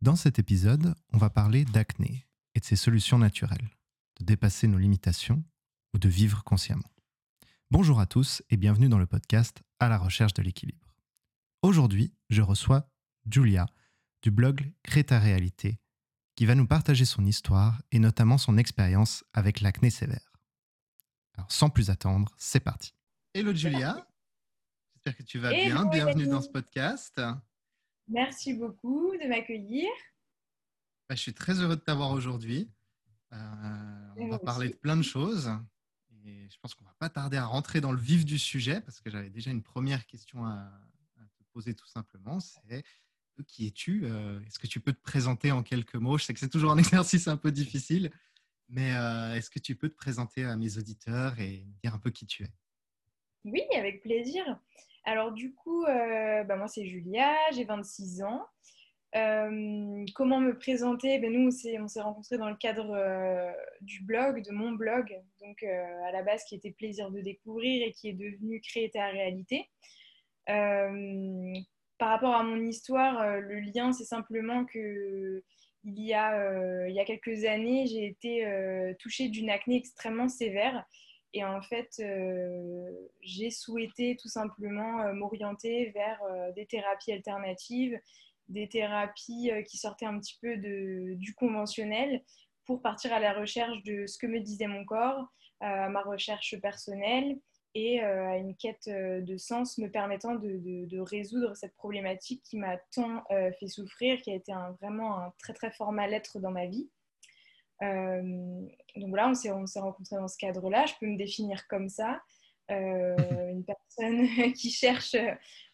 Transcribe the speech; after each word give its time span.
Dans 0.00 0.14
cet 0.14 0.38
épisode, 0.38 0.94
on 1.12 1.18
va 1.18 1.28
parler 1.28 1.64
d'acné 1.64 2.28
et 2.54 2.60
de 2.60 2.64
ses 2.64 2.76
solutions 2.76 3.18
naturelles, 3.18 3.68
de 4.20 4.24
dépasser 4.24 4.68
nos 4.68 4.78
limitations 4.78 5.42
ou 5.92 5.98
de 5.98 6.08
vivre 6.08 6.44
consciemment. 6.44 6.88
Bonjour 7.72 7.98
à 7.98 8.06
tous 8.06 8.40
et 8.48 8.56
bienvenue 8.56 8.88
dans 8.88 9.00
le 9.00 9.08
podcast 9.08 9.60
À 9.80 9.88
la 9.88 9.98
recherche 9.98 10.34
de 10.34 10.42
l'équilibre. 10.42 10.94
Aujourd'hui, 11.62 12.14
je 12.30 12.42
reçois 12.42 12.88
Julia 13.28 13.66
du 14.22 14.30
blog 14.30 14.72
Crée 14.84 15.02
ta 15.02 15.18
réalité 15.18 15.80
qui 16.36 16.46
va 16.46 16.54
nous 16.54 16.68
partager 16.68 17.04
son 17.04 17.24
histoire 17.24 17.82
et 17.90 17.98
notamment 17.98 18.38
son 18.38 18.56
expérience 18.56 19.24
avec 19.32 19.60
l'acné 19.60 19.90
sévère. 19.90 20.32
Alors 21.34 21.50
sans 21.50 21.70
plus 21.70 21.90
attendre, 21.90 22.32
c'est 22.38 22.60
parti. 22.60 22.94
Hello 23.34 23.52
Julia, 23.52 24.06
j'espère 24.94 25.16
que 25.16 25.24
tu 25.24 25.40
vas 25.40 25.50
bien. 25.50 25.86
Bienvenue 25.86 26.28
dans 26.28 26.40
ce 26.40 26.50
podcast. 26.50 27.20
Merci 28.08 28.54
beaucoup 28.54 29.12
de 29.16 29.28
m'accueillir. 29.28 29.88
Bah, 31.08 31.14
je 31.14 31.20
suis 31.20 31.34
très 31.34 31.60
heureux 31.60 31.76
de 31.76 31.80
t'avoir 31.80 32.10
aujourd'hui. 32.10 32.70
Euh, 33.32 33.36
on 34.16 34.28
va 34.28 34.38
parler 34.38 34.70
de 34.70 34.74
plein 34.74 34.96
de 34.96 35.02
choses. 35.02 35.50
Et 36.24 36.48
je 36.50 36.56
pense 36.60 36.74
qu'on 36.74 36.84
va 36.84 36.94
pas 36.98 37.08
tarder 37.08 37.36
à 37.36 37.46
rentrer 37.46 37.80
dans 37.80 37.92
le 37.92 38.00
vif 38.00 38.24
du 38.24 38.38
sujet 38.38 38.80
parce 38.80 39.00
que 39.00 39.10
j'avais 39.10 39.30
déjà 39.30 39.50
une 39.50 39.62
première 39.62 40.06
question 40.06 40.44
à, 40.44 40.70
te 41.38 41.44
poser 41.52 41.74
tout 41.74 41.86
simplement. 41.86 42.40
C'est 42.40 42.84
qui 43.46 43.66
es-tu 43.66 44.04
euh, 44.04 44.40
Est-ce 44.46 44.58
que 44.58 44.66
tu 44.66 44.80
peux 44.80 44.92
te 44.92 45.00
présenter 45.00 45.52
en 45.52 45.62
quelques 45.62 45.94
mots? 45.94 46.18
Je 46.18 46.24
sais 46.24 46.34
que 46.34 46.40
c'est 46.40 46.48
toujours 46.48 46.72
un 46.72 46.78
exercice 46.78 47.28
un 47.28 47.36
peu 47.36 47.52
difficile, 47.52 48.10
mais 48.68 48.94
euh, 48.94 49.34
est-ce 49.34 49.50
que 49.50 49.58
tu 49.58 49.76
peux 49.76 49.88
te 49.88 49.96
présenter 49.96 50.44
à 50.44 50.56
mes 50.56 50.78
auditeurs 50.78 51.38
et 51.38 51.66
dire 51.82 51.94
un 51.94 51.98
peu 51.98 52.10
qui 52.10 52.26
tu 52.26 52.44
es? 52.44 52.50
Oui, 53.44 53.62
avec 53.76 54.02
plaisir. 54.02 54.44
Alors 55.08 55.32
du 55.32 55.54
coup, 55.54 55.84
euh, 55.84 56.44
bah, 56.44 56.56
moi 56.56 56.68
c'est 56.68 56.84
Julia, 56.84 57.34
j'ai 57.54 57.64
26 57.64 58.22
ans. 58.24 58.44
Euh, 59.16 60.04
comment 60.14 60.38
me 60.38 60.52
présenter? 60.52 61.18
Ben, 61.18 61.32
Nous, 61.32 61.48
on 61.48 61.88
s'est 61.88 62.02
rencontrés 62.02 62.36
dans 62.36 62.50
le 62.50 62.56
cadre 62.56 62.90
euh, 62.94 63.50
du 63.80 64.02
blog, 64.04 64.44
de 64.44 64.52
mon 64.52 64.72
blog, 64.72 65.18
donc 65.40 65.62
à 65.62 66.12
la 66.12 66.22
base 66.22 66.44
qui 66.44 66.56
était 66.56 66.72
Plaisir 66.72 67.10
de 67.10 67.22
découvrir 67.22 67.86
et 67.86 67.92
qui 67.92 68.10
est 68.10 68.12
devenu 68.12 68.60
Créer 68.60 68.90
ta 68.90 69.06
réalité. 69.06 69.70
par 70.46 72.10
rapport 72.10 72.34
à 72.34 72.42
mon 72.42 72.60
histoire, 72.60 73.40
le 73.40 73.60
lien, 73.60 73.94
c'est 73.94 74.04
simplement 74.04 74.66
que 74.66 75.42
il 75.84 76.02
y, 76.02 76.12
a, 76.12 76.86
il 76.86 76.94
y 76.94 77.00
a 77.00 77.06
quelques 77.06 77.46
années, 77.46 77.86
j'ai 77.86 78.08
été 78.08 78.94
touchée 78.98 79.30
d'une 79.30 79.48
acné 79.48 79.76
extrêmement 79.76 80.28
sévère 80.28 80.84
et 81.34 81.44
en 81.44 81.60
fait, 81.60 82.00
euh, 82.00 82.90
j'ai 83.20 83.50
souhaité 83.50 84.16
tout 84.16 84.28
simplement 84.28 85.02
euh, 85.02 85.12
m'orienter 85.12 85.90
vers 85.90 86.22
euh, 86.22 86.52
des 86.52 86.66
thérapies 86.66 87.12
alternatives, 87.12 87.98
des 88.48 88.68
thérapies 88.68 89.50
qui 89.68 89.76
sortaient 89.76 90.06
un 90.06 90.18
petit 90.18 90.38
peu 90.40 90.56
de, 90.56 91.14
du 91.16 91.34
conventionnel 91.34 92.22
pour 92.64 92.80
partir 92.80 93.12
à 93.12 93.20
la 93.20 93.34
recherche 93.34 93.82
de 93.82 94.06
ce 94.06 94.16
que 94.16 94.26
me 94.26 94.40
disait 94.40 94.66
mon 94.66 94.86
corps, 94.86 95.26
à 95.60 95.90
ma 95.90 96.00
recherche 96.00 96.58
personnelle 96.62 97.38
et 97.74 98.00
à 98.00 98.38
une 98.38 98.56
quête 98.56 98.88
de 98.88 99.36
sens 99.36 99.76
me 99.76 99.90
permettant 99.90 100.34
de, 100.34 100.86
de, 100.86 100.98
résoudre 100.98 101.54
cette 101.56 101.74
problématique 101.74 102.42
qui 102.42 102.56
m'a 102.56 102.78
tant 102.94 103.22
fait 103.60 103.68
souffrir, 103.68 104.22
qui 104.22 104.30
a 104.30 104.34
été 104.34 104.52
vraiment 104.80 105.18
un 105.18 105.32
très 105.38 105.52
très 105.52 105.70
fort 105.70 105.92
mal-être 105.92 106.40
dans 106.40 106.50
ma 106.50 106.64
vie. 106.64 106.88
Euh, 107.82 108.66
donc 108.96 109.16
là, 109.16 109.28
on 109.28 109.34
s'est, 109.34 109.50
on 109.50 109.64
rencontrés 109.80 110.16
dans 110.16 110.28
ce 110.28 110.36
cadre-là. 110.38 110.86
Je 110.86 110.94
peux 111.00 111.06
me 111.06 111.16
définir 111.16 111.66
comme 111.68 111.88
ça. 111.88 112.20
Euh, 112.70 113.16
une 113.50 113.64
personne 113.64 114.26
qui 114.52 114.70
cherche 114.70 115.16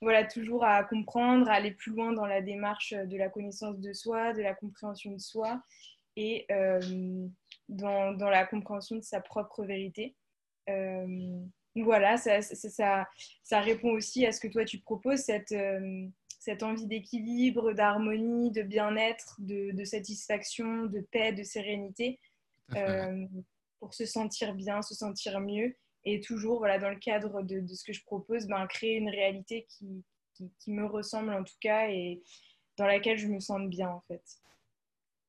voilà, 0.01 0.25
toujours 0.25 0.65
à 0.65 0.85
comprendre, 0.85 1.49
à 1.49 1.55
aller 1.55 1.73
plus 1.73 1.91
loin 1.93 2.13
dans 2.13 2.27
la 2.27 2.41
démarche 2.41 2.93
de 2.93 3.17
la 3.17 3.29
connaissance 3.29 3.81
de 3.81 3.93
soi, 3.93 4.33
de 4.33 4.43
la 4.43 4.55
compréhension 4.55 5.11
de 5.11 5.19
soi 5.19 5.61
et 6.17 6.47
euh, 6.53 7.27
dans, 7.69 8.13
la 8.17 8.47
compréhension 8.47 8.95
de 8.95 9.03
sa 9.03 9.21
propre 9.21 9.65
vérité. 9.65 10.15
voilà, 11.75 12.17
ça, 12.17 13.61
répond 13.61 13.91
aussi 13.91 14.25
à 14.25 14.31
ce 14.31 14.39
que 14.39 14.47
toi 14.47 14.65
tu 14.65 14.79
proposes, 14.79 15.29
cette 16.45 16.63
envie 16.63 16.87
d'équilibre, 16.87 17.73
d'harmonie, 17.73 18.51
de 18.51 18.61
bien-être, 18.61 19.37
de, 19.39 19.85
satisfaction, 19.85 20.85
de 20.85 21.01
paix, 21.01 21.33
de 21.33 21.43
sérénité, 21.43 22.21
euh, 22.77 23.27
pour 23.81 23.95
se 23.95 24.05
sentir 24.05 24.55
bien, 24.55 24.83
se 24.83 24.95
sentir 24.95 25.41
mieux. 25.41 25.75
Et 26.05 26.21
toujours, 26.21 26.59
voilà, 26.59 26.79
dans 26.79 26.91
le 26.91 26.99
cadre 26.99 27.41
de, 27.41 27.67
ce 27.67 27.83
que 27.83 27.95
je 27.95 28.05
propose, 28.05 28.47
ben, 28.47 28.67
créer 28.67 28.97
une 28.99 29.09
réalité 29.09 29.67
qui, 29.71 30.05
qui, 30.59 30.71
me 30.71 30.85
ressemble 30.85 31.33
en 31.33 31.45
tout 31.45 31.57
cas 31.63 31.89
et 31.89 32.23
dans 32.77 32.87
laquelle 32.87 33.17
je 33.17 33.29
me 33.29 33.41
sente 33.41 33.71
bien 33.71 33.89
en 33.89 34.03
fait. 34.03 34.23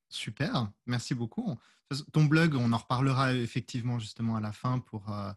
Super, 0.09 0.69
merci 0.85 1.15
beaucoup. 1.15 1.57
Ton 2.11 2.25
blog, 2.25 2.55
on 2.55 2.73
en 2.73 2.77
reparlera 2.77 3.33
effectivement 3.33 3.99
justement 3.99 4.35
à 4.35 4.41
la 4.41 4.51
fin 4.51 4.79
pour, 4.79 5.09
euh, 5.13 5.31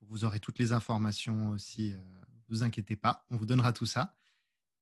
vous 0.00 0.24
aurez 0.24 0.40
toutes 0.40 0.58
les 0.58 0.72
informations 0.72 1.50
aussi. 1.50 1.90
Ne 1.90 1.98
euh, 1.98 2.24
vous 2.48 2.62
inquiétez 2.64 2.96
pas, 2.96 3.24
on 3.30 3.36
vous 3.36 3.46
donnera 3.46 3.72
tout 3.72 3.86
ça. 3.86 4.16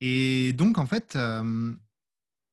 Et 0.05 0.53
donc, 0.53 0.79
en 0.79 0.87
fait, 0.87 1.15
euh, 1.15 1.73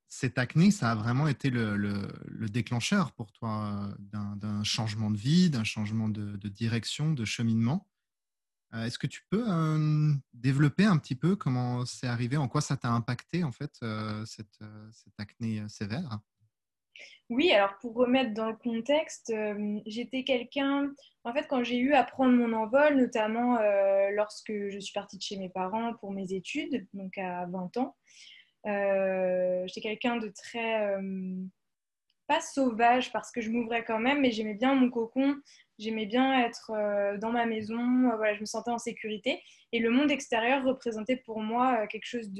cette 0.07 0.37
acné, 0.37 0.69
ça 0.69 0.91
a 0.91 0.95
vraiment 0.95 1.27
été 1.27 1.49
le, 1.49 2.07
déclencheur 2.47 3.11
pour 3.13 3.31
toi 3.31 3.89
euh, 4.13 4.35
d'un 4.35 4.63
changement 4.63 5.09
de 5.09 5.17
vie, 5.17 5.49
d'un 5.49 5.63
changement 5.63 6.09
de, 6.09 6.47
direction, 6.47 7.11
de 7.11 7.25
cheminement. 7.25 7.87
Euh, 8.75 8.85
est-ce 8.85 8.99
que 8.99 9.07
tu 9.07 9.25
peux 9.31 9.47
développer 10.31 10.85
un 10.85 10.97
petit 10.99 11.15
peu 11.15 11.35
comment 11.35 11.87
c'est 11.87 12.05
arrivé, 12.05 12.37
en 12.37 12.47
quoi 12.47 12.61
ça 12.61 12.77
t'a 12.77 12.91
impacté, 12.91 13.43
en 13.43 13.51
fait, 13.51 13.83
cette, 14.27 14.59
cette, 14.91 15.19
acné 15.19 15.67
sévère? 15.69 16.19
Oui, 17.29 17.51
alors 17.51 17.77
pour 17.79 17.93
remettre 17.95 18.33
dans 18.33 18.49
le 18.49 18.55
contexte, 18.55 19.33
j'étais 19.85 20.23
quelqu'un, 20.23 20.91
en 21.23 21.33
fait, 21.33 21.47
quand 21.47 21.63
j'ai 21.63 21.77
eu 21.77 21.93
à 21.93 22.03
prendre 22.03 22.33
mon 22.33 22.53
envol, 22.53 22.95
notamment 22.95 23.59
lorsque 24.11 24.51
je 24.51 24.79
suis 24.79 24.93
partie 24.93 25.17
de 25.17 25.21
chez 25.21 25.37
mes 25.37 25.49
parents 25.49 25.93
pour 25.95 26.11
mes 26.11 26.33
études, 26.33 26.87
donc 26.93 27.17
à 27.17 27.45
20 27.47 27.77
ans, 27.77 27.95
j'étais 28.65 29.81
quelqu'un 29.81 30.17
de 30.17 30.29
très, 30.29 30.95
pas 32.27 32.41
sauvage 32.41 33.11
parce 33.11 33.31
que 33.31 33.41
je 33.41 33.49
m'ouvrais 33.49 33.83
quand 33.83 33.99
même, 33.99 34.21
mais 34.21 34.31
j'aimais 34.31 34.55
bien 34.55 34.75
mon 34.75 34.89
cocon, 34.89 35.35
j'aimais 35.77 36.05
bien 36.05 36.45
être 36.45 36.71
dans 37.19 37.31
ma 37.31 37.45
maison, 37.45 38.09
voilà, 38.15 38.33
je 38.35 38.41
me 38.41 38.45
sentais 38.45 38.71
en 38.71 38.77
sécurité. 38.79 39.41
Et 39.71 39.79
le 39.79 39.91
monde 39.91 40.09
extérieur 40.09 40.63
représentait 40.63 41.17
pour 41.17 41.41
moi 41.41 41.85
quelque 41.87 42.05
chose 42.05 42.31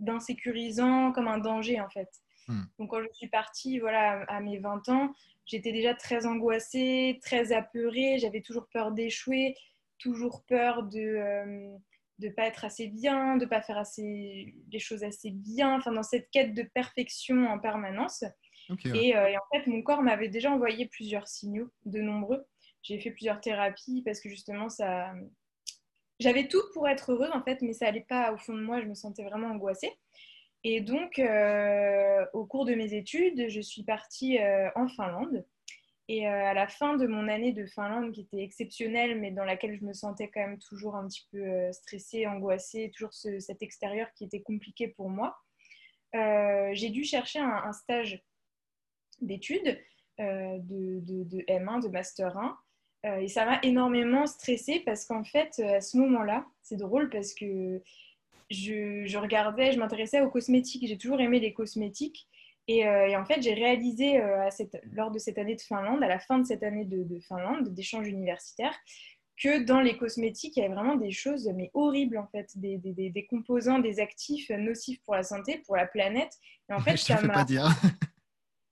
d'insécurisant, 0.00 1.12
comme 1.12 1.28
un 1.28 1.38
danger 1.38 1.80
en 1.80 1.88
fait. 1.90 2.08
Hmm. 2.48 2.62
Donc 2.78 2.90
quand 2.90 3.02
je 3.02 3.08
suis 3.12 3.28
partie 3.28 3.78
voilà, 3.78 4.22
à 4.28 4.40
mes 4.40 4.58
20 4.58 4.88
ans, 4.88 5.14
j'étais 5.46 5.72
déjà 5.72 5.94
très 5.94 6.26
angoissée, 6.26 7.20
très 7.22 7.52
apeurée, 7.52 8.18
j'avais 8.18 8.40
toujours 8.40 8.66
peur 8.72 8.92
d'échouer, 8.92 9.54
toujours 9.98 10.44
peur 10.46 10.82
de 10.82 10.98
ne 10.98 12.26
euh, 12.26 12.32
pas 12.36 12.46
être 12.46 12.64
assez 12.64 12.88
bien, 12.88 13.36
de 13.36 13.44
ne 13.44 13.48
pas 13.48 13.62
faire 13.62 13.78
assez, 13.78 14.54
les 14.70 14.78
choses 14.78 15.04
assez 15.04 15.30
bien, 15.30 15.76
enfin 15.76 15.92
dans 15.92 16.02
cette 16.02 16.30
quête 16.30 16.54
de 16.54 16.62
perfection 16.62 17.46
en 17.46 17.58
permanence. 17.58 18.24
Euh, 18.70 18.94
et, 18.94 19.16
en 19.16 19.42
fait, 19.52 19.66
mon 19.66 19.82
corps 19.82 20.02
m'avait 20.02 20.28
déjà 20.28 20.50
envoyé 20.50 20.86
plusieurs 20.86 21.28
signaux, 21.28 21.70
de 21.84 22.00
nombreux. 22.00 22.44
J'ai 22.82 22.98
fait 23.00 23.10
plusieurs 23.10 23.40
thérapies 23.40 24.02
parce 24.04 24.20
que 24.20 24.28
justement, 24.28 24.68
ça... 24.68 25.12
J'avais 26.20 26.46
tout 26.46 26.62
pour 26.72 26.88
être 26.88 27.12
heureuse 27.12 27.30
en 27.32 27.42
fait, 27.42 27.60
mais 27.62 27.72
ça 27.72 27.86
n'allait 27.86 28.06
pas 28.08 28.32
au 28.32 28.38
fond 28.38 28.54
de 28.54 28.62
moi, 28.62 28.80
je 28.80 28.86
me 28.86 28.94
sentais 28.94 29.24
vraiment 29.24 29.48
angoissée. 29.48 29.90
Et 30.64 30.80
donc, 30.80 31.18
euh, 31.18 32.24
au 32.32 32.46
cours 32.46 32.64
de 32.64 32.74
mes 32.74 32.94
études, 32.94 33.48
je 33.48 33.60
suis 33.60 33.82
partie 33.82 34.38
euh, 34.38 34.70
en 34.76 34.88
Finlande. 34.88 35.44
Et 36.08 36.28
euh, 36.28 36.44
à 36.44 36.54
la 36.54 36.68
fin 36.68 36.96
de 36.96 37.06
mon 37.06 37.26
année 37.28 37.52
de 37.52 37.66
Finlande, 37.66 38.12
qui 38.12 38.20
était 38.20 38.42
exceptionnelle, 38.42 39.18
mais 39.18 39.30
dans 39.32 39.44
laquelle 39.44 39.76
je 39.78 39.84
me 39.84 39.92
sentais 39.92 40.28
quand 40.28 40.40
même 40.40 40.58
toujours 40.58 40.94
un 40.94 41.06
petit 41.06 41.26
peu 41.32 41.72
stressée, 41.72 42.26
angoissée, 42.26 42.90
toujours 42.94 43.12
cet 43.14 43.62
extérieur 43.62 44.08
qui 44.14 44.24
était 44.24 44.42
compliqué 44.42 44.88
pour 44.88 45.08
moi, 45.08 45.36
j'ai 46.12 46.90
dû 46.90 47.04
chercher 47.04 47.38
un, 47.38 47.72
stage 47.72 48.22
d'études 49.20 49.80
de, 50.18 51.00
de, 51.00 51.44
M1, 51.46 51.82
de 51.82 51.88
Master 51.88 52.36
1. 53.04 53.20
et 53.20 53.28
ça 53.28 53.46
m'a 53.46 53.60
énormément 53.62 54.26
stressée 54.26 54.82
parce 54.84 55.06
qu'en 55.06 55.24
fait, 55.24 55.60
à 55.60 55.80
ce 55.80 55.96
moment-là, 55.96 56.44
c'est 56.60 56.76
drôle 56.76 57.08
parce 57.08 57.32
que 57.32 57.80
je, 58.52 59.16
regardais, 59.18 59.72
je 59.72 59.78
m'intéressais 59.78 60.20
aux 60.20 60.30
cosmétiques. 60.30 60.86
J'ai 60.86 60.98
toujours 60.98 61.20
aimé 61.20 61.40
les 61.40 61.52
cosmétiques. 61.52 62.28
Et, 62.68 62.86
euh, 62.86 63.18
en 63.18 63.24
fait, 63.24 63.42
j'ai 63.42 63.54
réalisé 63.54 64.20
euh, 64.20 64.48
lors 64.92 65.10
de 65.10 65.18
cette 65.18 65.38
année 65.38 65.56
de 65.56 65.60
Finlande, 65.60 66.02
à 66.02 66.08
la 66.08 66.18
fin 66.18 66.38
de 66.38 66.46
cette 66.46 66.62
année 66.62 66.84
de, 66.84 67.18
Finlande, 67.20 67.68
d'échange 67.68 68.06
universitaire, 68.06 68.74
que 69.36 69.64
dans 69.64 69.80
les 69.80 69.96
cosmétiques, 69.96 70.56
il 70.56 70.60
y 70.60 70.64
avait 70.64 70.74
vraiment 70.74 70.94
des 70.94 71.10
choses 71.10 71.50
mais 71.56 71.70
horribles 71.74 72.18
en 72.18 72.28
fait, 72.28 72.50
des, 72.54 72.78
des, 72.78 73.26
composants, 73.26 73.80
des 73.80 73.98
actifs 73.98 74.50
nocifs 74.50 75.02
pour 75.04 75.16
la 75.16 75.24
santé, 75.24 75.62
pour 75.66 75.76
la 75.76 75.86
planète. 75.86 76.32
Et 76.68 76.74
en 76.74 76.80
fait, 76.80 76.96
ça 76.96 77.20
m'a. 77.22 77.44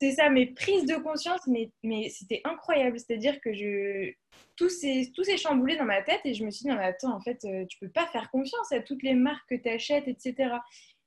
C'est 0.00 0.12
ça, 0.12 0.30
mes 0.30 0.46
prises 0.46 0.86
de 0.86 0.96
conscience, 0.96 1.46
mais, 1.46 1.70
mais 1.82 2.08
c'était 2.08 2.40
incroyable. 2.44 2.98
C'est-à-dire 2.98 3.38
que 3.40 3.52
je, 3.52 4.12
tout 4.56 4.68
s'est 4.70 5.36
chamboulé 5.36 5.76
dans 5.76 5.84
ma 5.84 6.02
tête 6.02 6.20
et 6.24 6.32
je 6.32 6.44
me 6.44 6.50
suis 6.50 6.62
dit, 6.62 6.68
non, 6.68 6.76
mais 6.76 6.84
attends, 6.84 7.14
en 7.14 7.20
fait, 7.20 7.44
euh, 7.44 7.66
tu 7.66 7.78
peux 7.78 7.90
pas 7.90 8.06
faire 8.06 8.30
confiance 8.30 8.72
à 8.72 8.80
toutes 8.80 9.02
les 9.02 9.14
marques 9.14 9.48
que 9.50 9.56
tu 9.56 9.68
achètes, 9.68 10.08
etc. 10.08 10.54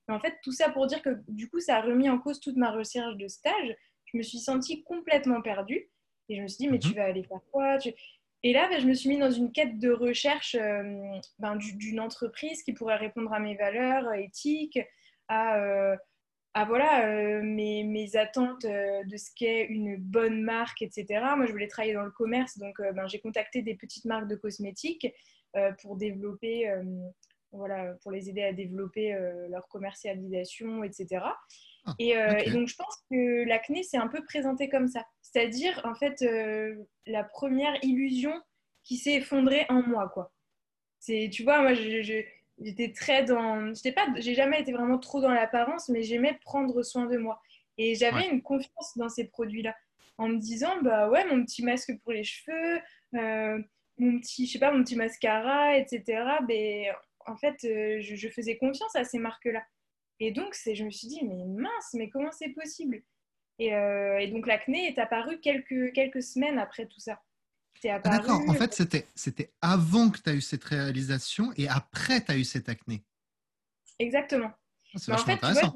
Mais 0.07 0.13
en 0.13 0.19
fait, 0.19 0.35
tout 0.43 0.51
ça 0.51 0.69
pour 0.69 0.85
dire 0.85 1.01
que 1.01 1.09
du 1.27 1.49
coup, 1.49 1.59
ça 1.59 1.77
a 1.77 1.81
remis 1.81 2.07
en 2.09 2.19
cause 2.19 2.39
toute 2.39 2.55
ma 2.55 2.71
recherche 2.71 3.15
de 3.17 3.27
stage. 3.27 3.75
Je 4.05 4.17
me 4.17 4.21
suis 4.21 4.39
sentie 4.39 4.83
complètement 4.83 5.41
perdue. 5.41 5.89
Et 6.29 6.35
je 6.35 6.41
me 6.41 6.47
suis 6.47 6.65
dit, 6.65 6.67
mais 6.69 6.79
tu 6.79 6.89
mhm. 6.89 6.95
vas 6.95 7.05
aller 7.05 7.23
faire 7.23 7.41
quoi? 7.51 7.77
Et 8.43 8.53
là, 8.53 8.67
ben, 8.69 8.79
je 8.79 8.85
me 8.85 8.93
suis 8.93 9.09
mis 9.09 9.17
dans 9.17 9.31
une 9.31 9.51
quête 9.51 9.79
de 9.79 9.89
recherche 9.89 10.55
euh, 10.55 11.17
ben, 11.39 11.55
d'une 11.55 11.99
entreprise 11.99 12.61
qui 12.61 12.73
pourrait 12.73 12.97
répondre 12.97 13.33
à 13.33 13.39
mes 13.39 13.55
valeurs 13.55 14.13
éthiques, 14.13 14.79
à, 15.29 15.57
euh, 15.59 15.95
à 16.53 16.65
voilà, 16.65 17.07
euh, 17.07 17.41
mes, 17.41 17.83
mes, 17.83 18.15
attentes 18.15 18.63
de 18.63 19.17
ce 19.17 19.31
qu'est 19.35 19.65
une 19.65 19.97
bonne 19.97 20.41
marque, 20.43 20.81
etc. 20.81 21.05
Moi, 21.35 21.45
je 21.45 21.51
voulais 21.51 21.67
travailler 21.67 21.93
dans 21.93 22.03
le 22.03 22.11
commerce, 22.11 22.57
donc 22.57 22.79
ben, 22.79 23.07
j'ai 23.07 23.19
contacté 23.19 23.61
des 23.61 23.75
petites 23.75 24.05
marques 24.05 24.27
de 24.27 24.35
cosmétiques 24.35 25.07
pour 25.81 25.95
développer 25.97 26.71
voilà, 27.53 27.93
pour 28.01 28.11
les 28.11 28.29
aider 28.29 28.43
à 28.43 28.51
développer 28.51 29.13
euh, 29.13 29.47
leur 29.49 29.67
commercialisation, 29.67 30.83
etc. 30.83 31.23
Ah, 31.85 31.91
euh, 31.99 32.37
et, 32.45 32.51
donc, 32.51 32.67
je 32.67 32.75
pense 32.75 33.03
que 33.09 33.47
l'acné, 33.47 33.83
c'est 33.83 33.97
un 33.97 34.07
peu 34.07 34.23
présenté 34.23 34.69
comme 34.69 34.87
ça. 34.87 35.05
C'est-à-dire, 35.21 35.79
en 35.83 35.95
fait, 35.95 36.21
euh, 36.23 36.75
la 37.05 37.23
première 37.23 37.75
illusion 37.83 38.33
qui 38.83 38.97
s'est 38.97 39.15
effondrée 39.15 39.65
en 39.69 39.83
moi, 39.83 40.09
quoi. 40.09 40.33
C'est, 40.99 41.29
tu 41.31 41.43
vois, 41.43 41.61
moi, 41.61 41.73
j'étais 42.63 42.91
très 42.91 43.23
dans... 43.23 43.73
J'étais 43.73 43.91
pas... 43.91 44.07
J'ai 44.17 44.33
jamais 44.33 44.61
été 44.61 44.71
vraiment 44.71 44.99
trop 44.99 45.21
dans 45.21 45.31
l'apparence, 45.31 45.89
mais 45.89 46.03
j'aimais 46.03 46.37
prendre 46.43 46.83
soin 46.83 47.05
de 47.05 47.17
moi. 47.17 47.41
Et 47.77 47.95
j'avais 47.95 48.27
une 48.29 48.41
confiance 48.41 48.97
dans 48.97 49.09
ces 49.09 49.25
produits-là. 49.25 49.75
En 50.17 50.27
me 50.27 50.37
disant, 50.37 50.81
bah 50.81 51.09
ouais, 51.09 51.25
mon 51.25 51.43
petit 51.43 51.63
masque 51.63 51.91
pour 52.03 52.11
les 52.11 52.23
cheveux, 52.23 52.79
mon 53.97 54.19
petit, 54.19 54.45
je 54.47 54.53
sais 54.53 54.59
pas, 54.59 54.71
mon 54.71 54.83
petit 54.83 54.95
mascara, 54.95 55.77
etc. 55.77 56.23
Mais 56.47 56.89
en 57.25 57.35
fait, 57.35 57.63
euh, 57.65 57.99
je, 58.01 58.27
faisais 58.27 58.57
confiance 58.57 58.95
à 58.95 59.03
ces 59.03 59.19
marques-là. 59.19 59.63
Et 60.19 60.31
donc, 60.31 60.55
je 60.55 60.83
me 60.83 60.89
suis 60.89 61.07
dit, 61.07 61.23
mais 61.23 61.43
mince, 61.45 61.93
mais 61.93 62.09
comment 62.09 62.31
c'est 62.31 62.49
possible? 62.49 63.01
Euh, 63.61 64.17
et, 64.17 64.27
donc, 64.27 64.47
l'acné 64.47 64.87
est 64.87 64.99
apparu 64.99 65.39
quelques, 65.39 65.93
quelques 65.93 66.23
semaines 66.23 66.59
après 66.59 66.85
tout 66.85 66.99
ça. 66.99 67.21
Ah, 67.85 67.99
d'accord, 67.99 68.41
en 68.47 68.53
fait, 68.53 68.73
c'était, 68.73 69.07
c'était 69.15 69.51
avant 69.61 70.09
que 70.09 70.19
tu 70.19 70.29
as 70.29 70.33
eu 70.33 70.41
cette 70.41 70.63
réalisation 70.63 71.51
et 71.57 71.67
après 71.67 72.23
tu 72.23 72.31
as 72.31 72.37
eu 72.37 72.43
cette 72.43 72.69
acné. 72.69 73.03
Exactement. 73.99 74.51
Ah, 75.09 75.13
en 75.13 75.17
fait, 75.17 75.37
tu 75.37 75.53
vois, 75.53 75.73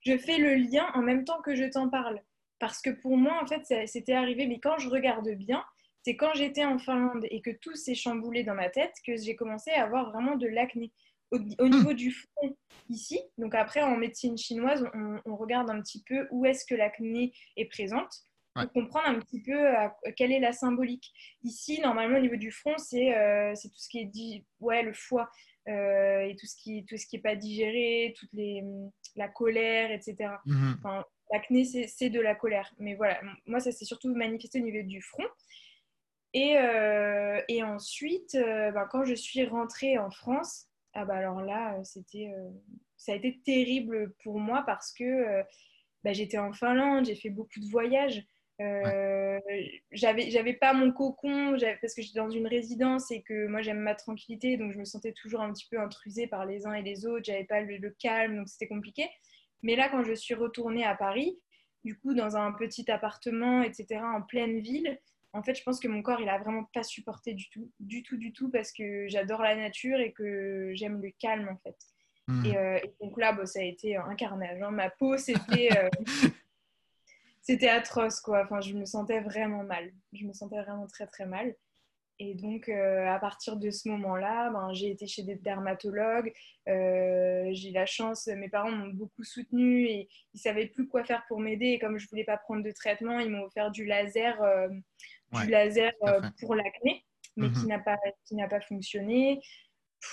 je, 0.00 0.16
fais, 0.18 0.38
le 0.38 0.54
lien 0.54 0.86
en 0.94 1.02
même 1.02 1.24
temps 1.24 1.40
que 1.42 1.54
je 1.54 1.64
t'en 1.64 1.88
parle. 1.88 2.20
Parce 2.58 2.80
que 2.80 2.90
pour 2.90 3.16
moi, 3.16 3.40
en 3.42 3.46
fait, 3.46 3.86
c'était 3.86 4.14
arrivé, 4.14 4.46
mais 4.46 4.58
quand 4.58 4.78
je 4.78 4.88
regarde 4.88 5.28
bien, 5.30 5.64
c'est 6.04 6.16
quand 6.16 6.34
j'étais 6.34 6.64
en 6.64 6.78
Finlande 6.78 7.26
et 7.30 7.40
que 7.40 7.50
tout 7.50 7.74
s'est 7.74 7.94
chamboulé 7.94 8.42
dans 8.42 8.54
ma 8.54 8.68
tête 8.68 8.94
que 9.06 9.16
j'ai 9.16 9.36
commencé 9.36 9.70
à 9.70 9.84
avoir 9.84 10.10
vraiment 10.10 10.36
de 10.36 10.46
l'acné. 10.46 10.92
Au, 11.30 11.38
hmm. 11.38 11.68
niveau 11.68 11.92
du 11.92 12.10
front, 12.10 12.56
ici, 12.88 13.20
donc 13.36 13.54
après 13.54 13.82
en 13.82 13.98
médecine 13.98 14.38
chinoise, 14.38 14.82
on, 15.26 15.36
regarde 15.36 15.68
un 15.68 15.82
petit 15.82 16.02
peu 16.02 16.26
où 16.30 16.46
est-ce 16.46 16.64
que 16.64 16.74
l'acné 16.74 17.34
est 17.58 17.66
présente 17.66 18.22
pour 18.62 18.72
comprendre 18.72 19.08
un 19.08 19.18
petit 19.20 19.42
peu 19.42 19.56
quelle 20.16 20.32
est 20.32 20.40
la 20.40 20.52
symbolique. 20.52 21.12
Ici, 21.42 21.80
normalement, 21.80 22.18
au 22.18 22.20
niveau 22.20 22.36
du 22.36 22.50
front, 22.50 22.76
c'est 22.78 23.16
euh, 23.16 23.54
tout 23.54 23.70
ce 23.74 23.88
qui 23.88 24.00
est 24.00 24.06
dit, 24.06 24.44
ouais, 24.60 24.82
le 24.82 24.92
foie 24.92 25.30
euh, 25.68 26.20
et 26.20 26.36
tout 26.36 26.46
ce 26.46 26.56
qui 26.56 26.84
tout 26.86 26.96
ce 26.96 27.06
qui 27.06 27.16
est 27.16 27.20
pas 27.20 27.36
digéré, 27.36 28.14
toute 28.18 28.32
les, 28.32 28.62
la 29.16 29.28
colère, 29.28 29.90
etc. 29.90 30.30
Hmm. 30.46 30.74
l'acné, 31.30 31.64
c'est 31.64 32.10
de 32.10 32.20
la 32.20 32.34
colère. 32.34 32.72
Mais 32.78 32.94
voilà, 32.94 33.20
moi, 33.46 33.60
ça 33.60 33.72
s'est 33.72 33.84
surtout 33.84 34.14
manifesté 34.14 34.60
au 34.60 34.64
niveau 34.64 34.86
du 34.86 35.02
front. 35.02 35.26
Et, 36.34 36.56
euh, 36.58 37.40
et 37.48 37.62
ensuite, 37.62 38.34
euh, 38.34 38.70
bah, 38.72 38.86
quand 38.90 39.04
je 39.04 39.14
suis 39.14 39.44
rentrée 39.46 39.98
en 39.98 40.10
France, 40.10 40.66
ah 40.92 41.04
bah 41.04 41.14
alors 41.14 41.40
là, 41.40 41.74
euh, 41.74 41.84
c'était, 41.84 42.30
ça 42.96 43.12
a 43.12 43.14
été 43.14 43.40
terrible 43.44 44.14
pour 44.22 44.38
moi 44.38 44.62
parce 44.66 44.92
que 44.92 45.42
bah, 46.04 46.12
j'étais 46.12 46.38
en 46.38 46.52
Finlande, 46.52 47.06
j'ai 47.06 47.14
fait 47.14 47.30
beaucoup 47.30 47.60
de 47.60 47.70
voyages. 47.70 48.22
Euh, 48.60 49.38
j'avais 49.92 50.30
j'avais 50.30 50.52
pas 50.52 50.72
mon 50.72 50.90
cocon 50.90 51.56
parce 51.80 51.94
que 51.94 52.02
j'étais 52.02 52.18
dans 52.18 52.30
une 52.30 52.48
résidence 52.48 53.12
et 53.12 53.22
que 53.22 53.46
moi 53.46 53.62
j'aime 53.62 53.78
ma 53.78 53.94
tranquillité 53.94 54.56
donc 54.56 54.72
je 54.72 54.78
me 54.78 54.84
sentais 54.84 55.12
toujours 55.12 55.42
un 55.42 55.52
petit 55.52 55.68
peu 55.70 55.78
intrusée 55.78 56.26
par 56.26 56.44
les 56.44 56.66
uns 56.66 56.72
et 56.72 56.82
les 56.82 57.06
autres 57.06 57.24
j'avais 57.24 57.44
pas 57.44 57.60
le, 57.60 57.76
le, 57.76 57.90
calme 57.90 58.36
donc 58.36 58.48
c'était 58.48 58.66
compliqué 58.66 59.08
mais 59.62 59.76
là 59.76 59.88
quand 59.88 60.02
je 60.02 60.12
suis 60.12 60.34
retournée 60.34 60.84
à 60.84 60.96
Paris 60.96 61.38
du 61.84 61.96
coup 61.96 62.14
dans 62.14 62.36
un 62.36 62.50
petit 62.50 62.90
appartement 62.90 63.62
etc 63.62 64.00
en 64.02 64.22
pleine 64.22 64.58
ville 64.58 64.98
en 65.32 65.42
fait, 65.42 65.54
je 65.54 65.62
pense 65.62 65.78
que 65.78 65.88
mon 65.88 66.02
corps, 66.02 66.20
il 66.20 66.28
a 66.28 66.38
vraiment 66.38 66.64
pas 66.72 66.82
supporté 66.82 67.34
du 67.34 67.48
tout, 67.50 67.70
du 67.80 68.02
tout, 68.02 68.16
du 68.16 68.32
tout, 68.32 68.50
parce 68.50 68.72
que 68.72 69.06
j'adore 69.08 69.42
la 69.42 69.54
nature 69.54 70.00
et 70.00 70.12
que 70.12 70.72
j'aime 70.74 71.02
le 71.02 71.10
calme, 71.18 71.48
en 71.48 71.56
fait. 71.58 71.76
Hmm. 72.26 72.44
Euh, 72.46 72.78
et, 72.82 72.94
donc 73.00 73.18
là, 73.18 73.36
ça 73.44 73.60
a 73.60 73.62
été 73.62 73.96
un 73.96 74.14
carnage. 74.14 74.60
Hein. 74.62 74.70
Ma 74.70 74.90
peau, 74.90 75.16
c'était, 75.16 75.68
euh, 75.76 75.88
c'était 77.48 77.68
atroce, 77.68 78.20
quoi. 78.20 78.42
Enfin, 78.44 78.60
je 78.60 78.74
me 78.74 78.84
sentais 78.84 79.20
vraiment 79.20 79.64
mal. 79.64 79.90
Je 80.12 80.24
me 80.24 80.32
sentais 80.32 80.60
vraiment 80.60 80.86
très, 80.86 81.06
très 81.06 81.26
mal. 81.26 81.54
Et 82.20 82.34
donc, 82.34 82.68
euh, 82.68 83.06
à 83.06 83.18
partir 83.18 83.56
de 83.56 83.70
ce 83.70 83.88
moment-là, 83.88 84.50
ben, 84.50 84.72
j'ai 84.74 84.90
été 84.90 85.06
chez 85.06 85.22
des 85.22 85.36
dermatologues. 85.36 86.32
j'ai 86.66 87.70
la 87.72 87.86
chance, 87.86 88.26
mes 88.26 88.48
parents 88.48 88.72
m'ont 88.72 88.92
beaucoup 88.92 89.22
soutenue 89.24 89.86
et 89.86 90.08
ils 90.34 90.40
savaient 90.40 90.66
plus 90.66 90.88
quoi 90.88 91.04
faire 91.04 91.24
pour 91.28 91.40
m'aider. 91.40 91.68
Et 91.68 91.78
comme 91.78 91.96
je 91.96 92.04
ne 92.04 92.08
voulais 92.10 92.24
pas 92.24 92.36
prendre 92.36 92.62
de 92.62 92.70
traitement, 92.72 93.18
ils 93.18 93.30
m'ont 93.30 93.44
offert 93.44 93.70
du 93.70 93.84
laser 93.84 94.36
du 95.32 95.50
laser 95.50 95.92
euh, 96.04 96.20
pour 96.40 96.54
l'acné, 96.54 97.04
mais 97.36 97.50
qui 97.50 97.60
mhm. 97.60 97.68
n'a 97.68 97.78
pas, 97.78 97.98
qui 98.24 98.34
n'a 98.34 98.48
pas 98.48 98.60
fonctionné. 98.60 99.40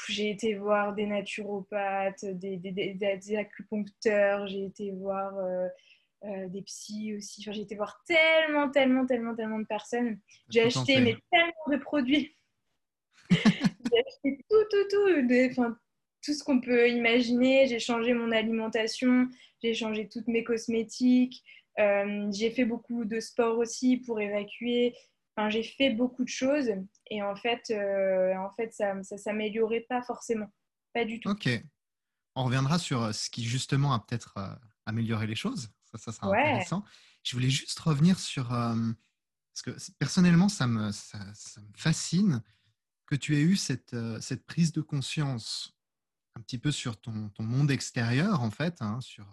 J'ai 0.09 0.31
été 0.31 0.55
voir 0.55 0.93
des 0.95 1.05
naturopathes, 1.05 2.25
des, 2.25 2.57
des, 2.57 2.71
des, 2.71 3.35
acupuncteurs, 3.35 4.47
j'ai 4.47 4.65
été 4.65 4.91
voir 4.91 5.33
euh, 6.23 6.47
des 6.47 6.63
psys 6.63 7.15
aussi. 7.15 7.43
j'ai 7.43 7.61
été 7.61 7.75
voir 7.75 8.01
tellement, 8.07 8.69
tellement, 8.69 9.05
tellement, 9.05 9.35
tellement 9.35 9.59
de 9.59 9.65
personnes. 9.65 10.19
J'ai 10.49 10.61
acheté 10.61 10.99
mais, 10.99 11.17
tellement 11.31 11.51
de 11.69 11.77
produits. 11.77 12.35
j'ai 13.29 13.37
acheté 13.37 14.39
tout, 14.49 14.63
tout, 14.71 14.87
tout. 14.89 15.75
tout 16.23 16.33
ce 16.33 16.43
qu'on 16.43 16.61
peut 16.61 16.89
imaginer. 16.89 17.67
J'ai 17.67 17.79
changé 17.79 18.13
mon 18.13 18.31
alimentation, 18.31 19.27
j'ai 19.61 19.73
changé 19.75 20.07
toutes 20.07 20.27
mes 20.27 20.43
cosmétiques, 20.43 21.43
euh, 21.79 22.31
j'ai 22.31 22.49
fait 22.49 22.65
beaucoup 22.65 23.05
de 23.05 23.19
sport 23.19 23.59
aussi 23.59 23.97
pour 23.97 24.19
évacuer. 24.19 24.95
Enfin, 25.35 25.49
j'ai 25.49 25.63
fait 25.63 25.91
beaucoup 25.91 26.23
de 26.23 26.29
choses 26.29 26.71
et 27.11 27.21
en 27.21 27.35
fait, 27.35 27.69
euh, 27.69 28.33
en 28.37 28.49
fait 28.51 28.73
ça 28.73 28.95
ne 28.95 29.03
s'améliorait 29.03 29.85
pas 29.87 30.01
forcément. 30.01 30.47
Pas 30.93 31.05
du 31.05 31.19
tout. 31.19 31.29
Ok. 31.29 31.49
On 32.35 32.45
reviendra 32.45 32.79
sur 32.79 33.13
ce 33.13 33.29
qui 33.29 33.43
justement 33.43 33.93
a 33.93 33.99
peut-être 33.99 34.35
amélioré 34.85 35.27
les 35.27 35.35
choses. 35.35 35.74
Ça, 35.97 36.11
ça 36.11 36.11
sera 36.11 36.27
intéressant. 36.27 36.83
Je 37.23 37.35
voulais 37.35 37.49
juste 37.49 37.79
revenir 37.79 38.19
sur... 38.19 38.49
parce 38.49 39.61
que 39.63 39.91
personnellement, 39.99 40.49
ça 40.49 40.67
me, 40.67 40.91
ça, 40.91 41.19
me, 41.19 41.73
fascine 41.75 42.43
que 43.05 43.15
tu 43.15 43.35
aies 43.35 43.41
eu 43.41 43.55
cette, 43.55 43.95
cette, 44.21 44.45
prise 44.45 44.71
de 44.71 44.81
conscience 44.81 45.77
un 46.35 46.41
petit 46.41 46.57
peu 46.57 46.71
sur 46.71 46.99
ton, 46.99 47.29
ton 47.29 47.43
monde 47.43 47.71
extérieur, 47.71 48.41
en 48.41 48.51
fait, 48.51 48.81
hein, 48.81 48.99
sur 49.01 49.29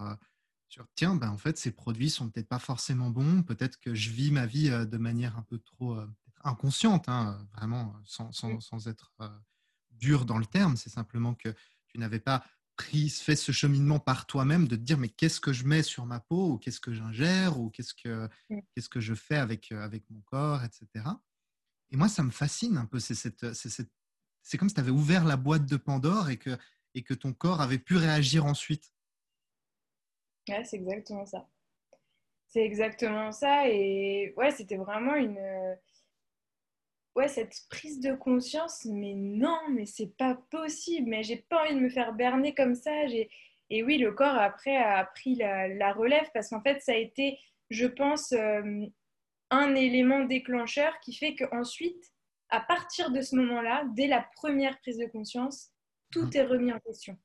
tiens, 0.95 1.16
ben, 1.16 1.31
en 1.31 1.38
fait, 1.38 1.59
ces 1.59 1.73
produits 1.73 2.11
sont 2.11 2.31
peut-être 2.31 2.49
pas 2.49 2.59
forcément 2.59 3.11
bons, 3.11 3.42
peut-être 3.42 3.78
que 3.78 3.95
je 3.95 4.11
vis 4.11 4.31
ma 4.31 4.47
vie 4.47 4.71
de 4.71 4.97
manière 4.97 5.37
un 5.37 5.42
peu 5.42 5.59
trop 5.59 5.99
inconsciente, 6.45 7.09
hein, 7.09 7.47
vraiment 7.52 7.95
sans, 8.04 8.33
sans, 8.33 8.61
sans 8.61 8.88
être 8.88 9.12
dur 9.90 10.25
dans 10.25 10.38
le 10.38 10.47
terme, 10.47 10.76
c'est 10.76 10.90
simplement 10.90 11.35
que 11.35 11.54
tu 11.88 11.99
n'avais 11.99 12.21
pas 12.21 12.45
fait 12.83 13.37
ce 13.37 13.53
cheminement 13.53 13.99
par 13.99 14.27
toi-même 14.27 14.69
de 14.69 14.77
te 14.77 14.81
dire 14.81 14.99
mais 14.99 15.09
qu'est-ce 15.09 15.41
que 15.41 15.53
je 15.53 15.65
mets 15.65 15.83
sur 15.83 16.07
ma 16.07 16.21
peau 16.21 16.53
ou 16.53 16.59
qu'est-ce 16.59 16.81
que 16.81 16.93
j'ingère 16.93 17.59
ou 17.59 17.71
qu'est-ce 17.71 17.95
que, 17.95 18.29
qu'est-ce 18.49 18.89
que 18.89 19.01
je 19.01 19.15
fais 19.15 19.37
avec, 19.37 19.73
avec 19.73 20.09
mon 20.11 20.21
corps, 20.23 20.62
etc. 20.65 21.05
Et 21.91 21.97
moi, 21.97 22.09
ça 22.09 22.23
me 22.23 22.31
fascine 22.31 22.77
un 22.79 22.87
peu. 22.87 22.99
C'est, 22.99 23.15
cette, 23.15 23.53
c'est, 23.53 23.69
cette, 23.69 23.91
c'est 24.43 24.59
comme 24.59 24.69
si 24.69 24.75
tu 24.75 24.81
avais 24.81 24.91
ouvert 24.91 25.25
la 25.25 25.37
boîte 25.37 25.67
de 25.67 25.77
Pandore 25.77 26.31
et 26.31 26.39
que, 26.39 26.57
et 26.95 27.03
que 27.03 27.15
ton 27.15 27.33
corps 27.33 27.61
avait 27.61 27.79
pu 27.79 27.97
réagir 27.97 28.47
ensuite. 28.47 28.93
Ouais, 30.49 30.65
c'est 30.65 30.77
exactement 30.77 31.27
ça. 31.27 31.49
C'est 32.49 32.65
exactement 32.65 33.33
ça. 33.33 33.69
Et 33.69 34.35
ouais, 34.37 34.51
c'était 34.51 34.77
vraiment 34.77 35.15
une. 35.15 35.39
Ouais, 37.14 37.28
cette 37.28 37.54
prise 37.69 38.00
de 38.00 38.14
conscience, 38.14 38.87
mais 38.87 39.14
non, 39.14 39.59
mais 39.71 39.85
c'est 39.85 40.16
pas 40.16 40.35
possible, 40.50 41.11
mais 41.11 41.23
j'ai 41.23 41.37
pas 41.37 41.62
envie 41.62 41.75
de 41.75 41.81
me 41.81 41.90
faire 41.90 42.14
berner 42.14 42.54
comme 42.54 42.75
ça. 42.75 42.90
Et 43.71 43.83
oui, 43.83 43.99
le 43.99 44.12
corps 44.12 44.37
après 44.37 44.76
a 44.76 45.04
pris 45.04 45.35
la, 45.35 45.92
relève 45.92 46.28
parce 46.33 46.49
qu'en 46.49 46.62
fait, 46.62 46.81
ça 46.81 46.92
a 46.92 46.97
été, 46.97 47.38
je 47.69 47.87
pense, 47.87 48.33
euh, 48.33 48.87
un 49.50 49.75
élément 49.75 50.25
déclencheur 50.25 50.99
qui 51.00 51.14
fait 51.14 51.35
qu'ensuite, 51.37 52.12
à 52.49 52.61
partir 52.61 53.11
de 53.11 53.21
ce 53.21 53.37
moment-là, 53.37 53.85
dès 53.95 54.07
la 54.07 54.26
première 54.37 54.78
prise 54.81 54.99
de 54.99 55.07
conscience, 55.07 55.71
tout 56.11 56.26
mmh. 56.26 56.37
est 56.37 56.45
remis 56.45 56.73
en 56.73 56.81
question. 56.81 57.19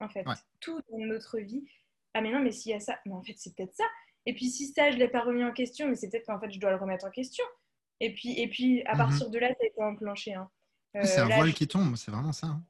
En 0.00 0.08
fait, 0.08 0.24
tout 0.60 0.80
dans 0.90 0.98
notre 0.98 1.38
vie 1.38 1.66
ah 2.14 2.20
mais 2.20 2.32
non, 2.32 2.40
mais 2.40 2.52
s'il 2.52 2.72
y 2.72 2.74
a 2.74 2.80
ça, 2.80 2.98
mais 3.06 3.12
en 3.12 3.22
fait 3.22 3.34
c'est 3.36 3.54
peut-être 3.54 3.74
ça. 3.74 3.84
Et 4.26 4.34
puis 4.34 4.46
si 4.50 4.66
ça, 4.66 4.90
je 4.90 4.96
ne 4.96 5.00
l'ai 5.00 5.08
pas 5.08 5.20
remis 5.20 5.44
en 5.44 5.52
question, 5.52 5.88
mais 5.88 5.94
c'est 5.94 6.08
peut-être 6.08 6.26
qu'en 6.26 6.40
fait 6.40 6.50
je 6.50 6.58
dois 6.58 6.70
le 6.70 6.76
remettre 6.76 7.06
en 7.06 7.10
question. 7.10 7.44
Et 8.00 8.12
puis, 8.12 8.38
et 8.40 8.48
puis 8.48 8.82
à 8.84 8.92
mhm. 8.92 8.98
partir 8.98 9.30
de 9.30 9.38
là, 9.38 9.48
ça 9.48 9.62
a 9.62 9.66
été 9.66 9.82
enclenché. 9.82 10.34
Hein. 10.34 10.48
c'est 11.02 11.18
un 11.18 11.30
euh, 11.30 11.34
voile 11.34 11.52
qui 11.52 11.66
tombe, 11.66 11.96
c'est 11.96 12.10
vraiment 12.10 12.32
ça. 12.32 12.46
Hein. 12.46 12.62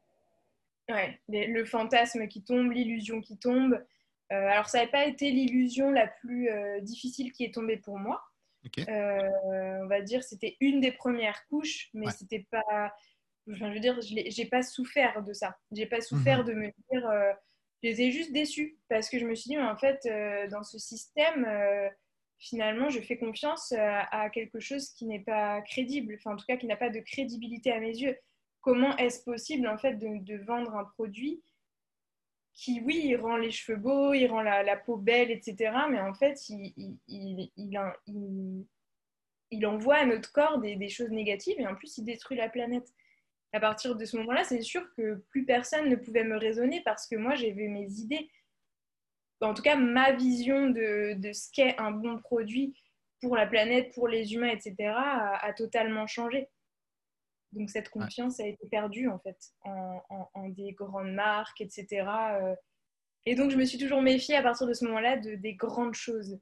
Ouais, 0.88 1.20
le 1.28 1.64
fantasme 1.64 2.28
qui 2.28 2.42
tombe, 2.42 2.72
l'illusion 2.72 3.20
qui 3.20 3.36
tombe. 3.36 3.78
Euh, 4.32 4.46
alors, 4.48 4.68
ça 4.68 4.80
n'a 4.82 4.88
pas 4.88 5.06
été 5.06 5.30
l'illusion 5.30 5.90
la 5.90 6.06
plus 6.06 6.50
euh, 6.50 6.80
difficile 6.80 7.32
qui 7.32 7.44
est 7.44 7.54
tombée 7.54 7.76
pour 7.76 7.98
moi. 7.98 8.22
Euh, 8.88 9.30
on 9.82 9.86
va 9.86 10.02
dire, 10.02 10.22
c'était 10.22 10.56
une 10.60 10.80
des 10.80 10.92
premières 10.92 11.46
couches, 11.46 11.88
mais 11.94 12.10
c'était 12.10 12.46
pas. 12.50 12.92
Enfin, 13.50 13.68
je 13.70 13.74
veux 13.74 13.80
dire, 13.80 13.98
j'ai 14.00 14.44
pas 14.44 14.62
souffert 14.62 15.22
de 15.22 15.32
ça. 15.32 15.56
J'ai 15.72 15.86
pas 15.86 16.02
souffert 16.02 16.40
mhm. 16.40 16.44
de 16.44 16.52
me 16.54 16.72
dire. 16.90 17.10
J'étais 17.82 18.10
juste 18.10 18.32
déçue 18.32 18.76
parce 18.88 19.08
que 19.08 19.18
je 19.18 19.24
me 19.24 19.34
suis 19.34 19.50
dit, 19.50 19.56
mais 19.56 19.62
en 19.62 19.76
fait, 19.76 20.06
dans 20.50 20.62
ce 20.62 20.78
système, 20.78 21.46
finalement, 22.38 22.88
je 22.88 23.00
fais 23.00 23.18
confiance 23.18 23.72
à, 23.76 24.30
quelque 24.30 24.60
chose 24.60 24.90
qui 24.90 25.06
n'est 25.06 25.20
pas 25.20 25.60
crédible, 25.62 26.14
enfin, 26.18 26.34
en 26.34 26.36
tout 26.36 26.46
cas, 26.46 26.56
qui 26.56 26.66
n'a 26.66 26.76
pas 26.76 26.90
de 26.90 27.00
crédibilité 27.00 27.72
à 27.72 27.80
mes 27.80 27.96
yeux. 27.96 28.16
Comment 28.60 28.96
est-ce 28.96 29.22
possible, 29.24 29.66
en 29.68 29.78
fait, 29.78 29.94
de, 29.94 30.36
vendre 30.44 30.74
un 30.74 30.84
produit 30.84 31.42
qui, 32.54 32.80
oui, 32.80 33.02
il 33.04 33.16
rend 33.16 33.36
les 33.36 33.50
cheveux 33.50 33.78
beaux, 33.78 34.14
il 34.14 34.26
rend 34.26 34.42
la, 34.42 34.76
peau 34.76 34.96
belle, 34.96 35.30
etc. 35.30 35.72
Mais 35.90 36.00
en 36.00 36.14
fait, 36.14 36.38
il, 36.48 37.48
envoie 39.64 39.96
à 39.96 40.06
notre 40.06 40.32
corps 40.32 40.58
des, 40.58 40.76
des, 40.76 40.88
choses 40.88 41.10
négatives 41.10 41.60
et 41.60 41.66
en 41.66 41.74
plus, 41.74 41.98
il 41.98 42.04
détruit 42.04 42.36
la 42.36 42.48
planète. 42.48 42.92
À 43.52 43.60
partir 43.60 43.96
de 43.96 44.04
ce 44.04 44.16
moment-là, 44.18 44.44
c'est 44.44 44.60
sûr 44.60 44.82
que 44.94 45.14
plus 45.30 45.44
personne 45.44 45.88
ne 45.88 45.96
pouvait 45.96 46.24
me 46.24 46.36
raisonner 46.36 46.82
parce 46.84 47.06
que 47.06 47.16
moi, 47.16 47.34
j'avais 47.34 47.68
mes 47.68 47.90
idées. 48.00 48.28
En 49.40 49.54
tout 49.54 49.62
cas, 49.62 49.76
ma 49.76 50.12
vision 50.12 50.68
de, 50.68 51.14
de 51.14 51.32
ce 51.32 51.48
qu'est 51.52 51.78
un 51.78 51.92
bon 51.92 52.18
produit 52.18 52.74
pour 53.20 53.36
la 53.36 53.46
planète, 53.46 53.92
pour 53.94 54.08
les 54.08 54.34
humains, 54.34 54.48
etc., 54.48 54.74
a, 54.88 55.44
a 55.44 55.52
totalement 55.52 56.06
changé. 56.06 56.48
Donc 57.52 57.70
cette 57.70 57.88
confiance 57.88 58.40
a 58.40 58.46
été 58.46 58.66
perdue 58.68 59.08
en 59.08 59.18
fait 59.18 59.38
en, 59.64 60.48
des 60.50 60.72
grandes 60.72 61.12
marques, 61.12 61.60
etc. 61.60 62.06
Euh. 62.32 62.54
Et 63.24 63.34
donc 63.34 63.50
je 63.50 63.56
me 63.56 63.64
suis 63.64 63.78
toujours 63.78 64.02
méfiée 64.02 64.36
à 64.36 64.42
partir 64.42 64.66
de 64.66 64.74
ce 64.74 64.84
moment-là 64.84 65.16
de, 65.16 65.34
des 65.34 65.54
grandes 65.54 65.94
choses, 65.94 66.38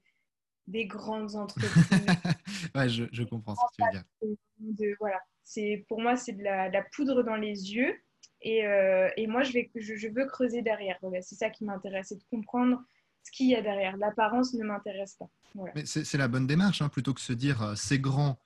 des 0.67 0.87
grandes 0.87 1.37
entreprises. 1.37 1.71
ouais, 2.75 2.89
je, 2.89 3.05
je, 3.13 3.23
comprends 3.23 3.55
ce 3.55 3.61
que 3.61 3.75
tu 3.77 4.35
veux 4.61 4.73
dire. 4.73 4.97
voilà, 4.99 5.21
c'est 5.45 5.85
pour 5.89 6.01
moi 6.01 6.17
c'est 6.17 6.33
de 6.33 6.43
la, 6.43 6.83
poudre 6.95 7.23
dans 7.23 7.37
les 7.37 7.75
yeux 7.75 7.97
et, 8.47 8.65
euh, 8.65 9.09
et 9.17 9.27
moi 9.27 9.43
je, 9.43 9.59
je, 9.75 9.97
je, 9.97 10.09
veux 10.09 10.25
creuser 10.27 10.63
derrière. 10.63 10.97
c'est 11.21 11.35
ça 11.35 11.51
qui 11.51 11.65
m'intéresse, 11.65 12.07
c'est 12.11 12.19
de 12.19 12.25
comprendre 12.31 12.81
ce 13.25 13.33
qu'il 13.33 13.49
y 13.49 13.57
a 13.57 13.61
derrière. 13.61 13.97
L'apparence 13.97 14.55
ne 14.55 14.65
m'intéresse 14.65 15.17
pas. 15.17 15.29
C'est 15.85 16.15
la 16.15 16.29
bonne 16.29 16.47
démarche, 16.47 16.81
hein, 16.81 16.89
plutôt 16.89 17.13
que 17.13 17.21
se 17.21 17.33
dire 17.33 17.61
euh, 17.63 17.75
c'est 17.75 17.99
grand 17.99 18.41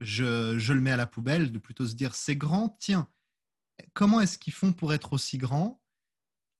je, 0.00 0.72
le 0.72 0.80
mets 0.80 0.92
à 0.92 0.96
la 0.96 1.06
poubelle, 1.06 1.50
de 1.50 1.58
plutôt 1.58 1.86
se 1.86 1.94
dire 1.94 2.14
c'est 2.14 2.36
grand, 2.36 2.76
tiens, 2.78 3.08
comment 3.92 4.20
est-ce 4.20 4.38
qu'ils 4.38 4.52
font 4.52 4.72
pour 4.72 4.94
être 4.94 5.12
aussi 5.12 5.38
grand 5.38 5.80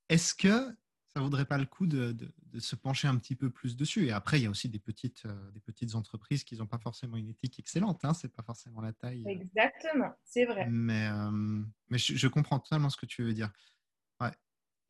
Est-ce 0.08 0.34
que 0.34 0.76
ça 1.14 1.22
vaudrait 1.22 1.44
pas 1.44 1.58
le 1.58 1.64
coup 1.64 1.86
de, 1.86 2.16
se 2.58 2.74
pencher 2.74 3.06
un 3.06 3.16
petit 3.16 3.36
peu 3.36 3.50
plus 3.50 3.76
dessus 3.76 4.06
Et 4.06 4.12
après, 4.12 4.40
il 4.40 4.42
y 4.42 4.46
a 4.46 4.50
aussi 4.50 4.68
des 4.68 4.80
petites, 4.80 5.26
euh, 5.26 5.50
des 5.52 5.60
petites 5.60 5.94
entreprises 5.94 6.42
qui 6.44 6.56
n'ont 6.56 6.66
pas 6.66 6.78
forcément 6.78 7.16
une 7.16 7.28
éthique 7.28 7.58
excellente, 7.58 8.04
hein, 8.04 8.14
c'est 8.14 8.32
pas 8.32 8.42
forcément 8.42 8.80
la 8.80 8.92
taille. 8.92 9.24
Euh. 9.26 9.30
Exactement, 9.30 10.12
c'est 10.24 10.44
vrai. 10.44 10.66
Mais, 10.68 11.08
euh, 11.08 11.62
mais 11.88 11.98
je, 11.98 12.28
comprends 12.28 12.58
totalement 12.58 12.90
ce 12.90 12.96
que 12.96 13.06
tu 13.06 13.22
veux 13.22 13.34
dire. 13.34 13.50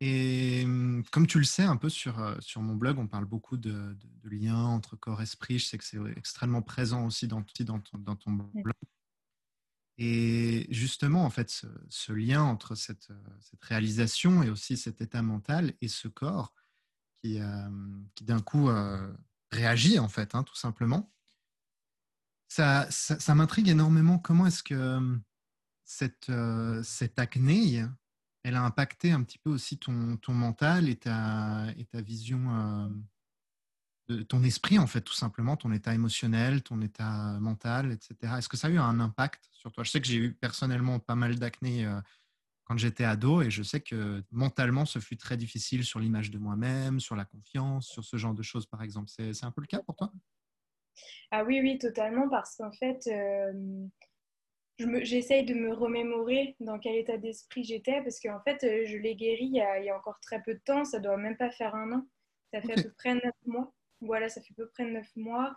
Et 0.00 0.66
mmh, 0.66 1.04
comme 1.12 1.26
tu 1.26 1.38
le 1.38 1.44
sais, 1.44 1.62
un 1.62 1.76
peu 1.76 1.88
sur, 1.88 2.36
sur 2.40 2.60
mon 2.60 2.74
blog, 2.74 2.98
on 2.98 3.06
parle 3.06 3.26
beaucoup 3.26 3.56
de, 3.56 3.96
de, 4.24 4.28
liens 4.28 4.64
entre 4.64 4.96
corps-esprit. 4.96 5.60
Je 5.60 5.66
sais 5.66 5.78
que 5.78 5.84
c'est 5.84 5.98
extrêmement 6.16 6.62
présent 6.62 7.06
aussi 7.06 7.28
dans, 7.28 7.44
dans, 7.60 7.78
ton, 7.78 7.98
dans 7.98 8.16
ton 8.16 8.32
blog. 8.32 8.74
Et 9.96 10.66
justement, 10.70 11.24
en 11.24 11.30
fait, 11.30 11.64
ce, 11.88 12.12
lien 12.12 12.42
entre 12.42 12.74
cette, 12.74 13.08
cette, 13.40 13.62
réalisation 13.62 14.42
et 14.42 14.50
aussi 14.50 14.76
cet 14.76 15.00
état 15.00 15.22
mental 15.22 15.72
et 15.80 15.88
ce 15.88 16.08
corps 16.08 16.52
qui, 17.22 17.38
qui 18.16 18.24
d'un 18.24 18.40
coup 18.40 18.68
réagit, 19.52 20.00
en 20.00 20.08
fait, 20.08 20.34
hein, 20.34 20.42
tout 20.42 20.56
simplement, 20.56 21.12
ça, 22.48 22.88
ça, 22.90 23.34
m'intrigue 23.36 23.68
énormément. 23.68 24.18
Comment 24.18 24.46
est-ce 24.46 24.64
que 24.64 25.20
cette, 25.84 26.32
cette 26.82 27.18
acné 27.20 27.84
elle 28.44 28.56
a 28.56 28.62
impacté 28.62 29.10
un 29.10 29.22
petit 29.22 29.38
peu 29.38 29.50
aussi 29.50 29.78
ton, 29.78 30.18
ton 30.18 30.34
mental 30.34 30.88
et 30.88 30.96
ta, 30.96 31.66
et 31.78 31.86
ta 31.86 32.02
vision, 32.02 32.54
euh, 32.54 32.88
de 34.08 34.22
ton 34.22 34.42
esprit, 34.44 34.78
en 34.78 34.86
fait, 34.86 35.00
tout 35.00 35.14
simplement, 35.14 35.56
ton 35.56 35.72
état 35.72 35.94
émotionnel, 35.94 36.62
ton 36.62 36.80
état 36.82 37.38
mental, 37.40 37.92
etc. 37.92 38.38
Est-ce 38.38 38.48
que 38.48 38.56
ça 38.56 38.68
a 38.68 38.70
eu 38.70 38.78
un 38.78 39.00
impact 39.00 39.48
sur 39.52 39.72
toi? 39.72 39.84
Je 39.84 39.90
sais 39.90 40.00
que 40.00 40.06
j'ai 40.06 40.16
eu 40.16 40.34
personnellement 40.34 40.98
pas 40.98 41.14
mal 41.14 41.38
d'acné 41.38 41.86
euh, 41.86 42.00
quand 42.64 42.76
j'étais 42.76 43.04
ado 43.04 43.42
et 43.42 43.50
je 43.50 43.62
sais 43.62 43.80
que 43.80 44.22
mentalement, 44.30 44.84
ce 44.84 44.98
fut 44.98 45.16
très 45.16 45.36
difficile 45.36 45.84
sur 45.84 46.00
l'image 46.00 46.30
de 46.30 46.38
moi-même, 46.38 47.00
sur 47.00 47.16
la 47.16 47.24
confiance, 47.24 47.88
sur 47.88 48.04
ce 48.04 48.16
genre 48.16 48.34
de 48.34 48.42
choses, 48.42 48.66
par 48.66 48.82
exemple. 48.82 49.08
C'est 49.08 49.44
un 49.44 49.50
peu 49.50 49.60
le 49.60 49.66
cas 49.66 49.80
pour 49.80 49.96
toi? 49.96 50.12
Ah 51.30 51.44
oui, 51.44 51.60
oui, 51.60 51.78
totalement, 51.78 52.28
parce 52.28 52.56
qu'en 52.56 52.72
fait, 52.72 53.06
euh, 53.08 53.52
j'essaye 54.78 55.44
de 55.44 55.54
me 55.54 55.72
remémorer 55.72 56.56
dans 56.60 56.78
quel 56.78 56.96
état 56.96 57.16
d'esprit 57.16 57.64
j'étais 57.64 58.02
parce 58.02 58.20
qu'en 58.20 58.40
fait, 58.42 58.64
euh, 58.64 58.84
je 58.86 58.96
l'ai 58.96 59.14
guéri 59.14 59.44
il 59.44 59.56
y, 59.56 59.60
a, 59.60 59.96
encore 59.96 60.18
très 60.20 60.42
peu 60.42 60.54
de 60.54 60.60
temps, 60.64 60.84
ça 60.84 60.98
doit 60.98 61.16
même 61.16 61.36
pas 61.36 61.50
faire 61.50 61.74
un 61.74 61.92
an, 61.92 62.06
ça 62.52 62.60
fait 62.60 62.78
à 62.78 62.82
peu 62.82 62.92
près 62.92 63.14
neuf 63.14 63.34
mois. 63.46 63.72
Voilà, 64.04 64.28
ça 64.28 64.40
fait 64.40 64.52
à 64.52 64.56
peu 64.56 64.68
près 64.68 64.84
neuf 64.84 65.08
mois. 65.16 65.54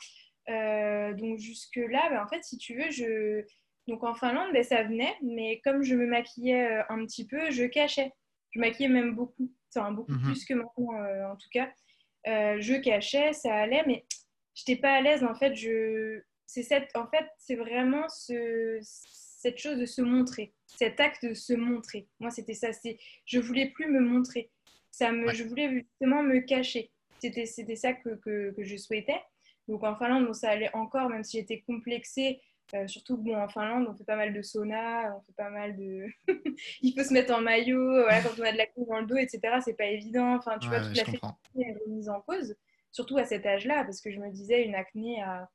Euh, 0.49 1.13
donc 1.13 1.39
jusque-là, 1.39 2.09
ben, 2.09 2.23
en 2.23 2.27
fait, 2.27 2.43
si 2.43 2.57
tu 2.57 2.75
veux, 2.75 2.89
je... 2.91 3.43
Donc 3.87 4.03
en 4.03 4.15
Finlande, 4.15 4.51
ben, 4.53 4.63
ça 4.63 4.83
venait, 4.83 5.15
mais 5.21 5.61
comme 5.63 5.83
je 5.83 5.95
me 5.95 6.05
maquillais 6.05 6.79
euh, 6.79 6.83
un 6.89 7.05
petit 7.05 7.25
peu, 7.25 7.51
je 7.51 7.65
cachais. 7.65 8.11
Je 8.51 8.59
maquillais 8.59 8.89
même 8.89 9.15
beaucoup, 9.15 9.51
enfin, 9.75 9.91
beaucoup 9.91 10.13
mhm. 10.13 10.23
plus 10.23 10.45
que 10.45 10.53
maintenant 10.53 10.93
en 11.31 11.35
tout 11.35 11.49
cas. 11.51 11.69
je 12.25 12.79
cachais, 12.81 13.33
ça 13.33 13.53
allait, 13.53 13.83
mais 13.85 14.05
je 14.55 14.63
n'étais 14.67 14.81
pas 14.81 14.93
à 14.93 15.01
l'aise. 15.01 15.23
En 15.23 15.35
fait, 15.35 15.53
je 15.53 16.21
c'est 16.47 16.63
cette, 16.63 16.95
en 16.95 17.07
fait, 17.07 17.27
c'est 17.37 17.55
vraiment 17.55 18.07
ce, 18.09 18.79
cette 18.81 19.59
chose 19.59 19.77
de 19.77 19.85
se 19.85 20.01
montrer, 20.01 20.53
cet 20.65 20.99
acte 20.99 21.25
de 21.25 21.33
se 21.33 21.53
montrer. 21.53 22.07
Moi, 22.19 22.31
c'était 22.31 22.53
ça. 22.53 22.71
C'est, 22.73 22.97
je 23.25 23.39
voulais 23.39 23.69
plus 23.69 23.87
me 23.91 23.99
montrer. 23.99 24.49
Ça 24.89 25.11
me, 25.11 25.31
je 25.33 25.43
voulais 25.43 25.69
justement 25.69 26.23
me 26.23 26.39
cacher. 26.39 26.89
C'était, 27.19 27.45
c'était 27.45 27.75
ça 27.75 27.93
que, 27.93 28.15
que, 28.15 28.51
que, 28.51 28.63
je 28.63 28.77
souhaitais. 28.77 29.21
Donc 29.67 29.83
en 29.83 29.95
Finlande, 29.95 30.33
ça 30.33 30.49
allait 30.49 30.73
encore, 30.75 31.09
même 31.09 31.23
si 31.23 31.37
j'étais 31.37 31.61
complexée. 31.61 32.41
Euh, 32.73 32.85
surtout 32.87 33.17
bon, 33.17 33.35
en 33.37 33.47
Finlande, 33.47 33.87
on 33.89 33.95
fait 33.95 34.03
pas 34.03 34.17
mal 34.17 34.33
de 34.33 34.41
sauna, 34.41 35.15
on 35.15 35.21
fait 35.21 35.35
pas 35.35 35.49
mal 35.49 35.75
de. 35.77 36.05
Il 36.81 36.93
faut 36.93 37.03
se 37.03 37.13
mettre 37.13 37.33
en 37.33 37.41
maillot, 37.41 38.01
voilà, 38.01 38.21
quand 38.21 38.39
on 38.39 38.43
a 38.43 38.51
de 38.51 38.57
la 38.57 38.67
coupe 38.67 38.89
dans 38.89 38.99
le 38.99 39.05
dos, 39.05 39.15
etc. 39.15 39.59
C'est 39.63 39.77
pas 39.77 39.85
évident. 39.85 40.35
Enfin, 40.35 40.57
tu 40.59 40.67
vois, 40.67 40.81
toute 40.81 40.97
la 40.97 41.05
féminité 41.05 41.31
est 41.59 41.77
remise 41.85 42.09
en 42.09 42.19
cause, 42.21 42.55
surtout 42.91 43.17
à 43.17 43.25
cet 43.25 43.45
âge-là, 43.45 43.83
parce 43.85 44.01
que 44.01 44.11
je 44.11 44.19
me 44.19 44.29
disais, 44.31 44.65
une 44.65 44.75
acné 44.75 45.21
à 45.21 45.49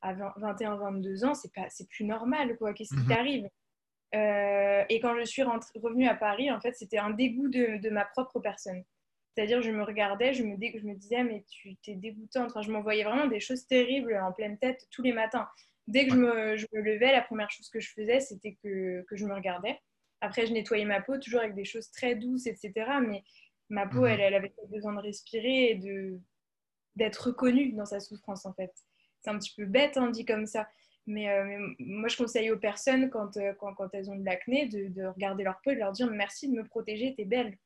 à 0.00 0.14
21-22 0.14 1.24
ans, 1.24 1.34
c'est 1.34 1.52
pas, 1.52 1.68
c'est 1.68 1.88
plus 1.88 2.04
normal, 2.04 2.56
quoi. 2.56 2.72
Qu'est-ce 2.72 2.94
qui 2.94 3.02
mhm. 3.02 3.08
t'arrive? 3.08 3.48
Euh, 4.14 4.84
Et 4.88 5.00
quand 5.00 5.18
je 5.18 5.24
suis 5.24 5.42
revenue 5.42 6.06
à 6.06 6.14
Paris, 6.14 6.50
en 6.50 6.60
fait, 6.60 6.74
c'était 6.76 6.98
un 6.98 7.10
dégoût 7.10 7.48
de, 7.48 7.78
de, 7.80 7.90
ma 7.90 8.04
propre 8.04 8.40
personne. 8.40 8.82
C'est-à-dire, 9.38 9.62
je 9.62 9.70
me 9.70 9.84
regardais, 9.84 10.34
je 10.34 10.42
me, 10.42 10.56
je 10.56 10.84
me 10.84 10.94
disais, 10.94 11.22
mais 11.22 11.44
tu 11.48 11.76
t'es 11.76 11.94
dégoûtante. 11.94 12.50
Enfin, 12.50 12.62
je 12.62 12.72
m'envoyais 12.72 13.04
vraiment 13.04 13.28
des 13.28 13.38
choses 13.38 13.66
terribles 13.66 14.18
en 14.20 14.32
pleine 14.32 14.58
tête 14.58 14.86
tous 14.90 15.02
les 15.02 15.12
matins. 15.12 15.48
Dès 15.86 16.06
que 16.06 16.14
je 16.14 16.18
me, 16.18 16.56
je 16.56 16.66
me 16.72 16.80
levais, 16.80 17.12
la 17.12 17.22
première 17.22 17.50
chose 17.50 17.68
que 17.70 17.78
je 17.78 17.92
faisais, 17.92 18.20
c'était 18.20 18.58
que, 18.62 19.04
que, 19.08 19.16
je 19.16 19.24
me 19.26 19.34
regardais. 19.34 19.78
Après, 20.20 20.46
je 20.46 20.52
nettoyais 20.52 20.84
ma 20.84 21.00
peau, 21.00 21.18
toujours 21.18 21.40
avec 21.40 21.54
des 21.54 21.64
choses 21.64 21.90
très 21.92 22.16
douces, 22.16 22.46
etc. 22.46 22.72
Mais 23.06 23.22
ma 23.68 23.86
peau, 23.86 24.00
mhm. 24.00 24.06
elle, 24.08 24.20
elle 24.20 24.34
avait 24.34 24.52
besoin 24.70 24.92
de 24.94 25.00
respirer 25.00 25.70
et 25.70 25.74
de, 25.76 26.18
d'être 26.96 27.28
reconnue 27.28 27.72
dans 27.72 27.86
sa 27.86 28.00
souffrance, 28.00 28.44
en 28.44 28.52
fait 28.54 28.72
c'est 29.20 29.30
un 29.30 29.38
petit 29.38 29.54
peu 29.56 29.64
bête, 29.64 29.96
hein, 29.96 30.10
dit 30.10 30.24
comme 30.24 30.46
ça. 30.46 30.68
Mais, 31.06 31.30
euh, 31.30 31.74
moi, 31.78 32.08
je 32.08 32.16
conseille 32.16 32.50
aux 32.50 32.58
personnes, 32.58 33.08
quand, 33.10 33.36
euh, 33.36 33.52
quand, 33.58 33.74
quand 33.74 33.88
elles 33.94 34.10
ont 34.10 34.16
de 34.16 34.24
l'acné, 34.24 34.66
de, 34.66 34.88
de, 34.88 35.06
regarder 35.06 35.42
leur 35.42 35.60
peau 35.62 35.70
et 35.70 35.74
de 35.74 35.80
leur 35.80 35.92
dire 35.92 36.10
merci 36.10 36.48
de 36.48 36.56
me 36.56 36.64
protéger, 36.64 37.14
tu 37.14 37.22
es 37.22 37.24
belle. 37.24 37.56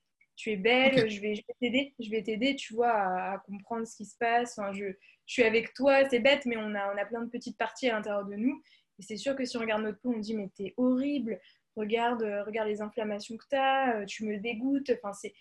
Tu 0.43 0.51
es 0.51 0.57
belle, 0.57 1.09
je 1.09 1.21
vais, 1.21 1.35
t'aider, 1.61 1.95
je 2.01 2.11
vais 2.11 2.21
t'aider, 2.21 2.57
tu 2.57 2.75
vois, 2.75 2.91
à, 2.91 3.39
comprendre 3.47 3.87
ce 3.87 3.95
qui 3.95 4.05
se 4.05 4.17
passe. 4.19 4.59
Enfin, 4.59 4.73
je, 4.73 4.87
je 4.87 5.33
suis 5.33 5.45
avec 5.45 5.73
toi, 5.73 6.09
c'est 6.09 6.19
bête, 6.19 6.47
mais 6.47 6.57
on 6.57 6.75
a, 6.75 6.93
on 6.93 6.99
a 6.99 7.05
plein 7.05 7.23
de 7.23 7.31
petites 7.31 7.57
parties 7.57 7.89
à 7.89 7.93
l'intérieur 7.93 8.25
de 8.25 8.35
nous. 8.35 8.61
Et 8.99 9.03
c'est 9.03 9.17
sûr 9.17 9.37
que 9.37 9.45
si 9.45 9.57
on 9.57 9.61
regarde 9.61 9.85
notre 9.85 10.01
peau, 10.01 10.13
on 10.13 10.19
dit 10.19 10.35
mais 10.35 10.49
t'es 10.57 10.75
horrible, 10.77 11.41
regarde, 11.77 12.25
euh, 12.25 12.43
regarde 12.43 12.67
les 12.67 12.81
inflammations 12.81 13.37
que 13.37 13.45
tu 13.49 13.55
as, 13.55 14.05
tu 14.07 14.25
me 14.25 14.37
dégoûtes. 14.39 14.91
Enfin, 14.91 15.13
c'est... 15.13 15.33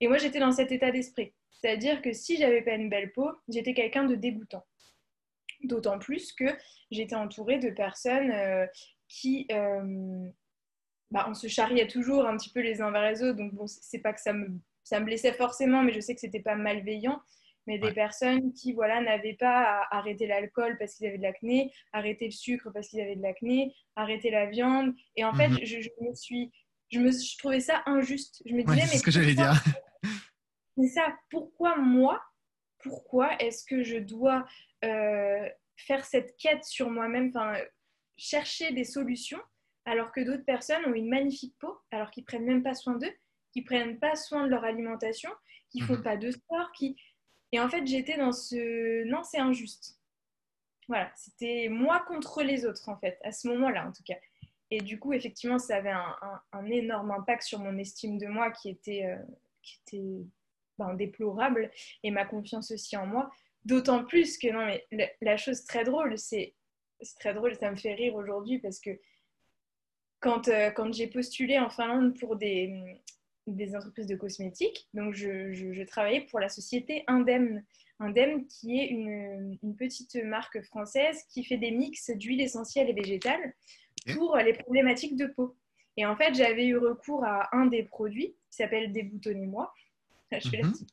Et 0.00 0.08
moi, 0.08 0.18
j'étais 0.18 0.40
dans 0.40 0.50
cet 0.50 0.72
état 0.72 0.90
d'esprit. 0.90 1.32
C'est-à-dire 1.52 2.02
que 2.02 2.12
si 2.12 2.36
j'avais 2.36 2.62
pas 2.62 2.74
une 2.74 2.90
belle 2.90 3.12
peau, 3.12 3.30
j'étais 3.48 3.72
quelqu'un 3.72 4.02
de 4.02 4.16
dégoûtant. 4.16 4.66
D'autant 5.62 6.00
plus 6.00 6.32
que 6.32 6.46
j'étais 6.90 7.14
entourée 7.14 7.60
de 7.60 7.70
personnes 7.70 8.32
euh, 8.32 8.66
qui. 9.06 9.46
Euh, 9.52 10.28
bah, 11.10 11.26
on 11.28 11.34
se 11.34 11.48
charriait 11.48 11.86
toujours 11.86 12.26
un 12.26 12.36
petit 12.36 12.50
peu 12.50 12.60
les 12.60 12.80
uns 12.80 12.90
vers 12.90 13.10
les 13.10 13.22
autres. 13.22 13.38
Donc, 13.38 13.54
bon, 13.54 13.66
c'est 13.66 13.98
pas 13.98 14.12
que 14.12 14.20
ça 14.20 14.32
me, 14.32 14.48
ça 14.84 15.00
me 15.00 15.04
blessait 15.04 15.32
forcément, 15.32 15.82
mais 15.82 15.92
je 15.92 16.00
sais 16.00 16.14
que 16.14 16.20
c'était 16.20 16.40
pas 16.40 16.56
malveillant. 16.56 17.20
Mais 17.66 17.78
des 17.78 17.92
personnes 17.92 18.52
qui 18.52 18.72
voilà, 18.72 19.00
n'avaient 19.00 19.36
pas 19.38 19.82
à 19.82 19.98
arrêter 19.98 20.26
l'alcool 20.26 20.76
parce 20.78 20.94
qu'ils 20.94 21.06
avaient 21.06 21.18
de 21.18 21.22
l'acné, 21.22 21.72
arrêter 21.92 22.24
le 22.24 22.30
sucre 22.32 22.70
parce 22.72 22.88
qu'ils 22.88 23.00
avaient 23.00 23.14
de 23.14 23.22
l'acné, 23.22 23.74
arrêter 23.94 24.30
la 24.30 24.46
viande. 24.46 24.92
Et 25.14 25.24
en 25.24 25.34
fait, 25.34 25.48
mhm. 25.48 25.64
je, 25.64 25.76
me 26.00 26.14
suis 26.14 26.50
je, 26.90 26.98
me, 26.98 27.12
je 27.12 27.38
trouvais 27.38 27.60
ça 27.60 27.82
injuste. 27.86 28.42
Je 28.46 28.54
me 28.54 28.62
disais, 28.62 28.74
mais 28.74 28.86
c'est 28.86 28.98
ce 28.98 29.02
que 29.02 29.10
j'allais 29.10 29.34
dire. 29.34 29.62
C'est 30.76 30.88
ça, 30.88 31.14
pourquoi 31.30 31.76
moi 31.76 32.22
Pourquoi 32.78 33.36
est-ce 33.38 33.64
que 33.66 33.82
je 33.82 33.98
dois 33.98 34.46
euh, 34.84 35.48
faire 35.76 36.04
cette 36.04 36.36
quête 36.38 36.64
sur 36.64 36.90
moi-même, 36.90 37.28
enfin, 37.34 37.54
chercher 38.16 38.72
des 38.72 38.84
solutions, 38.84 39.40
alors 39.84 40.12
que 40.12 40.20
d'autres 40.20 40.44
personnes 40.44 40.84
ont 40.86 40.94
une 40.94 41.08
magnifique 41.08 41.54
peau, 41.58 41.78
alors 41.90 42.10
qu'ils 42.10 42.24
prennent 42.24 42.44
même 42.44 42.62
pas 42.62 42.74
soin 42.74 42.96
d'eux, 42.96 43.12
qui 43.52 43.62
prennent 43.62 43.98
pas 43.98 44.14
soin 44.14 44.44
de 44.44 44.50
leur 44.50 44.64
alimentation, 44.64 45.30
qui 45.70 45.80
font 45.80 45.96
mhm. 45.96 46.02
pas 46.02 46.16
de 46.16 46.30
sport, 46.30 46.72
qui 46.72 46.96
et 47.52 47.58
en 47.58 47.68
fait 47.68 47.86
j'étais 47.86 48.16
dans 48.16 48.32
ce 48.32 49.04
non 49.04 49.22
c'est 49.22 49.38
injuste. 49.38 49.98
Voilà, 50.88 51.10
c'était 51.16 51.68
moi 51.68 52.00
contre 52.00 52.42
les 52.42 52.66
autres 52.66 52.88
en 52.88 52.96
fait 52.96 53.18
à 53.24 53.32
ce 53.32 53.48
moment-là 53.48 53.86
en 53.86 53.92
tout 53.92 54.02
cas. 54.04 54.16
Et 54.70 54.80
du 54.80 54.98
coup 54.98 55.12
effectivement 55.12 55.58
ça 55.58 55.76
avait 55.76 55.92
un, 56.52 56.66
énorme 56.66 57.10
impact 57.10 57.42
sur 57.42 57.58
mon 57.58 57.76
estime 57.78 58.18
de 58.18 58.26
moi 58.26 58.50
qui 58.50 58.68
était 58.68 59.06
euh, 59.06 59.22
qui 59.62 59.80
était 59.86 60.26
ben, 60.78 60.94
déplorable 60.94 61.70
et 62.02 62.10
ma 62.10 62.24
confiance 62.24 62.70
aussi 62.70 62.96
en 62.96 63.06
moi. 63.06 63.30
D'autant 63.64 64.04
plus 64.04 64.38
que 64.38 64.48
non 64.48 64.66
mais 64.66 64.86
la, 65.20 65.36
chose 65.36 65.64
très 65.64 65.84
drôle 65.84 66.16
c'est 66.18 66.54
très 67.18 67.34
drôle 67.34 67.54
ça 67.56 67.70
me 67.70 67.76
fait 67.76 67.94
rire 67.94 68.14
aujourd'hui 68.14 68.58
parce 68.58 68.78
que 68.80 68.90
quand, 70.20 70.48
euh, 70.48 70.70
quand 70.70 70.92
j'ai 70.92 71.06
postulé 71.06 71.58
en 71.58 71.70
Finlande 71.70 72.18
pour 72.18 72.36
des, 72.36 73.00
des 73.46 73.74
entreprises 73.74 74.06
de 74.06 74.16
cosmétiques. 74.16 74.88
Donc, 74.94 75.14
je, 75.14 75.84
travaillais 75.84 76.22
pour 76.22 76.40
la 76.40 76.48
société 76.48 77.04
Indemne. 77.06 77.64
Indemne, 77.98 78.46
qui 78.46 78.80
est 78.80 78.86
une, 78.86 79.58
petite 79.78 80.14
marque 80.16 80.62
française 80.62 81.22
qui 81.28 81.44
fait 81.44 81.58
des 81.58 81.70
mix 81.70 82.10
d'huiles 82.10 82.40
essentielles 82.40 82.88
et 82.88 82.94
végétales 82.94 83.54
pour 84.14 84.36
les 84.36 84.54
problématiques 84.54 85.16
de 85.16 85.26
peau. 85.26 85.56
Et 85.96 86.06
en 86.06 86.16
fait, 86.16 86.34
j'avais 86.34 86.66
eu 86.66 86.78
recours 86.78 87.24
à 87.24 87.54
un 87.54 87.66
des 87.66 87.82
produits 87.82 88.34
qui 88.50 88.56
s'appelle 88.56 88.92
Déboutonnez-moi. 88.92 89.72
Je 90.32 90.48
fais 90.48 90.58
la 90.58 90.66
mhm. 90.66 90.72
petite 90.72 90.90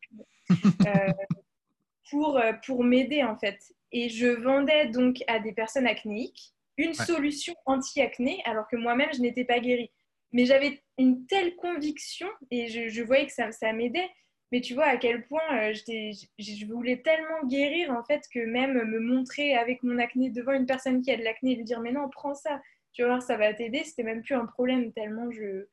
euh, 0.85 1.13
pour, 2.09 2.37
euh, 2.37 2.53
pour 2.65 2.83
m'aider 2.83 3.23
en 3.23 3.37
fait. 3.37 3.73
Et 3.91 4.09
je 4.09 4.27
vendais 4.27 4.87
donc 4.87 5.23
à 5.27 5.39
des 5.39 5.53
personnes 5.53 5.87
acnéiques 5.87 6.53
une 6.77 6.93
solution 6.93 7.53
anti-acné 7.65 8.41
alors 8.45 8.67
que 8.67 8.75
moi-même, 8.75 9.09
je 9.13 9.21
n'étais 9.21 9.45
pas 9.45 9.59
guérie. 9.59 9.91
Mais 10.31 10.45
j'avais 10.45 10.81
une 10.97 11.25
telle 11.25 11.55
conviction 11.55 12.27
et 12.51 12.67
je, 12.67 13.01
voyais 13.03 13.25
que 13.25 13.33
ça, 13.33 13.51
ça 13.51 13.73
m'aidait. 13.73 14.09
Mais 14.51 14.61
tu 14.61 14.75
vois 14.75 14.85
à 14.85 14.97
quel 14.97 15.25
point 15.27 15.41
euh, 15.51 15.73
je 15.73 16.65
voulais 16.65 17.01
tellement 17.01 17.45
guérir 17.45 17.91
en 17.91 18.03
fait 18.03 18.23
que 18.33 18.39
même 18.39 18.81
me 18.85 18.99
montrer 18.99 19.55
avec 19.55 19.83
mon 19.83 19.97
acné 19.99 20.29
devant 20.29 20.53
une 20.53 20.65
personne 20.65 21.01
qui 21.01 21.11
a 21.11 21.17
de 21.17 21.23
l'acné 21.23 21.51
et 21.51 21.55
lui 21.55 21.65
dire 21.65 21.81
mais 21.81 21.91
non 21.91 22.07
prends 22.09 22.33
ça, 22.33 22.61
tu 22.93 23.01
vas 23.01 23.09
voir 23.09 23.21
ça 23.21 23.35
va 23.35 23.53
t'aider, 23.53 23.83
c'était 23.83 24.03
même 24.03 24.21
plus 24.21 24.35
un 24.35 24.45
problème 24.45 24.93
tellement 24.93 25.29
je 25.31 25.67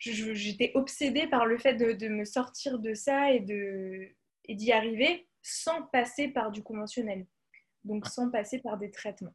j'étais 0.00 0.72
obsédée 0.74 1.26
par 1.26 1.46
le 1.46 1.58
fait 1.58 1.74
de, 1.74 2.08
me 2.08 2.24
sortir 2.24 2.78
de 2.78 2.94
ça 2.94 3.32
et 3.32 3.40
de 3.40 4.08
et 4.46 4.54
d'y 4.54 4.72
arriver 4.72 5.28
sans 5.42 5.82
passer 5.82 6.28
par 6.28 6.50
du 6.50 6.62
conventionnel, 6.62 7.26
donc 7.84 8.06
sans 8.06 8.30
passer 8.30 8.58
par 8.58 8.78
des 8.78 8.90
traitements. 8.90 9.34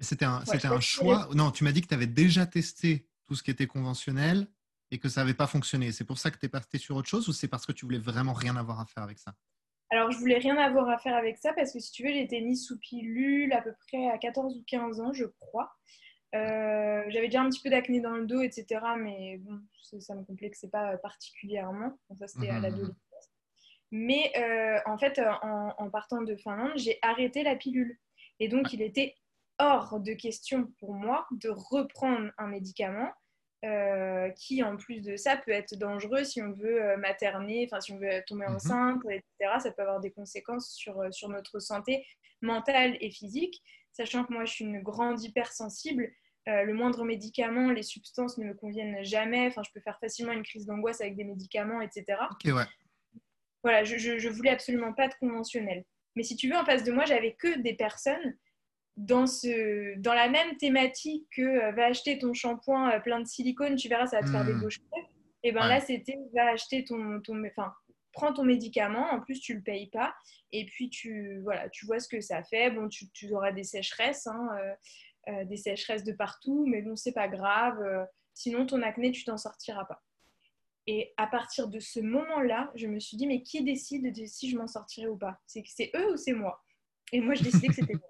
C'était 0.00 0.24
un, 0.24 0.42
un 0.46 0.80
choix. 0.80 1.28
Non, 1.34 1.50
tu 1.50 1.64
m'as 1.64 1.72
dit 1.72 1.82
que 1.82 1.88
tu 1.88 1.94
avais 1.94 2.06
déjà 2.06 2.46
testé 2.46 3.08
tout 3.26 3.34
ce 3.34 3.42
qui 3.42 3.50
était 3.50 3.66
conventionnel 3.66 4.46
et 4.90 4.98
que 4.98 5.08
ça 5.08 5.20
n'avait 5.20 5.34
pas 5.34 5.46
fonctionné. 5.46 5.92
C'est 5.92 6.04
pour 6.04 6.18
ça 6.18 6.30
que 6.30 6.38
tu 6.38 6.46
es 6.46 6.48
parti 6.48 6.78
sur 6.78 6.96
autre 6.96 7.08
chose 7.08 7.28
ou 7.28 7.32
c'est 7.32 7.48
parce 7.48 7.66
que 7.66 7.72
tu 7.72 7.84
voulais 7.84 7.98
vraiment 7.98 8.32
rien 8.32 8.56
avoir 8.56 8.80
à 8.80 8.86
faire 8.86 9.02
avec 9.02 9.18
ça? 9.18 9.34
Alors, 9.90 10.10
je 10.10 10.18
voulais 10.18 10.38
rien 10.38 10.56
avoir 10.58 10.88
à 10.88 10.98
faire 10.98 11.14
avec 11.14 11.38
ça 11.38 11.52
parce 11.52 11.72
que 11.72 11.78
si 11.78 11.90
tu 11.92 12.04
veux, 12.04 12.10
été 12.10 12.40
mise 12.40 12.66
sous 12.66 12.78
pilule 12.78 13.52
à 13.52 13.62
peu 13.62 13.72
près 13.86 14.08
à 14.08 14.18
14 14.18 14.56
ou 14.56 14.64
15 14.66 15.00
ans, 15.00 15.12
je 15.12 15.24
crois. 15.40 15.72
Euh, 16.34 17.02
j'avais 17.08 17.28
déjà 17.28 17.40
un 17.40 17.48
petit 17.48 17.62
peu 17.62 17.70
d'acné 17.70 18.00
dans 18.00 18.12
le 18.12 18.26
dos, 18.26 18.42
etc. 18.42 18.80
Mais 18.98 19.38
bon, 19.38 19.60
ça 20.00 20.14
me 20.14 20.24
complexait 20.24 20.68
pas 20.68 20.98
particulièrement. 20.98 21.98
ça, 22.18 22.28
c'était 22.28 22.50
à 22.50 22.54
mmh, 22.54 22.58
mmh, 22.58 22.62
l'adolescence. 22.62 22.96
Mais 23.90 24.32
euh, 24.36 24.78
en 24.84 24.98
fait, 24.98 25.18
en, 25.42 25.74
en, 25.78 25.90
partant 25.90 26.20
de 26.20 26.36
Finlande, 26.36 26.72
j'ai 26.76 26.98
arrêté 27.00 27.42
la 27.42 27.56
pilule. 27.56 27.98
Et 28.40 28.48
donc, 28.48 28.74
il 28.74 28.82
était 28.82 29.16
hors 29.58 30.00
de 30.00 30.12
question 30.12 30.66
pour 30.78 30.94
moi 30.94 31.26
de 31.30 31.48
reprendre 31.48 32.30
un 32.38 32.46
médicament 32.46 33.12
euh, 33.64 34.30
qui, 34.30 34.62
en 34.62 34.76
plus 34.76 35.02
de 35.02 35.16
ça, 35.16 35.36
peut 35.36 35.50
être 35.50 35.74
dangereux 35.74 36.22
si 36.22 36.40
on 36.40 36.52
veut 36.52 36.80
euh, 36.80 36.96
materner, 36.96 37.68
enfin 37.68 37.80
si 37.80 37.90
on 37.90 37.98
veut 37.98 38.22
tomber 38.26 38.46
mhm. 38.46 38.54
enceinte, 38.54 39.02
etc. 39.10 39.58
Ça 39.58 39.72
peut 39.72 39.82
avoir 39.82 39.98
des 39.98 40.12
conséquences 40.12 40.70
sur, 40.74 41.00
euh, 41.00 41.10
sur 41.10 41.28
notre 41.28 41.58
santé 41.58 42.06
mentale 42.40 42.96
et 43.00 43.10
physique. 43.10 43.60
Sachant 43.92 44.24
que 44.24 44.32
moi, 44.32 44.44
je 44.44 44.52
suis 44.52 44.64
une 44.64 44.80
grande 44.80 45.20
hypersensible, 45.22 46.08
le 46.46 46.72
moindre 46.72 47.04
médicament, 47.04 47.72
les 47.72 47.82
substances 47.82 48.38
ne 48.38 48.46
me 48.46 48.54
conviennent 48.54 49.04
jamais. 49.04 49.48
Enfin, 49.48 49.62
je 49.62 49.70
peux 49.74 49.80
faire 49.80 49.98
facilement 49.98 50.32
une 50.32 50.44
crise 50.44 50.64
d'angoisse 50.64 51.02
avec 51.02 51.14
des 51.14 51.24
médicaments, 51.24 51.82
etc. 51.82 52.04
Ouais. 52.46 52.64
Voilà, 53.62 53.84
je, 53.84 53.98
je, 53.98 54.18
je 54.18 54.28
voulais 54.30 54.48
absolument 54.48 54.94
pas 54.94 55.08
de 55.08 55.14
conventionnel. 55.20 55.84
Mais 56.16 56.22
si 56.22 56.36
tu 56.36 56.48
veux, 56.48 56.56
en 56.56 56.64
face 56.64 56.84
de 56.84 56.92
moi, 56.92 57.04
j'avais 57.04 57.34
que 57.34 57.58
des 57.58 57.74
personnes 57.74 58.34
dans, 58.98 59.26
ce, 59.26 59.96
dans 59.98 60.12
la 60.12 60.28
même 60.28 60.56
thématique 60.56 61.26
que 61.30 61.42
euh, 61.42 61.72
va 61.72 61.86
acheter 61.86 62.18
ton 62.18 62.34
shampoing 62.34 62.90
euh, 62.90 63.00
plein 63.00 63.20
de 63.20 63.26
silicone, 63.26 63.76
tu 63.76 63.88
verras, 63.88 64.06
ça 64.06 64.20
va 64.20 64.26
te 64.26 64.30
faire 64.30 64.44
des 64.44 64.52
hmm. 64.52 64.60
beaux 64.60 64.70
cheveux. 64.70 64.86
Et 65.44 65.52
ben 65.52 65.68
là, 65.68 65.80
c'était 65.80 66.18
va 66.34 66.50
acheter 66.50 66.84
ton, 66.84 67.20
ton, 67.20 67.40
enfin, 67.44 67.72
prends 68.12 68.32
ton 68.32 68.44
médicament, 68.44 69.12
en 69.12 69.20
plus 69.20 69.40
tu 69.40 69.54
le 69.54 69.62
payes 69.62 69.88
pas, 69.88 70.12
et 70.50 70.66
puis 70.66 70.90
tu, 70.90 71.38
voilà, 71.44 71.68
tu 71.68 71.86
vois 71.86 72.00
ce 72.00 72.08
que 72.08 72.20
ça 72.20 72.42
fait. 72.42 72.72
Bon, 72.72 72.88
tu, 72.88 73.08
tu 73.10 73.32
auras 73.32 73.52
des 73.52 73.62
sécheresses, 73.62 74.26
hein, 74.26 74.48
euh, 75.28 75.44
des 75.44 75.56
sécheresses 75.56 76.02
de 76.02 76.12
partout, 76.12 76.66
mais 76.66 76.82
bon, 76.82 76.96
c'est 76.96 77.12
pas 77.12 77.28
grave. 77.28 77.78
sinon, 78.34 78.66
ton 78.66 78.82
acné, 78.82 79.12
tu 79.12 79.22
t'en 79.22 79.36
sortiras 79.36 79.84
pas. 79.84 80.02
Et 80.88 81.14
à 81.18 81.28
partir 81.28 81.68
de 81.68 81.78
ce 81.78 82.00
moment-là, 82.00 82.72
je 82.74 82.88
me 82.88 82.98
suis 82.98 83.16
dit, 83.16 83.28
mais 83.28 83.42
qui 83.42 83.62
décide 83.62 84.12
de 84.12 84.26
si 84.26 84.50
je 84.50 84.58
m'en 84.58 84.66
sortirai 84.66 85.06
ou 85.06 85.16
pas? 85.16 85.38
C'est 85.46 85.92
eux 85.94 86.14
ou 86.14 86.16
c'est 86.16 86.32
moi? 86.32 86.64
Et 87.12 87.20
moi, 87.20 87.34
je 87.34 87.44
décidais 87.44 87.68
que 87.68 87.74
c'était 87.74 87.94
moi. 87.94 88.02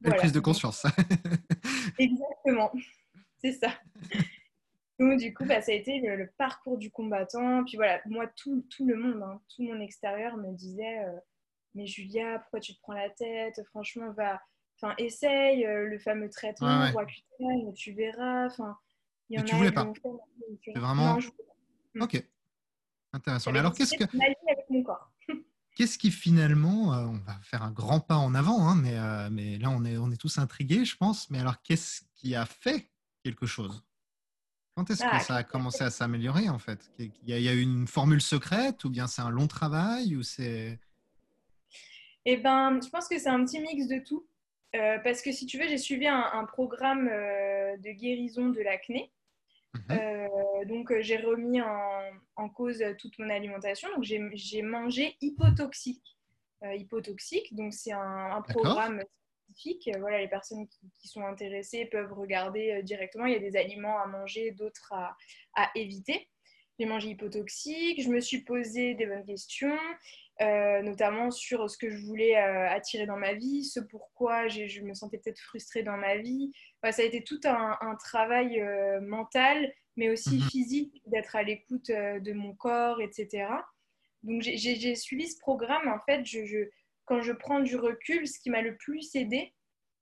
Belle 0.00 0.16
prise 0.16 0.32
de 0.32 0.40
conscience. 0.40 0.86
Exactement, 1.98 2.72
c'est 3.38 3.52
ça. 3.52 3.68
Donc, 4.98 5.18
du 5.18 5.32
coup, 5.32 5.44
bah, 5.44 5.60
ça 5.62 5.72
a 5.72 5.74
été 5.74 6.00
le, 6.00 6.30
parcours 6.38 6.78
du 6.78 6.90
combattant. 6.90 7.64
Puis 7.64 7.76
voilà, 7.76 8.00
moi, 8.06 8.26
tout, 8.36 8.66
tout 8.74 8.86
le 8.86 8.96
monde, 8.96 9.22
hein, 9.22 9.40
tout 9.54 9.62
mon 9.62 9.80
extérieur 9.80 10.36
me 10.36 10.52
disait 10.52 11.04
euh, 11.04 11.18
Mais 11.74 11.86
Julia, 11.86 12.38
pourquoi 12.40 12.60
tu 12.60 12.74
te 12.74 12.80
prends 12.82 12.92
la 12.92 13.10
tête? 13.10 13.60
Franchement, 13.68 14.12
va, 14.12 14.40
enfin, 14.76 14.94
essaye 14.98 15.66
euh, 15.66 15.86
le 15.86 15.98
fameux 15.98 16.28
traitement, 16.28 16.82
ouais, 16.82 17.72
tu 17.74 17.92
verras. 17.92 18.46
Enfin, 18.46 18.76
il 19.28 19.38
y 19.38 19.42
en 19.42 19.44
tu 19.44 19.54
a 19.54 19.58
voulais 19.58 19.72
pas 19.72 19.90
vraiment. 20.76 21.18
Ok. 21.98 22.22
Intéressant. 23.12 23.52
Mais 23.52 23.58
alors, 23.58 23.74
qu'est-ce 23.74 23.96
que. 23.96 24.04
Avec 24.04 24.70
mon 24.70 24.82
corps. 24.82 25.10
Qu'est-ce 25.80 25.96
qui 25.96 26.10
finalement, 26.10 26.92
euh, 26.92 27.06
on 27.06 27.16
va 27.24 27.38
faire 27.42 27.62
un 27.62 27.70
grand 27.70 28.00
pas 28.00 28.16
en 28.16 28.34
avant, 28.34 28.68
hein, 28.68 28.74
mais, 28.76 28.98
euh, 28.98 29.30
mais 29.32 29.56
là 29.56 29.70
on 29.70 29.82
est, 29.86 29.96
on 29.96 30.10
est 30.10 30.20
tous 30.20 30.36
intrigués, 30.36 30.84
je 30.84 30.94
pense. 30.94 31.30
Mais 31.30 31.38
alors, 31.38 31.62
qu'est-ce 31.62 32.02
qui 32.16 32.34
a 32.34 32.44
fait 32.44 32.90
quelque 33.24 33.46
chose? 33.46 33.82
Quand 34.76 34.90
est-ce 34.90 35.00
que 35.00 35.08
ah, 35.10 35.20
ça 35.20 35.36
a 35.36 35.42
commencé 35.42 35.82
à 35.82 35.88
s'améliorer 35.88 36.50
en 36.50 36.58
fait? 36.58 36.92
Il 36.98 37.10
y, 37.26 37.48
a, 37.48 37.54
eu 37.54 37.62
une 37.62 37.86
formule 37.86 38.20
secrète 38.20 38.84
ou 38.84 38.90
bien 38.90 39.06
c'est 39.06 39.22
un 39.22 39.30
long 39.30 39.46
travail 39.46 40.16
ou 40.16 40.22
c'est 40.22 40.78
Eh 42.26 42.36
ben, 42.36 42.78
je 42.82 42.90
pense 42.90 43.08
que 43.08 43.18
c'est 43.18 43.30
un 43.30 43.42
petit 43.46 43.60
mix 43.60 43.88
de 43.88 44.00
tout. 44.00 44.26
Euh, 44.76 44.98
parce 44.98 45.22
que 45.22 45.32
si 45.32 45.46
tu 45.46 45.58
veux, 45.58 45.66
j'ai 45.66 45.78
suivi 45.78 46.06
un 46.06 46.44
programme 46.44 47.06
de 47.06 47.90
guérison 47.92 48.50
de 48.50 48.60
l'acné 48.60 49.10
Mhm. 49.74 49.98
Euh, 49.98 50.64
donc, 50.66 50.90
euh, 50.90 51.00
j'ai 51.00 51.16
remis 51.16 51.60
en, 51.60 52.48
cause 52.48 52.82
toute 52.98 53.18
mon 53.18 53.30
alimentation. 53.30 53.88
Donc, 53.94 54.04
j'ai 54.04 54.62
mangé 54.62 55.16
hypotoxique. 55.20 56.16
Euh, 56.62 56.74
hypotoxique, 56.74 57.54
donc 57.54 57.72
c'est 57.72 57.92
un, 57.92 58.42
programme 58.42 59.02
spécifique. 59.48 59.90
Voilà, 59.98 60.18
les 60.18 60.28
personnes 60.28 60.66
qui, 60.98 61.08
sont 61.08 61.24
intéressées 61.24 61.86
peuvent 61.86 62.12
regarder 62.12 62.82
directement. 62.82 63.24
Il 63.24 63.32
y 63.32 63.36
a 63.36 63.40
des 63.40 63.56
aliments 63.56 63.98
à 63.98 64.06
manger, 64.06 64.50
d'autres 64.50 64.92
à, 64.92 65.16
à 65.54 65.70
éviter. 65.74 66.28
J'ai 66.78 66.86
mangé 66.86 67.10
hypotoxique, 67.10 68.02
je 68.02 68.08
me 68.08 68.20
suis 68.20 68.40
posé 68.40 68.94
des 68.94 69.06
bonnes 69.06 69.24
questions, 69.24 69.78
notamment 70.40 71.30
sur 71.30 71.68
ce 71.68 71.76
que 71.76 71.90
je 71.90 71.98
voulais 71.98 72.34
attirer 72.34 73.06
dans 73.06 73.18
ma 73.18 73.34
vie, 73.34 73.64
ce 73.64 73.80
pourquoi 73.80 74.48
je 74.48 74.80
me 74.80 74.94
sentais 74.94 75.18
peut-être 75.18 75.40
frustrée 75.40 75.82
dans 75.82 75.96
ma 75.96 76.16
vie, 76.16 76.52
ça 76.90 77.02
a 77.02 77.04
été 77.04 77.22
tout 77.22 77.40
un, 77.44 77.96
travail 77.96 78.60
euh, 78.60 79.00
mental, 79.00 79.72
mais 79.96 80.10
aussi 80.10 80.36
mhm. 80.36 80.48
physique, 80.48 81.02
d'être 81.06 81.36
à 81.36 81.42
l'écoute 81.42 81.90
euh, 81.90 82.18
de 82.20 82.32
mon 82.32 82.54
corps, 82.54 83.00
etc. 83.02 83.46
Donc 84.22 84.42
j'ai 84.42 84.94
suivi 84.94 85.28
ce 85.28 85.38
programme. 85.38 85.88
En 85.88 86.00
fait, 86.00 86.24
je, 86.24 86.68
quand 87.04 87.22
je 87.22 87.32
prends 87.32 87.60
du 87.60 87.76
recul, 87.76 88.26
ce 88.26 88.38
qui 88.40 88.50
m'a 88.50 88.62
le 88.62 88.76
plus 88.76 89.14
aidé, 89.14 89.52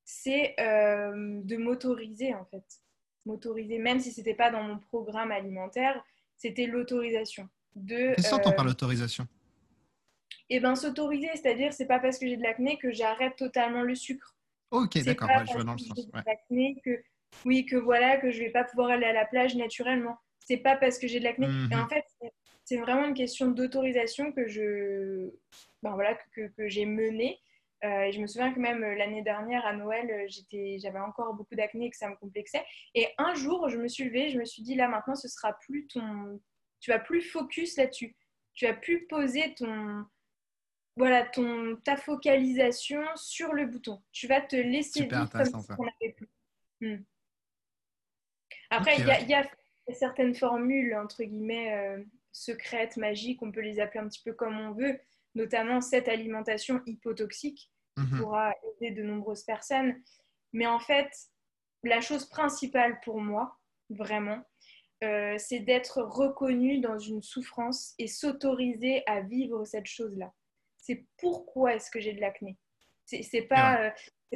c'est 0.04 0.54
euh, 0.60 1.40
de 1.42 1.56
m'autoriser, 1.56 2.34
en 2.34 2.44
fait. 2.46 2.64
M'autoriser, 3.26 3.78
même 3.78 4.00
si 4.00 4.12
ce 4.12 4.20
n'était 4.20 4.34
pas 4.34 4.50
dans 4.50 4.62
mon 4.62 4.78
programme 4.78 5.32
alimentaire, 5.32 6.02
c'était 6.36 6.66
l'autorisation. 6.66 7.48
Qu'est-ce 7.86 8.22
que 8.22 8.28
tu 8.28 8.34
entends 8.34 8.52
par 8.52 8.64
l'autorisation 8.64 9.26
Eh 10.50 10.60
bien, 10.60 10.74
s'autoriser, 10.74 11.28
c'est-à-dire, 11.34 11.72
c'est 11.72 11.86
pas 11.86 11.98
parce 11.98 12.18
que 12.18 12.26
j'ai 12.26 12.36
de 12.36 12.42
l'acné 12.42 12.78
que 12.78 12.90
j'arrête 12.90 13.36
totalement 13.36 13.82
le 13.82 13.94
sucre. 13.94 14.34
Ok, 14.70 14.98
d'accord, 15.04 15.28
je 15.46 15.52
vois 15.52 15.64
dans 15.64 15.72
le 15.72 15.78
sens. 15.78 16.08
Que 16.84 17.02
oui, 17.44 17.66
que 17.66 17.76
voilà, 17.76 18.16
que 18.16 18.30
je 18.30 18.38
vais 18.38 18.50
pas 18.50 18.64
pouvoir 18.64 18.90
aller 18.90 19.04
à 19.04 19.12
la 19.12 19.26
plage 19.26 19.54
naturellement. 19.54 20.16
C'est 20.40 20.58
pas 20.58 20.76
parce 20.76 20.98
que 20.98 21.06
j'ai 21.06 21.18
de 21.18 21.24
l'acné. 21.24 21.46
Et 21.46 21.74
en 21.74 21.82
mhm. 21.82 21.88
fait, 21.88 22.04
c'est 22.64 22.78
vraiment 22.78 23.06
une 23.06 23.14
question 23.14 23.48
d'autorisation 23.48 24.32
que 24.32 24.46
je, 24.46 25.30
ben 25.82 25.92
voilà, 25.92 26.14
que, 26.34 26.48
que, 26.48 26.68
j'ai 26.68 26.86
menée. 26.86 27.38
Euh, 27.84 28.02
et 28.02 28.12
je 28.12 28.20
me 28.20 28.26
souviens 28.26 28.52
que 28.52 28.58
même 28.58 28.80
l'année 28.80 29.22
dernière, 29.22 29.64
à 29.66 29.74
Noël, 29.74 30.26
j'avais 30.78 30.98
encore 30.98 31.34
beaucoup 31.34 31.54
d'acné 31.54 31.86
et 31.86 31.90
que 31.90 31.96
ça 31.96 32.08
me 32.08 32.16
complexait. 32.16 32.64
Et 32.94 33.08
un 33.18 33.34
jour, 33.34 33.68
je 33.68 33.76
me 33.76 33.88
suis 33.88 34.04
levée, 34.04 34.30
je 34.30 34.38
me 34.38 34.44
suis 34.44 34.62
dit, 34.62 34.74
là 34.74 34.88
maintenant, 34.88 35.14
ce 35.14 35.28
sera 35.28 35.52
plus 35.52 35.86
ton... 35.86 36.40
Tu 36.80 36.90
vas 36.90 36.98
plus 36.98 37.22
focus 37.22 37.76
là-dessus. 37.76 38.16
Tu 38.54 38.66
as 38.66 38.74
pu 38.74 39.06
poser 39.08 39.54
ton, 39.54 40.04
voilà, 40.98 41.24
ton, 41.24 41.76
ta 41.84 41.96
focalisation 41.96 43.00
sur 43.14 43.52
le 43.52 43.66
bouton. 43.66 44.02
Tu 44.10 44.26
vas 44.26 44.40
te 44.40 44.56
laisser 44.56 45.02
vivre 45.04 45.30
comme 45.30 45.44
si 45.44 45.70
on 45.78 45.84
n'avait 45.84 46.12
plus. 46.12 46.28
Hmm. 46.80 47.04
Après, 48.70 48.96
il 48.98 49.28
y, 49.28 49.34
a 49.34 49.48
certaines 49.94 50.34
formules, 50.34 50.94
entre 50.96 51.22
guillemets, 51.22 51.72
euh, 51.72 52.04
secrètes, 52.32 52.96
magiques, 52.96 53.42
on 53.42 53.52
peut 53.52 53.60
les 53.60 53.80
appeler 53.80 54.00
un 54.00 54.08
petit 54.08 54.22
peu 54.22 54.32
comme 54.32 54.58
on 54.58 54.72
veut, 54.72 54.98
notamment 55.34 55.80
cette 55.80 56.08
alimentation 56.08 56.82
hypotoxique 56.84 57.70
qui 57.96 58.02
mhm. 58.02 58.20
pourra 58.20 58.52
aider 58.80 58.90
de 58.90 59.02
nombreuses 59.02 59.44
personnes. 59.44 59.94
Mais 60.52 60.66
en 60.66 60.80
fait, 60.80 61.10
la 61.84 62.00
chose 62.00 62.26
principale 62.26 63.00
pour 63.04 63.20
moi, 63.20 63.56
vraiment, 63.88 64.42
euh, 65.04 65.36
c'est 65.38 65.60
d'être 65.60 66.02
reconnu 66.02 66.80
dans 66.80 66.98
une 66.98 67.22
souffrance 67.22 67.94
et 67.98 68.08
s'autoriser 68.08 69.04
à 69.06 69.20
vivre 69.20 69.64
cette 69.64 69.86
chose-là 69.86 70.32
c'est 70.88 71.04
pourquoi 71.18 71.74
est-ce 71.74 71.90
que 71.90 72.00
j'ai 72.00 72.14
de 72.14 72.20
l'acné? 72.20 72.56
C'est 73.04 73.42
pas, 73.42 73.82
euh, 73.82 73.90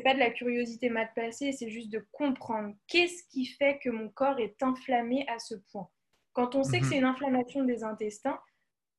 pas 0.05 0.13
de 0.13 0.19
la 0.19 0.31
curiosité 0.31 0.91
mal 0.91 1.11
placée, 1.15 1.53
c'est 1.53 1.71
juste 1.71 1.91
de 1.91 2.07
comprendre 2.13 2.75
qu'est-ce 2.89 3.25
qui 3.31 3.47
fait 3.47 3.79
que 3.79 3.89
mon 3.89 4.11
corps 4.11 4.39
est 4.39 4.63
inflammé 4.63 5.27
à 5.29 5.39
ce 5.39 5.55
point. 5.71 5.89
Quand 6.35 6.55
on 6.55 6.63
sait 6.63 6.81
que 6.81 6.85
mhm. 6.85 6.91
c'est 6.91 6.99
une 6.99 7.05
inflammation 7.05 7.65
des 7.65 7.85
intestins, 7.85 8.39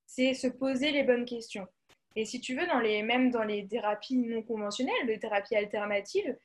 c'est 0.07 0.33
se 0.33 0.47
poser 0.47 0.91
les 0.91 1.03
bonnes 1.03 1.25
questions. 1.25 1.67
Et 2.15 2.25
si 2.25 2.41
tu 2.41 2.55
veux, 2.55 2.65
dans 2.65 2.79
les, 2.79 3.03
même 3.03 3.29
dans 3.29 3.43
les 3.43 3.67
thérapies 3.67 4.17
non 4.17 4.41
conventionnelles, 4.41 5.05
les 5.05 5.19
thérapies 5.19 5.55
alternatives, 5.55 6.35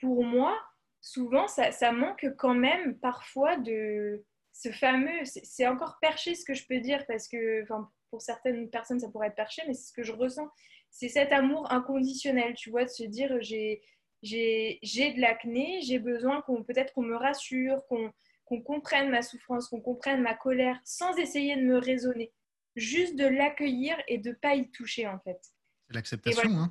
pour 0.00 0.24
moi, 0.24 0.58
souvent, 1.02 1.48
ça, 1.48 1.70
ça 1.70 1.92
manque 1.92 2.26
quand 2.38 2.54
même 2.54 2.98
parfois 2.98 3.56
de 3.58 4.24
ce 4.52 4.70
fameux, 4.70 5.24
c'est 5.24 5.66
encore 5.66 5.98
perché 6.00 6.34
ce 6.34 6.44
que 6.44 6.54
je 6.54 6.66
peux 6.66 6.80
dire, 6.80 7.04
parce 7.06 7.28
que 7.28 7.64
pour 8.14 8.22
certaines 8.22 8.70
personnes, 8.70 9.00
ça 9.00 9.08
pourrait 9.08 9.26
être 9.26 9.34
perché, 9.34 9.62
mais 9.66 9.74
c'est 9.74 9.88
ce 9.88 9.92
que 9.92 10.04
je 10.04 10.12
ressens. 10.12 10.48
C'est 10.88 11.08
cet 11.08 11.32
amour 11.32 11.72
inconditionnel, 11.72 12.54
tu 12.54 12.70
vois, 12.70 12.84
de 12.84 12.88
se 12.88 13.02
dire 13.02 13.40
j'ai 13.42 13.82
de 14.22 15.20
l'acné, 15.20 15.80
j'ai 15.82 15.98
besoin 15.98 16.40
qu'on 16.42 16.62
peut-être 16.62 16.92
qu'on 16.92 17.02
me 17.02 17.16
rassure, 17.16 17.82
qu'on 17.88 18.62
comprenne 18.62 19.10
ma 19.10 19.20
souffrance, 19.20 19.66
qu'on 19.68 19.80
comprenne 19.80 20.22
ma 20.22 20.34
colère, 20.34 20.78
sans 20.84 21.16
essayer 21.16 21.56
de 21.56 21.62
me 21.62 21.76
raisonner. 21.76 22.32
Juste 22.76 23.16
de 23.16 23.26
l'accueillir 23.26 23.96
et 24.06 24.18
de 24.18 24.28
ne 24.28 24.34
pas 24.36 24.54
y 24.54 24.70
toucher, 24.70 25.08
en 25.08 25.18
fait. 25.18 25.40
C'est 25.88 25.94
l'acceptation. 25.94 26.48
hein 26.50 26.70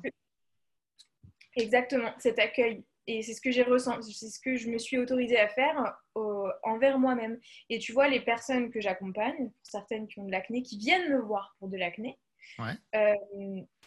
Exactement, 1.56 2.14
cet 2.20 2.38
accueil. 2.38 2.86
Et 3.06 3.22
c'est 3.22 3.34
ce 3.34 3.40
que 3.40 3.50
j'ai 3.50 3.62
ressenti, 3.62 4.12
c'est 4.14 4.30
ce 4.30 4.40
que 4.40 4.56
je 4.56 4.70
me 4.70 4.78
suis 4.78 4.98
autorisée 4.98 5.38
à 5.38 5.48
faire 5.48 5.98
envers 6.62 6.98
moi-même. 6.98 7.38
Et 7.68 7.78
tu 7.78 7.92
vois, 7.92 8.08
les 8.08 8.20
personnes 8.20 8.70
que 8.70 8.80
j'accompagne, 8.80 9.50
certaines 9.62 10.08
qui 10.08 10.20
ont 10.20 10.24
de 10.24 10.32
l'acné, 10.32 10.62
qui 10.62 10.78
viennent 10.78 11.12
me 11.12 11.20
voir 11.20 11.54
pour 11.58 11.68
de 11.68 11.76
l'acné, 11.76 12.18
euh, 12.94 13.14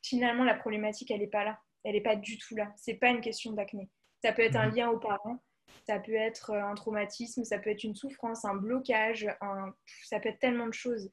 finalement, 0.03 0.43
la 0.43 0.55
problématique, 0.55 1.11
elle 1.11 1.19
n'est 1.19 1.27
pas 1.27 1.43
là. 1.43 1.59
Elle 1.83 1.93
n'est 1.93 2.01
pas 2.01 2.15
du 2.15 2.37
tout 2.37 2.55
là. 2.55 2.71
C'est 2.75 2.95
pas 2.95 3.09
une 3.09 3.21
question 3.21 3.53
d'acné. 3.53 3.89
Ça 4.23 4.33
peut 4.33 4.41
être 4.41 4.55
un 4.55 4.69
mhm. 4.69 4.75
lien 4.75 4.89
aux 4.89 4.99
parents, 4.99 5.41
ça 5.85 5.99
peut 5.99 6.15
être 6.15 6.53
un 6.53 6.75
traumatisme, 6.75 7.43
ça 7.43 7.59
peut 7.59 7.69
être 7.69 7.83
une 7.83 7.95
souffrance, 7.95 8.45
un 8.45 8.55
blocage, 8.55 9.27
un... 9.41 9.73
ça 10.03 10.19
peut 10.19 10.29
être 10.29 10.39
tellement 10.39 10.67
de 10.67 10.73
choses. 10.73 11.09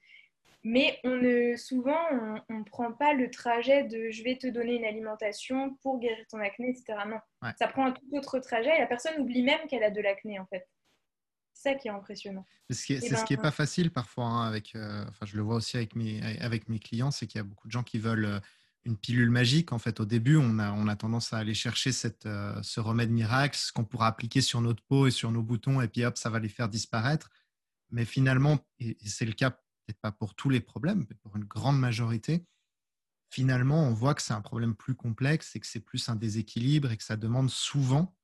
Mais 0.67 0.99
on 1.05 1.17
ne, 1.17 1.57
souvent, 1.57 2.01
on 2.49 2.59
ne 2.59 2.65
prend 2.65 2.91
pas 2.91 3.13
le 3.13 3.31
trajet 3.31 3.85
de 3.85 4.11
je 4.11 4.25
vais 4.25 4.39
te 4.39 4.47
donner 4.47 4.77
une 4.77 4.85
alimentation 4.85 5.75
pour 5.83 6.01
guérir 6.01 6.25
ton 6.31 6.39
acné, 6.39 6.71
etc. 6.71 6.99
Non, 7.07 7.19
ça 7.59 7.69
prend 7.69 7.87
un 7.87 7.93
tout 7.93 8.07
autre 8.13 8.39
trajet 8.39 8.75
et 8.75 8.81
la 8.81 8.87
personne 8.87 9.21
oublie 9.21 9.43
même 9.43 9.69
qu'elle 9.69 9.85
a 9.85 9.91
de 9.91 10.01
l'acné 10.01 10.39
en 10.39 10.47
fait. 10.47 10.67
C'est 11.53 11.71
ça 11.71 11.75
qui 11.77 11.89
est 11.89 11.91
impressionnant. 11.91 12.47
C'est 12.71 12.75
ce 12.75 13.25
qui 13.25 13.33
n'est 13.33 13.37
ben, 13.37 13.43
pas 13.43 13.51
facile 13.51 13.91
parfois. 13.91 14.25
Hein, 14.25 14.49
avec, 14.49 14.75
euh, 14.75 15.05
enfin, 15.09 15.27
je 15.27 15.37
le 15.37 15.43
vois 15.43 15.57
aussi 15.57 15.77
avec 15.77 15.95
mes, 15.97 16.23
avec 16.41 16.69
mes 16.71 16.79
clients, 16.79 17.11
c'est 17.11 17.27
qu'il 17.27 17.39
y 17.39 17.41
a 17.41 17.45
beaucoup 17.45 17.69
de 17.69 17.73
gens 17.73 17.83
qui 17.83 17.99
veulent 17.99 18.25
euh, 18.25 18.41
une 18.85 18.97
pilule 18.97 19.31
magique. 19.31 19.73
En 19.73 19.79
fait, 19.79 20.01
au 20.01 20.07
début, 20.07 20.37
on 20.37 20.59
a, 20.59 20.73
on 20.73 20.89
a 20.89 20.97
tendance 20.97 21.35
à 21.35 21.39
aller 21.39 21.55
chercher 21.55 21.93
cette, 21.93 22.25
euh, 22.25 22.61
ce 22.63 22.81
remède 22.81 23.11
miracle, 23.11 23.57
ce 23.57 23.71
qu'on 23.71 23.85
pourra 23.85 24.07
appliquer 24.07 24.41
sur 24.41 24.63
notre 24.63 24.83
peau 24.83 25.07
et 25.07 25.11
sur 25.11 25.31
nos 25.31 25.43
boutons, 25.43 25.83
et 25.83 25.89
puis 25.89 26.05
hop, 26.05 26.17
ça 26.17 26.31
va 26.31 26.39
les 26.39 26.49
faire 26.49 26.71
disparaître. 26.71 27.29
Mais 27.91 28.07
finalement, 28.07 28.59
et 28.81 28.97
c'est 29.05 29.27
le 29.27 29.33
cas 29.33 29.57
peut-être 29.85 30.01
pas 30.01 30.13
pour 30.13 30.35
tous 30.35 30.51
les 30.51 30.61
problèmes, 30.61 31.07
mais 31.09 31.17
pour 31.17 31.37
une 31.37 31.45
grande 31.45 31.79
majorité, 31.79 32.47
finalement, 33.31 33.83
on 33.89 33.93
voit 33.93 34.15
que 34.15 34.23
c'est 34.23 34.33
un 34.33 34.41
problème 34.41 34.75
plus 34.75 34.95
complexe 34.95 35.57
et 35.57 35.61
que 35.61 35.67
c'est 35.67 35.81
plus 35.81 36.09
un 36.09 36.17
déséquilibre 36.17 36.93
et 36.93 36.97
que 36.97 37.05
ça 37.05 37.17
demande 37.17 37.51
souvent, 37.51 38.17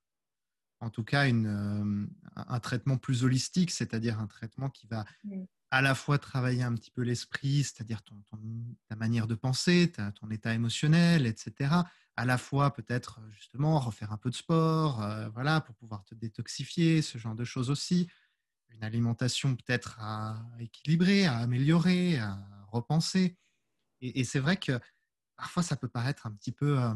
en 0.81 0.91
tout 0.91 1.05
cas, 1.05 1.29
une, 1.29 1.47
euh, 1.47 2.07
un 2.37 2.61
traitement 2.61 2.97
plus 2.97 3.25
holistique, 3.25 3.71
c'est-à-dire 3.71 4.19
un 4.21 4.27
traitement 4.27 4.71
qui 4.71 4.87
va 4.87 5.05
à 5.71 5.83
la 5.83 5.95
fois 5.95 6.19
travailler 6.19 6.63
un 6.63 6.75
petit 6.75 6.91
peu 6.91 7.03
l'esprit, 7.03 7.65
c'est-à-dire 7.65 8.03
ton, 8.03 8.23
ta 8.89 8.97
manière 8.97 9.27
de 9.27 9.35
penser, 9.35 9.93
ton 10.21 10.31
état 10.31 10.53
émotionnel, 10.53 11.27
etc. 11.27 11.75
À 12.17 12.25
la 12.25 12.39
fois 12.39 12.73
peut-être 12.73 13.21
justement 13.31 13.79
refaire 13.79 14.13
un 14.13 14.17
peu 14.17 14.31
de 14.31 14.35
sport, 14.35 15.03
euh, 15.03 15.29
voilà, 15.31 15.61
pour 15.61 15.75
pouvoir 15.77 16.05
te 16.05 16.15
détoxifier, 16.15 17.03
ce 17.03 17.19
genre 17.19 17.35
de 17.35 17.45
choses 17.45 17.71
aussi 17.71 18.09
une 18.75 18.85
alimentation 18.85 19.57
peut-être 19.57 19.99
à 20.01 20.37
équilibrer, 20.59 21.27
à 21.27 21.39
améliorer, 21.39 22.19
à 22.19 22.39
repenser. 22.71 23.37
Et, 24.01 24.25
c'est 24.25 24.39
vrai 24.39 24.57
que 24.57 24.81
parfois 25.37 25.63
ça 25.63 25.77
peut 25.77 25.89
paraître 25.89 26.27
un 26.27 26.33
petit 26.33 26.53
peu, 26.53 26.81
euh, 26.81 26.95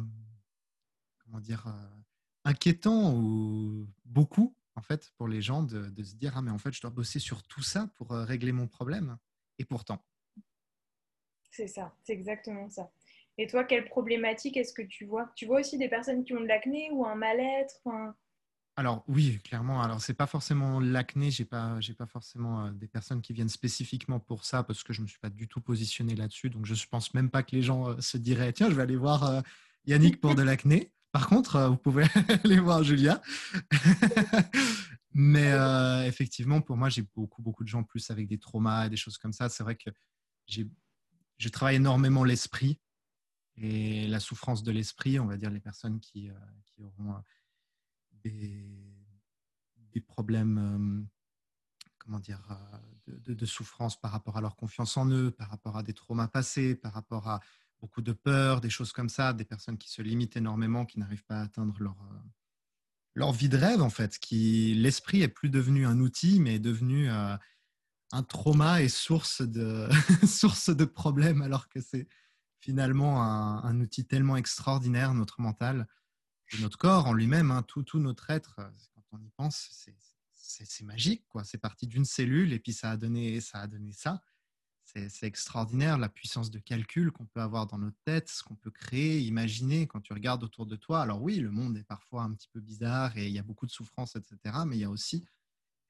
comment 1.18 1.40
dire, 1.40 1.66
euh, 1.66 2.00
inquiétant 2.44 3.14
ou 3.14 3.87
beaucoup 4.04 4.56
en 4.76 4.82
fait 4.82 5.10
pour 5.16 5.28
les 5.28 5.40
gens 5.40 5.62
de, 5.62 6.02
se 6.02 6.14
dire 6.14 6.32
ah 6.37 6.42
mais 6.42 6.50
en 6.50 6.58
fait 6.58 6.72
je 6.72 6.80
dois 6.80 6.90
bosser 6.90 7.18
sur 7.18 7.42
tout 7.44 7.62
ça 7.62 7.88
pour 7.96 8.12
euh, 8.12 8.24
régler 8.24 8.52
mon 8.52 8.66
problème. 8.66 9.18
Et 9.58 9.64
pourtant. 9.64 10.04
C'est 11.50 11.68
ça, 11.68 11.94
c'est 12.02 12.12
exactement 12.12 12.68
ça. 12.68 12.90
Et 13.37 13.46
toi, 13.46 13.64
quelle 13.64 13.84
problématique 13.84 14.56
est-ce 14.56 14.72
que 14.72 14.82
tu 14.82 15.04
vois? 15.04 15.30
Tu 15.37 15.46
vois 15.46 15.60
aussi 15.60 15.78
des 15.78 15.88
personnes 15.88 16.24
qui 16.24 16.34
ont 16.34 16.40
de 16.40 16.46
l'acné 16.46 16.90
ou 16.92 17.04
un 17.04 17.14
mal-être 17.14 17.80
alors 18.76 19.04
oui, 19.06 19.38
clairement. 19.44 19.82
Alors 19.82 20.00
c'est 20.00 20.14
pas 20.14 20.26
forcément 20.26 20.80
l'acné. 20.80 21.30
J'ai 21.30 21.44
pas, 21.44 21.80
j'ai 21.80 21.94
pas 21.94 22.06
forcément 22.06 22.66
euh, 22.66 22.70
des 22.72 22.88
personnes 22.88 23.22
qui 23.22 23.32
viennent 23.32 23.48
spécifiquement 23.48 24.18
pour 24.18 24.44
ça 24.44 24.64
parce 24.64 24.82
que 24.82 24.92
je 24.92 25.00
me 25.00 25.06
suis 25.06 25.18
pas 25.18 25.30
du 25.30 25.46
tout 25.46 25.60
positionné 25.60 26.16
là-dessus. 26.16 26.50
Donc 26.50 26.66
je 26.66 26.87
pense 26.88 27.14
même 27.14 27.30
pas 27.30 27.44
que 27.44 27.54
les 27.54 27.62
gens 27.62 27.90
euh, 27.90 28.00
se 28.00 28.16
diraient 28.16 28.52
tiens, 28.52 28.70
je 28.70 28.74
vais 28.74 28.82
aller 28.82 28.96
voir 28.96 29.24
euh, 29.24 29.40
Yannick 29.87 30.20
pour 30.20 30.34
de 30.34 30.42
l'acné. 30.42 30.92
Par 31.12 31.28
contre, 31.28 31.68
vous 31.68 31.76
pouvez 31.76 32.06
aller 32.44 32.58
voir 32.58 32.82
Julia. 32.82 33.22
Mais 35.16 35.52
effectivement, 36.08 36.60
pour 36.60 36.76
moi, 36.76 36.88
j'ai 36.88 37.02
beaucoup 37.14 37.40
beaucoup 37.40 37.62
de 37.62 37.68
gens 37.68 37.84
plus 37.84 38.10
avec 38.10 38.26
des 38.26 38.38
traumas 38.38 38.87
et 38.87 38.90
des 38.90 38.96
choses 38.96 39.16
comme 39.16 39.32
ça. 39.32 39.48
C'est 39.48 39.62
vrai 39.62 39.76
que 39.76 39.90
j'ai, 40.48 40.68
je 41.38 41.48
travaille 41.50 41.76
énormément 41.76 42.24
l'esprit 42.24 42.80
et 43.56 44.08
la 44.08 44.18
souffrance 44.18 44.64
de 44.64 44.72
l'esprit. 44.72 45.20
On 45.20 45.26
va 45.26 45.37
dire 45.37 45.50
les 45.50 45.60
personnes 45.60 46.00
qui, 46.00 46.32
qui 46.64 46.82
auront 46.82 47.14
des, 48.30 50.00
problèmes 50.00 50.58
euh, 50.58 51.02
comment 51.98 52.18
dire, 52.18 52.40
euh, 52.50 53.34
de, 53.34 53.46
souffrance 53.46 54.00
par 54.00 54.10
rapport 54.10 54.37
à 54.37 54.40
leur 54.40 54.56
confiance 54.56 54.96
en 54.96 55.08
eux, 55.08 55.30
par 55.30 55.48
rapport 55.50 55.76
à 55.76 55.82
des 55.82 55.94
traumas 55.94 56.28
passés, 56.28 56.74
par 56.74 56.92
rapport 56.92 57.28
à 57.28 57.40
beaucoup 57.80 58.02
de 58.02 58.12
peur, 58.12 58.60
des 58.60 58.70
choses 58.70 58.92
comme 58.92 59.08
ça, 59.08 59.32
des 59.32 59.44
personnes 59.44 59.78
qui 59.78 59.90
se 59.90 60.02
limitent 60.02 60.37
énormément, 60.37 60.84
qui 60.87 60.98
n'arrivent 60.98 61.24
pas 61.24 61.38
à 61.38 61.42
atteindre 61.42 61.76
leur, 61.80 61.96
euh, 62.02 62.18
leur 63.14 63.32
vie 63.32 63.48
de 63.48 63.56
rêve, 63.56 63.82
en 63.82 63.90
fait, 63.90 64.18
qui 64.18 64.74
l'esprit 64.74 65.22
est 65.22 65.28
plus 65.28 65.50
devenu 65.50 65.87
un 65.87 66.00
outil, 66.00 66.40
mais 66.40 66.56
est 66.56 66.60
devenu 66.60 67.08
un 67.08 67.38
trauma 68.28 68.82
et 68.82 68.88
source 68.88 69.42
de, 69.42 69.88
source 70.26 70.70
de 70.70 70.84
problèmes, 70.84 71.42
alors 71.42 71.68
que 71.68 71.80
c'est 71.80 72.08
finalement 72.64 73.22
un, 73.22 73.78
outil 73.80 74.06
tellement 74.06 74.38
extraordinaire, 74.38 75.12
notre 75.12 75.42
mental, 75.42 75.87
notre 76.61 76.78
corps 76.78 77.07
en 77.07 77.12
lui-même, 77.12 77.50
hein, 77.50 77.62
tout, 77.62 77.83
tout, 77.83 77.98
notre 77.98 78.30
être, 78.30 78.57
euh, 78.59 78.70
quand 78.94 79.02
on 79.12 79.20
y 79.20 79.30
pense, 79.30 79.68
c'est 80.33 80.85
magique. 80.85 81.24
C'est 81.44 81.59
parti 81.59 81.87
d'une 81.87 82.04
cellule 82.04 82.52
et 82.52 82.59
puis 82.59 82.72
ça 82.72 82.90
a 82.90 82.96
donné 82.96 83.40
ça. 83.40 83.61
A 83.61 83.66
donné 83.66 83.92
ça. 83.92 84.22
C'est 84.85 85.26
extraordinaire 85.26 85.98
la 85.98 86.09
puissance 86.09 86.50
de 86.50 86.59
calcul 86.59 87.11
qu'on 87.11 87.26
peut 87.26 87.40
avoir 87.40 87.66
dans 87.66 87.78
notre 87.78 87.98
tête, 88.04 88.28
ce 88.28 88.44
qu'on 88.44 88.54
peut 88.54 88.70
créer, 88.70 89.20
imaginer 89.20 89.88
quand 89.88 90.00
tu 90.00 90.12
regardes 90.12 90.44
autour 90.44 90.66
de 90.66 90.76
toi. 90.76 91.02
Alors 91.02 91.20
oui, 91.20 91.37
le 91.37 91.50
monde 91.50 91.76
est 91.76 91.85
parfois 91.85 92.22
un 92.22 92.33
petit 92.33 92.48
peu 92.52 92.61
bizarre 92.61 93.16
et 93.16 93.26
il 93.26 93.33
y 93.33 93.38
a 93.38 93.42
beaucoup 93.42 93.66
de 93.66 93.72
souffrances, 93.72 94.14
etc. 94.14 94.37
Mais 94.66 94.76
il 94.76 94.80
y 94.80 94.85
a 94.85 94.90
aussi 94.90 95.26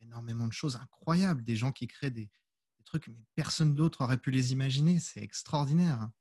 énormément 0.01 0.47
de 0.47 0.53
choses 0.53 0.77
incroyables, 0.77 1.43
des 1.43 1.57
gens 1.57 1.73
qui 1.73 1.87
créent 1.87 2.11
des, 2.11 2.31
trucs 2.85 3.09
mais 3.09 3.25
personne 3.35 3.75
d'autre 3.75 4.03
aurait 4.03 4.19
pu 4.19 4.31
les 4.31 4.53
imaginer. 4.53 5.01
C'est 5.01 5.23
extraordinaire. 5.23 6.01
Hein. 6.01 6.13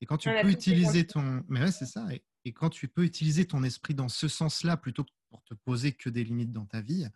Et 0.00 0.06
quand 0.06 0.18
tu 0.18 0.30
peux 0.30 0.50
utiliser 0.50 1.06
ton... 1.06 1.44
Mais 1.48 1.60
ouais, 1.60 1.72
c'est 1.72 1.86
ça. 1.86 2.06
Et 2.12 2.22
quand 2.52 2.70
tu 2.70 2.88
peux 2.88 3.04
utiliser 3.04 3.46
ton 3.46 3.62
esprit 3.62 3.94
dans 3.94 4.08
ce 4.08 4.28
sens-là, 4.28 4.76
plutôt 4.76 5.04
que 5.04 5.10
pour 5.30 5.42
te 5.44 5.54
poser 5.54 5.92
que 5.92 6.10
des 6.10 6.24
limites 6.24 6.52
dans 6.52 6.66
ta 6.66 6.80
vie, 6.80 7.06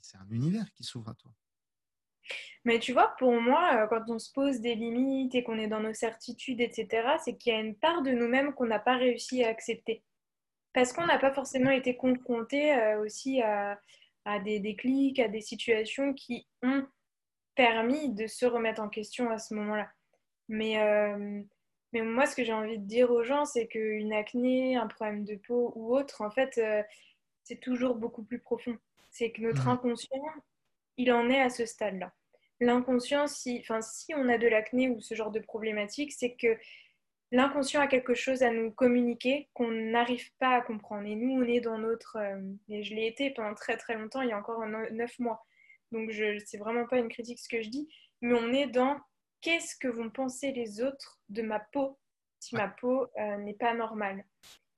c'est 0.00 0.16
un 0.16 0.28
univers 0.30 0.72
qui 0.72 0.82
s'ouvre 0.82 1.10
à 1.10 1.14
toi. 1.14 1.32
Mais 2.64 2.78
tu 2.78 2.92
vois, 2.92 3.14
pour 3.18 3.40
moi, 3.40 3.70
euh, 3.74 3.86
quand 3.86 4.02
on 4.08 4.18
se 4.18 4.32
pose 4.32 4.60
des 4.60 4.74
limites 4.74 5.34
et 5.34 5.42
qu'on 5.42 5.58
est 5.58 5.68
dans 5.68 5.80
nos 5.80 5.94
certitudes, 5.94 6.60
etc., 6.60 7.16
c'est 7.24 7.36
qu'il 7.36 7.52
y 7.52 7.56
a 7.56 7.60
une 7.60 7.74
part 7.74 8.02
de 8.02 8.10
nous-mêmes 8.10 8.54
qu'on 8.54 8.66
n'a 8.66 8.78
pas 8.78 8.96
réussi 8.96 9.42
à 9.44 9.48
accepter. 9.48 10.02
Parce 10.72 10.92
qu'on 10.92 11.06
n'a 11.06 11.18
pas 11.18 11.32
forcément 11.32 11.70
été 11.70 11.96
confronté 11.96 12.74
euh, 12.74 13.02
aussi 13.02 13.40
à, 13.42 13.78
des 14.44 14.60
déclics, 14.60 15.18
à 15.18 15.28
des 15.28 15.40
situations 15.40 16.12
qui 16.14 16.46
ont 16.62 16.86
permis 17.56 18.14
de 18.14 18.26
se 18.26 18.46
remettre 18.46 18.80
en 18.80 18.88
question 18.88 19.30
à 19.30 19.38
ce 19.38 19.54
moment-là. 19.54 19.90
Mais, 20.48 20.78
euh, 20.78 21.42
mais 21.92 22.02
moi, 22.02 22.26
ce 22.26 22.36
que 22.36 22.44
j'ai 22.44 22.52
envie 22.52 22.78
de 22.78 22.84
dire 22.84 23.10
aux 23.10 23.24
gens, 23.24 23.44
c'est 23.44 23.66
qu'une 23.66 24.12
acné, 24.12 24.76
un 24.76 24.86
problème 24.86 25.24
de 25.24 25.36
peau 25.36 25.72
ou 25.76 25.96
autre, 25.96 26.22
en 26.22 26.30
fait, 26.30 26.60
c'est 27.42 27.60
toujours 27.60 27.96
beaucoup 27.96 28.22
plus 28.22 28.38
profond. 28.38 28.76
C'est 29.10 29.32
que 29.32 29.42
notre 29.42 29.66
mmh. 29.66 29.70
inconscient, 29.70 30.22
il 30.96 31.12
en 31.12 31.28
est 31.28 31.40
à 31.40 31.50
ce 31.50 31.66
stade-là 31.66 32.12
l'inconscient, 32.60 33.26
si, 33.26 33.58
enfin, 33.60 33.80
si 33.80 34.14
on 34.14 34.28
a 34.28 34.38
de 34.38 34.46
l'acné 34.46 34.88
ou 34.88 35.00
ce 35.00 35.14
genre 35.14 35.30
de 35.30 35.40
problématique, 35.40 36.12
c'est 36.12 36.34
que 36.34 36.58
l'inconscient 37.32 37.80
a 37.80 37.86
quelque 37.86 38.14
chose 38.14 38.42
à 38.42 38.50
nous 38.50 38.70
communiquer 38.70 39.48
qu'on 39.54 39.70
n'arrive 39.70 40.30
pas 40.38 40.56
à 40.56 40.60
comprendre. 40.60 41.06
Et 41.06 41.16
nous, 41.16 41.32
on 41.32 41.44
est 41.44 41.60
dans 41.60 41.78
notre... 41.78 42.16
Euh, 42.16 42.40
et 42.68 42.82
je 42.82 42.94
l'ai 42.94 43.06
été 43.06 43.30
pendant 43.30 43.54
très 43.54 43.76
très 43.76 43.96
longtemps, 43.96 44.20
il 44.20 44.28
y 44.28 44.32
a 44.32 44.38
encore 44.38 44.64
neuf 44.66 45.18
mois. 45.18 45.44
Donc, 45.92 46.10
je 46.10 46.38
c'est 46.44 46.58
vraiment 46.58 46.86
pas 46.86 46.98
une 46.98 47.08
critique 47.08 47.40
ce 47.40 47.48
que 47.48 47.62
je 47.62 47.68
dis, 47.68 47.88
mais 48.20 48.34
on 48.34 48.52
est 48.52 48.66
dans 48.66 48.96
qu'est-ce 49.40 49.76
que 49.76 49.88
vont 49.88 50.10
penser 50.10 50.52
les 50.52 50.82
autres 50.82 51.20
de 51.28 51.42
ma 51.42 51.60
peau 51.60 51.98
si 52.38 52.54
ma 52.54 52.68
peau 52.68 53.06
euh, 53.18 53.36
n'est 53.38 53.54
pas 53.54 53.74
normale? 53.74 54.24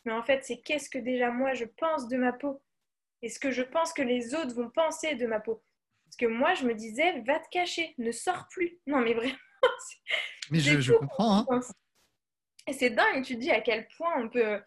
Mais 0.05 0.13
en 0.13 0.23
fait, 0.23 0.45
c'est 0.45 0.61
qu'est-ce 0.61 0.91
que 0.91 0.99
déjà 0.99 1.31
moi 1.31 1.55
je 1.55 1.65
pense 1.65 2.09
de 2.09 2.17
ma 2.17 2.33
peau? 2.33 2.63
Et 3.23 3.29
ce 3.29 3.39
que 3.39 3.51
je 3.51 3.63
pense 3.63 3.93
que 3.93 4.03
les 4.03 4.35
autres 4.35 4.55
vont 4.55 4.71
penser 4.71 5.15
de 5.15 5.27
ma 5.27 5.41
peau? 5.41 5.63
Parce 6.05 6.17
que 6.17 6.27
moi, 6.27 6.55
je 6.55 6.67
me 6.67 6.75
disais, 6.75 7.21
va 7.21 7.39
te 7.39 7.49
cacher, 7.51 7.95
ne 7.97 8.13
sors 8.13 8.47
plus. 8.49 8.79
Non, 8.87 9.01
mais 9.01 9.15
vraiment. 9.15 9.39
Mais 10.51 10.59
je, 10.59 10.93
comprends. 10.93 11.47
Hein. 11.49 11.61
Et 12.67 12.73
c'est 12.73 12.91
dingue, 12.91 13.25
tu 13.25 13.37
dis 13.37 13.51
à 13.51 13.61
quel 13.61 13.89
point 13.97 14.13
on 14.19 14.29
peut, 14.29 14.61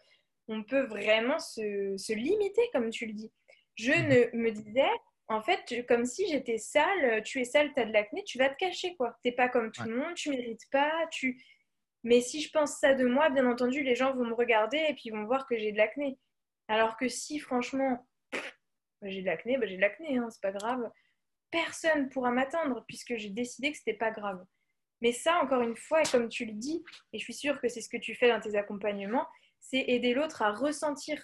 on 0.48 0.64
peut 0.64 0.86
vraiment 0.86 1.38
se, 1.38 1.94
se 1.96 2.12
limiter, 2.14 2.62
comme 2.72 2.90
tu 2.90 3.06
le 3.06 3.12
dis. 3.12 3.30
Je 3.76 3.92
mhm. 3.92 4.08
ne 4.08 4.42
me 4.42 4.50
disais, 4.50 4.90
en 5.28 5.42
fait, 5.42 5.86
comme 5.88 6.04
si 6.04 6.26
j'étais 6.28 6.58
sale, 6.58 7.22
tu 7.22 7.40
es 7.40 7.44
sale, 7.44 7.72
tu 7.74 7.80
as 7.80 7.84
de 7.84 7.92
l'acné, 7.92 8.22
tu 8.24 8.38
vas 8.38 8.48
te 8.48 8.56
cacher, 8.56 8.94
quoi. 8.96 9.16
Tu 9.24 9.32
pas 9.32 9.48
comme 9.48 9.72
tout 9.72 9.84
le 9.84 9.96
monde, 9.96 10.14
tu 10.14 10.30
mérites 10.30 10.70
pas, 10.70 11.06
tu... 11.10 11.42
Mais 12.04 12.20
si 12.20 12.40
je 12.40 12.50
pense 12.52 12.78
ça 12.78 12.94
de 12.94 13.04
moi, 13.04 13.30
bien 13.30 13.50
entendu, 13.50 13.82
les 13.82 13.96
gens 13.96 14.14
vont 14.14 14.24
me 14.24 14.34
regarder 14.34 14.78
et 14.88 14.94
puis 14.94 15.10
vont 15.10 15.24
voir 15.24 15.46
que 15.46 15.58
j'ai 15.58 15.72
de 15.72 15.76
l'acné. 15.76 16.18
Alors 16.68 16.96
que 16.96 17.08
si, 17.08 17.40
franchement, 17.40 18.06
bah, 18.32 19.08
j'ai 19.08 19.22
de 19.22 19.26
l'acné, 19.26 19.58
bah, 19.58 19.66
j'ai 19.66 19.76
de 19.76 19.80
l'acné, 19.80 20.16
hein, 20.18 20.28
c'est 20.30 20.40
pas 20.40 20.52
grave 20.52 20.88
personne 21.50 22.08
pourra 22.08 22.30
m'atteindre 22.30 22.84
puisque 22.86 23.16
j'ai 23.16 23.30
décidé 23.30 23.72
que 23.72 23.78
ce 23.78 23.82
n'était 23.86 23.98
pas 23.98 24.10
grave. 24.10 24.44
Mais 25.00 25.12
ça, 25.12 25.40
encore 25.42 25.62
une 25.62 25.76
fois, 25.76 26.02
et 26.02 26.10
comme 26.10 26.28
tu 26.28 26.46
le 26.46 26.52
dis, 26.52 26.82
et 27.12 27.18
je 27.18 27.24
suis 27.24 27.34
sûre 27.34 27.60
que 27.60 27.68
c'est 27.68 27.80
ce 27.80 27.88
que 27.88 27.98
tu 27.98 28.14
fais 28.14 28.28
dans 28.28 28.40
tes 28.40 28.56
accompagnements, 28.56 29.26
c'est 29.60 29.84
aider 29.88 30.14
l'autre 30.14 30.42
à 30.42 30.52
ressentir, 30.52 31.22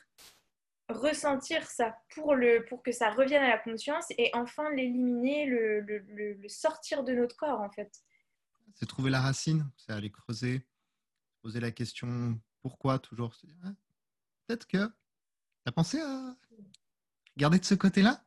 ressentir 0.93 1.67
ça 1.67 1.97
pour, 2.15 2.35
le, 2.35 2.65
pour 2.69 2.83
que 2.83 2.93
ça 2.93 3.11
revienne 3.11 3.43
à 3.43 3.49
la 3.49 3.59
conscience 3.59 4.07
et 4.11 4.31
enfin 4.35 4.71
l'éliminer, 4.71 5.47
le, 5.47 5.81
le, 5.81 6.49
sortir 6.49 7.05
de 7.05 7.13
notre 7.13 7.37
corps, 7.37 7.61
en 7.61 7.71
fait. 7.71 7.91
C'est 8.75 8.87
trouver 8.87 9.11
la 9.11 9.21
racine, 9.21 9.69
c'est 9.77 9.93
aller 9.93 10.11
creuser, 10.11 10.67
poser 11.43 11.61
la 11.61 11.71
question 11.71 12.39
pourquoi 12.63 12.99
toujours. 12.99 13.35
Hein, 13.65 13.75
peut-être 14.47 14.67
que 14.67 14.87
tu 14.87 15.67
as 15.67 15.73
pensé 15.73 16.01
à 16.01 16.37
garder 17.37 17.59
de 17.59 17.65
ce 17.65 17.75
côté-là? 17.75 18.25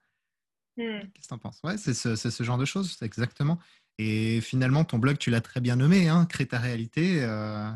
Hmm. 0.77 0.99
Qu'est-ce 1.13 1.23
que 1.23 1.27
tu 1.29 1.33
en 1.33 1.39
penses? 1.39 1.59
Ouais, 1.63 1.77
c'est 1.77 1.93
ce, 1.93 2.43
genre 2.43 2.57
de 2.57 2.65
choses, 2.65 2.97
exactement. 3.01 3.59
Et 3.97 4.41
finalement, 4.41 4.83
ton 4.83 4.99
blog, 4.99 5.17
tu 5.17 5.29
l'as 5.29 5.41
très 5.41 5.61
bien 5.61 5.77
nommé, 5.77 6.09
hein, 6.09 6.25
Crée 6.25 6.47
ta 6.47 6.59
réalité. 6.59 7.23
Euh, 7.23 7.71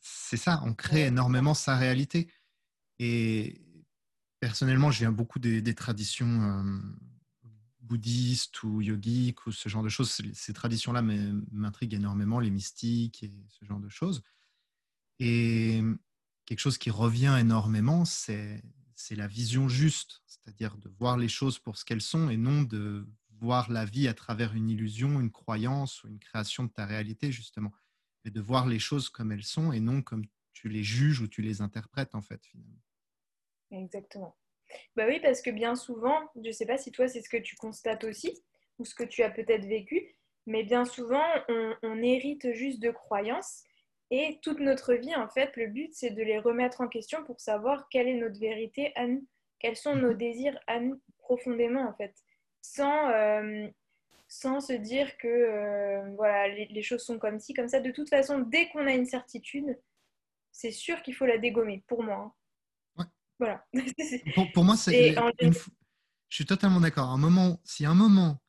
c'est 0.00 0.36
ça, 0.36 0.62
on 0.64 0.74
crée 0.74 1.06
énormément 1.06 1.54
sa 1.54 1.76
réalité. 1.76 2.28
Et 2.98 3.60
personnellement, 4.42 4.90
je 4.90 4.98
viens 4.98 5.12
beaucoup 5.12 5.38
des, 5.38 5.74
traditions 5.76 6.42
euh, 6.42 6.80
bouddhistes 7.80 8.64
ou 8.64 8.80
yogiques 8.80 9.46
ou 9.46 9.52
ce 9.52 9.68
genre 9.68 9.84
de 9.84 9.88
choses. 9.88 10.20
Ces 10.34 10.52
traditions-là 10.52 11.00
m'intriguent 11.00 11.94
énormément, 11.94 12.40
les 12.40 12.50
mystiques 12.50 13.22
et 13.22 13.30
ce 13.48 13.64
genre 13.64 13.78
de 13.78 13.88
choses. 13.88 14.20
Et 15.20 15.80
quelque 16.44 16.58
chose 16.58 16.76
qui 16.76 16.90
revient 16.90 17.36
énormément, 17.38 18.04
c'est 18.04 18.64
la 19.10 19.28
vision 19.28 19.68
juste 19.68 20.22
c'est-à-dire 20.26 20.76
de 20.76 20.88
voir 20.88 21.18
les 21.18 21.28
choses 21.28 21.60
pour 21.60 21.78
ce 21.78 21.84
qu'elles 21.84 22.02
sont 22.02 22.28
et 22.28 22.36
non 22.36 22.62
de 22.62 23.06
voir 23.38 23.70
la 23.70 23.84
vie 23.84 24.08
à 24.08 24.14
travers 24.14 24.54
une 24.54 24.70
illusion, 24.70 25.20
une 25.20 25.30
croyance 25.30 26.02
ou 26.02 26.08
une 26.08 26.18
création 26.18 26.64
de 26.64 26.70
ta 26.70 26.84
réalité, 26.84 27.30
justement, 27.30 27.72
mais 28.24 28.32
de 28.32 28.40
voir 28.40 28.66
les 28.66 28.80
choses 28.80 29.08
comme 29.08 29.30
elles 29.30 29.44
sont 29.44 29.70
et 29.70 29.78
non 29.78 30.02
comme 30.02 30.24
tu 30.52 30.68
les 30.68 30.82
juges 30.82 31.20
ou 31.20 31.28
tu 31.28 31.42
les 31.42 31.60
interprètes, 31.60 32.16
en 32.16 32.22
fait, 32.22 32.44
finalement. 32.44 32.82
Exactement. 33.72 34.36
Bah 34.96 35.04
oui, 35.06 35.20
parce 35.20 35.42
que 35.42 35.50
bien 35.50 35.74
souvent, 35.74 36.18
je 36.36 36.48
ne 36.48 36.52
sais 36.52 36.66
pas 36.66 36.78
si 36.78 36.92
toi, 36.92 37.08
c'est 37.08 37.20
ce 37.20 37.28
que 37.28 37.36
tu 37.36 37.56
constates 37.56 38.04
aussi, 38.04 38.42
ou 38.78 38.84
ce 38.84 38.94
que 38.94 39.04
tu 39.04 39.22
as 39.22 39.30
peut-être 39.30 39.66
vécu, 39.66 40.14
mais 40.46 40.62
bien 40.62 40.84
souvent, 40.84 41.24
on, 41.48 41.74
on 41.82 42.02
hérite 42.02 42.52
juste 42.52 42.80
de 42.80 42.90
croyances. 42.90 43.64
Et 44.10 44.38
toute 44.42 44.60
notre 44.60 44.94
vie, 44.94 45.14
en 45.14 45.28
fait, 45.28 45.56
le 45.56 45.66
but, 45.66 45.92
c'est 45.92 46.10
de 46.10 46.22
les 46.22 46.38
remettre 46.38 46.80
en 46.80 46.88
question 46.88 47.24
pour 47.24 47.40
savoir 47.40 47.88
quelle 47.90 48.08
est 48.08 48.14
notre 48.14 48.38
vérité 48.38 48.92
à 48.94 49.06
nous 49.06 49.26
quels 49.62 49.76
sont 49.76 49.94
nos 49.94 50.10
mhm. 50.10 50.18
désirs 50.18 50.60
à 50.66 50.80
nous 50.80 51.00
profondément 51.18 51.88
en 51.88 51.94
fait, 51.94 52.14
sans, 52.60 53.08
euh, 53.10 53.68
sans 54.28 54.60
se 54.60 54.72
dire 54.72 55.16
que 55.16 55.28
euh, 55.28 56.14
voilà, 56.16 56.48
les, 56.48 56.82
choses 56.82 57.04
sont 57.04 57.18
comme 57.18 57.38
ci, 57.38 57.54
comme 57.54 57.68
ça. 57.68 57.80
De 57.80 57.92
toute 57.92 58.10
façon, 58.10 58.40
dès 58.40 58.68
qu'on 58.68 58.86
a 58.86 58.92
une 58.92 59.06
certitude, 59.06 59.78
c'est 60.50 60.72
sûr 60.72 61.00
qu'il 61.02 61.14
faut 61.14 61.26
la 61.26 61.38
dégommer, 61.38 61.82
pour 61.86 62.02
moi. 62.02 62.16
Hein. 62.16 62.32
Voilà. 63.42 63.64
pour, 64.54 64.64
moi, 64.64 64.76
c'est 64.76 65.14
Je 65.14 66.34
suis 66.34 66.46
totalement 66.46 66.80
d'accord. 66.80 67.10
Un 67.10 67.18
moment, 67.18 67.60
si 67.64 67.84
un 67.84 67.94
moment 67.94 68.42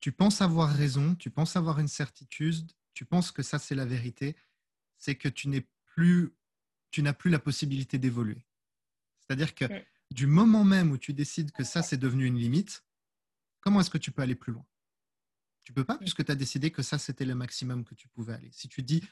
tu 0.00 0.12
penses 0.12 0.42
avoir 0.42 0.70
raison, 0.70 1.14
tu 1.14 1.30
penses 1.30 1.56
avoir 1.56 1.78
une 1.78 1.88
certitude, 1.88 2.70
tu 2.92 3.06
penses 3.06 3.32
que 3.32 3.42
ça 3.42 3.58
c'est 3.58 3.74
la 3.74 3.86
vérité, 3.86 4.36
c'est 4.98 5.14
que 5.14 5.28
tu 5.28 5.48
n'es 5.48 5.66
plus, 5.86 6.34
tu 6.90 7.02
n'as 7.02 7.14
plus 7.14 7.30
la 7.30 7.38
possibilité 7.38 7.98
d'évoluer. 7.98 8.44
C'est-à-dire 9.20 9.54
que 9.54 9.64
mm 9.64 9.82
du 10.10 10.26
moment 10.26 10.64
même 10.64 10.92
où 10.92 10.98
tu 10.98 11.12
décides 11.12 11.50
que 11.50 11.64
ça, 11.64 11.82
c'est 11.82 11.96
devenu 11.96 12.26
une 12.26 12.38
limite, 12.38 12.84
comment 13.60 13.80
est-ce 13.80 13.90
que 13.90 13.98
tu 13.98 14.12
peux 14.12 14.22
aller 14.22 14.34
plus 14.36 14.52
loin? 14.52 14.64
Tu 15.64 15.72
peux 15.72 15.84
pas, 15.84 15.98
puisque 15.98 16.24
tu 16.24 16.30
as 16.30 16.36
décidé 16.36 16.70
que 16.70 16.82
ça, 16.82 16.98
c'était 16.98 17.24
le 17.24 17.34
maximum 17.34 17.84
que 17.84 17.94
tu 17.94 18.08
pouvais 18.08 18.34
aller. 18.34 18.50
Si 18.52 18.68
tu 18.68 18.82
dis, 18.82 19.02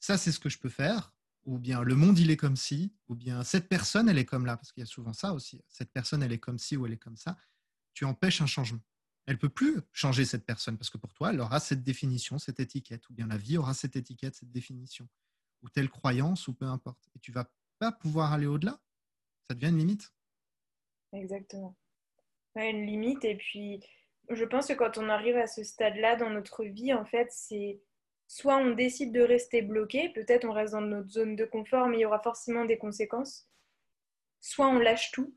ça, 0.00 0.18
c'est 0.18 0.32
ce 0.32 0.38
que 0.38 0.48
je 0.48 0.58
peux 0.58 0.68
faire, 0.68 1.12
ou 1.44 1.58
bien 1.58 1.82
le 1.82 1.94
monde, 1.94 2.18
il 2.18 2.30
est 2.30 2.36
comme 2.36 2.56
ci, 2.56 2.94
ou 3.08 3.14
bien 3.14 3.42
cette 3.44 3.68
personne, 3.68 4.08
elle 4.08 4.18
est 4.18 4.24
comme 4.24 4.46
là, 4.46 4.56
parce 4.56 4.72
qu'il 4.72 4.80
y 4.80 4.84
a 4.84 4.86
souvent 4.86 5.12
ça 5.12 5.32
aussi, 5.32 5.62
cette 5.68 5.92
personne, 5.92 6.22
elle 6.22 6.32
est 6.32 6.38
comme 6.38 6.58
ci 6.58 6.76
ou 6.76 6.86
elle 6.86 6.92
est 6.92 6.98
comme 6.98 7.16
ça, 7.16 7.36
tu 7.92 8.04
empêches 8.04 8.40
un 8.40 8.46
changement. 8.46 8.80
Elle 9.26 9.38
peut 9.38 9.48
plus 9.48 9.80
changer 9.92 10.24
cette 10.24 10.44
personne, 10.44 10.76
parce 10.76 10.90
que 10.90 10.98
pour 10.98 11.14
toi, 11.14 11.30
elle 11.32 11.40
aura 11.40 11.60
cette 11.60 11.82
définition, 11.82 12.38
cette 12.38 12.60
étiquette, 12.60 13.08
ou 13.08 13.14
bien 13.14 13.26
la 13.26 13.38
vie 13.38 13.56
aura 13.56 13.72
cette 13.72 13.96
étiquette, 13.96 14.34
cette 14.34 14.50
définition, 14.50 15.08
ou 15.62 15.68
telle 15.70 15.88
croyance, 15.88 16.46
ou 16.48 16.54
peu 16.54 16.66
importe. 16.66 17.08
Et 17.14 17.18
tu 17.20 17.32
vas 17.32 17.50
pas 17.78 17.92
pouvoir 17.92 18.32
aller 18.32 18.46
au-delà. 18.46 18.80
Ça 19.48 19.54
devient 19.54 19.68
une 19.68 19.78
limite. 19.78 20.12
Exactement. 21.12 21.76
une 22.56 22.86
limite. 22.86 23.24
Et 23.24 23.36
puis, 23.36 23.80
je 24.30 24.44
pense 24.44 24.66
que 24.66 24.74
quand 24.74 24.98
on 24.98 25.08
arrive 25.08 25.36
à 25.36 25.46
ce 25.46 25.62
stade-là 25.62 26.16
dans 26.16 26.30
notre 26.30 26.64
vie, 26.64 26.92
en 26.92 27.04
fait, 27.04 27.28
c'est 27.30 27.80
soit 28.26 28.56
on 28.56 28.70
décide 28.70 29.12
de 29.12 29.20
rester 29.20 29.62
bloqué, 29.62 30.08
peut-être 30.10 30.44
on 30.44 30.52
reste 30.52 30.72
dans 30.72 30.80
notre 30.80 31.10
zone 31.10 31.36
de 31.36 31.44
confort, 31.44 31.88
mais 31.88 31.98
il 31.98 32.00
y 32.00 32.06
aura 32.06 32.20
forcément 32.20 32.64
des 32.64 32.78
conséquences. 32.78 33.48
Soit 34.40 34.68
on 34.68 34.78
lâche 34.78 35.10
tout, 35.12 35.34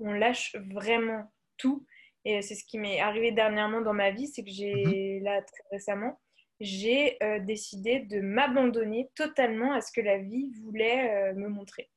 on 0.00 0.12
lâche 0.12 0.56
vraiment 0.70 1.32
tout. 1.56 1.86
Et 2.24 2.42
c'est 2.42 2.54
ce 2.54 2.64
qui 2.64 2.78
m'est 2.78 3.00
arrivé 3.00 3.32
dernièrement 3.32 3.80
dans 3.80 3.94
ma 3.94 4.10
vie, 4.10 4.26
c'est 4.26 4.42
que 4.42 4.50
j'ai, 4.50 5.18
mhm. 5.18 5.24
là, 5.24 5.42
très 5.42 5.62
récemment, 5.70 6.20
j'ai 6.60 7.22
euh, 7.22 7.38
décidé 7.38 8.00
de 8.00 8.20
m'abandonner 8.20 9.10
totalement 9.14 9.72
à 9.72 9.80
ce 9.80 9.92
que 9.92 10.00
la 10.00 10.18
vie 10.18 10.50
voulait 10.62 11.30
euh, 11.30 11.34
me 11.34 11.48
montrer. 11.48 11.88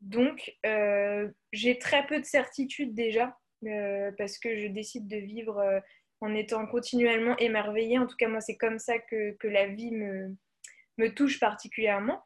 Donc, 0.00 0.56
euh, 0.66 1.28
j'ai 1.52 1.78
très 1.78 2.06
peu 2.06 2.20
de 2.20 2.24
certitude 2.24 2.94
déjà, 2.94 3.36
euh, 3.64 4.12
parce 4.18 4.38
que 4.38 4.56
je 4.56 4.66
décide 4.66 5.08
de 5.08 5.16
vivre 5.16 5.58
euh, 5.58 5.80
en 6.20 6.34
étant 6.34 6.66
continuellement 6.66 7.36
émerveillée. 7.38 7.98
En 7.98 8.06
tout 8.06 8.16
cas, 8.16 8.28
moi, 8.28 8.40
c'est 8.40 8.56
comme 8.56 8.78
ça 8.78 8.98
que, 8.98 9.36
la 9.44 9.66
vie 9.66 9.90
me, 9.90 11.14
touche 11.14 11.38
particulièrement. 11.40 12.22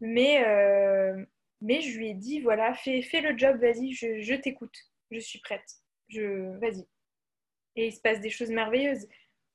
Mais, 0.00 0.42
mais 1.60 1.80
je 1.80 1.98
lui 1.98 2.10
ai 2.10 2.14
dit, 2.14 2.40
voilà, 2.40 2.74
fais, 2.74 3.20
le 3.20 3.36
job, 3.36 3.60
vas-y, 3.60 3.92
je, 3.92 4.34
t'écoute, 4.34 4.76
je 5.10 5.20
suis 5.20 5.40
prête, 5.40 5.64
je, 6.08 6.56
vas-y. 6.58 6.86
Et 7.76 7.88
il 7.88 7.92
se 7.92 8.00
passe 8.00 8.20
des 8.20 8.30
choses 8.30 8.50
merveilleuses, 8.50 9.08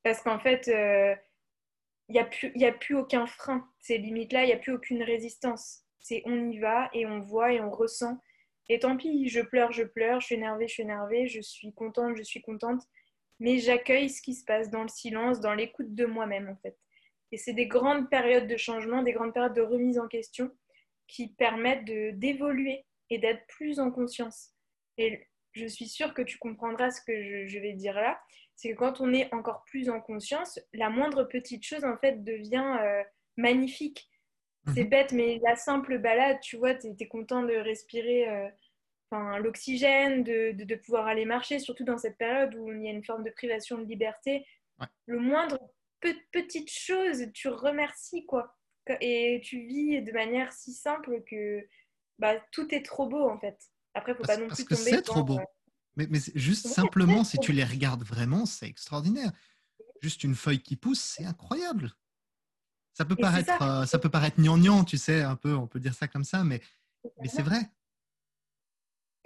parce 0.03 0.21
qu'en 0.21 0.39
fait, 0.39 0.67
il 2.09 2.13
n'y 2.13 2.19
a, 2.19 2.25
plus, 2.25 2.51
a 2.63 2.71
plus 2.71 2.95
aucun 2.95 3.27
frein. 3.27 3.67
Ces 3.79 3.97
limites-là, 3.97 4.43
il 4.43 4.47
n'y 4.47 4.53
a 4.53 4.57
plus 4.57 4.73
aucune 4.73 5.03
résistance. 5.03 5.83
C'est 5.99 6.23
on 6.25 6.49
y 6.49 6.57
va 6.57 6.89
et 6.93 7.05
on 7.05 7.19
voit 7.19 7.53
et 7.53 7.61
on 7.61 7.69
ressent 7.69 8.17
Et 8.67 8.79
tant 8.79 8.97
pis, 8.97 9.29
je 9.29 9.41
pleure, 9.41 9.71
je 9.71 9.83
pleure, 9.83 10.19
je 10.21 10.27
suis 10.27 10.35
énervée, 10.35 10.67
je 10.67 10.73
suis 10.73 10.83
énervée, 10.83 11.27
je 11.27 11.41
suis 11.41 11.73
contente, 11.73 12.17
je 12.17 12.23
suis 12.23 12.41
contente. 12.41 12.81
Mais 13.39 13.59
j'accueille 13.59 14.09
ce 14.09 14.21
qui 14.21 14.35
se 14.35 14.43
passe 14.43 14.69
dans 14.69 14.83
le 14.83 14.89
silence, 14.89 15.39
dans 15.39 15.53
l'écoute 15.53 15.95
de 15.95 16.05
moi-même, 16.05 16.49
en 16.49 16.57
fait. 16.57 16.77
Et 17.31 17.37
c'est 17.37 17.53
des 17.53 17.67
grandes 17.67 18.09
périodes 18.09 18.47
de 18.47 18.57
changement, 18.57 19.03
des 19.03 19.13
grandes 19.13 19.33
périodes 19.33 19.53
de 19.53 19.61
remise 19.61 19.99
en 19.99 20.07
question 20.07 20.51
qui 21.07 21.29
permettent 21.29 21.85
d'évoluer 21.85 22.85
et 23.09 23.17
d'être 23.17 23.45
plus 23.47 23.79
en 23.79 23.91
conscience. 23.91 24.51
Et 24.97 25.27
je 25.53 25.65
suis 25.65 25.87
sûre 25.87 26.13
que 26.13 26.21
tu 26.21 26.37
comprendras 26.37 26.91
ce 26.91 27.01
que 27.01 27.47
je, 27.47 27.59
vais 27.59 27.73
dire 27.73 27.95
là. 27.95 28.19
C'est 28.55 28.71
que 28.71 28.77
quand 28.77 29.01
on 29.01 29.13
est 29.13 29.33
encore 29.33 29.63
plus 29.65 29.89
en 29.89 30.01
conscience, 30.01 30.59
la 30.73 30.89
moindre 30.89 31.23
petite 31.23 31.63
chose, 31.63 31.85
en 31.85 31.97
fait, 31.97 32.23
devient 32.23 32.77
euh, 32.81 33.03
magnifique. 33.37 34.09
C'est 34.73 34.83
mhm. 34.83 34.89
bête, 34.89 35.11
mais 35.13 35.39
la 35.43 35.55
simple 35.55 35.97
balade, 35.97 36.39
tu 36.41 36.57
vois, 36.57 36.75
tu 36.75 36.87
es, 36.99 37.07
content 37.07 37.43
de 37.43 37.55
respirer 37.55 38.29
euh, 38.29 38.49
l'oxygène, 39.11 40.23
de, 40.23 40.51
de, 40.51 40.75
pouvoir 40.75 41.07
aller 41.07 41.25
marcher, 41.25 41.59
surtout 41.59 41.83
dans 41.83 41.97
cette 41.97 42.17
période 42.17 42.53
où 42.55 42.71
il 42.71 42.83
y 42.83 42.87
a 42.87 42.91
une 42.91 43.03
forme 43.03 43.23
de 43.23 43.31
privation 43.31 43.77
de 43.77 43.85
liberté. 43.85 44.45
Le 45.07 45.19
moindre 45.19 45.59
petite 46.31 46.71
chose, 46.71 47.25
tu 47.33 47.49
remercies, 47.49 48.25
quoi 48.25 48.55
et 49.01 49.41
tu 49.43 49.65
vis 49.65 50.01
de 50.01 50.11
manière 50.11 50.51
si 50.51 50.73
simple 50.73 51.23
que 51.29 51.67
bah, 52.17 52.35
tout 52.51 52.73
est 52.73 52.83
trop 52.83 53.07
beau 53.07 53.29
en 53.29 53.39
fait. 53.39 53.57
Après, 53.93 54.15
faut 54.15 54.23
pas 54.23 54.37
non 54.37 54.47
plus 54.47 54.49
parce 54.49 54.63
que 54.63 54.75
c'est 54.75 55.01
trop 55.01 55.23
beau. 55.23 55.39
Euh, 55.39 55.43
mais, 55.95 56.07
mais 56.09 56.19
juste 56.35 56.67
simplement, 56.67 57.23
si 57.23 57.37
tu 57.39 57.51
les 57.51 57.63
regardes 57.63 58.03
vraiment, 58.03 58.45
c'est 58.45 58.67
extraordinaire. 58.67 59.31
Juste 60.01 60.23
une 60.23 60.35
feuille 60.35 60.61
qui 60.61 60.75
pousse, 60.75 61.01
c'est 61.01 61.25
incroyable. 61.25 61.91
Ça 62.93 63.05
peut 63.05 63.15
paraître, 63.15 63.57
ça. 63.57 63.81
Euh, 63.81 63.85
ça. 63.85 63.99
peut 63.99 64.09
paraître 64.09 64.39
gnangnan, 64.39 64.83
tu 64.83 64.97
sais, 64.97 65.21
un 65.21 65.35
peu, 65.35 65.55
on 65.55 65.67
peut 65.67 65.79
dire 65.79 65.93
ça 65.93 66.07
comme 66.07 66.23
ça, 66.23 66.43
mais, 66.43 66.61
mais 67.21 67.27
c'est 67.27 67.41
vrai. 67.41 67.59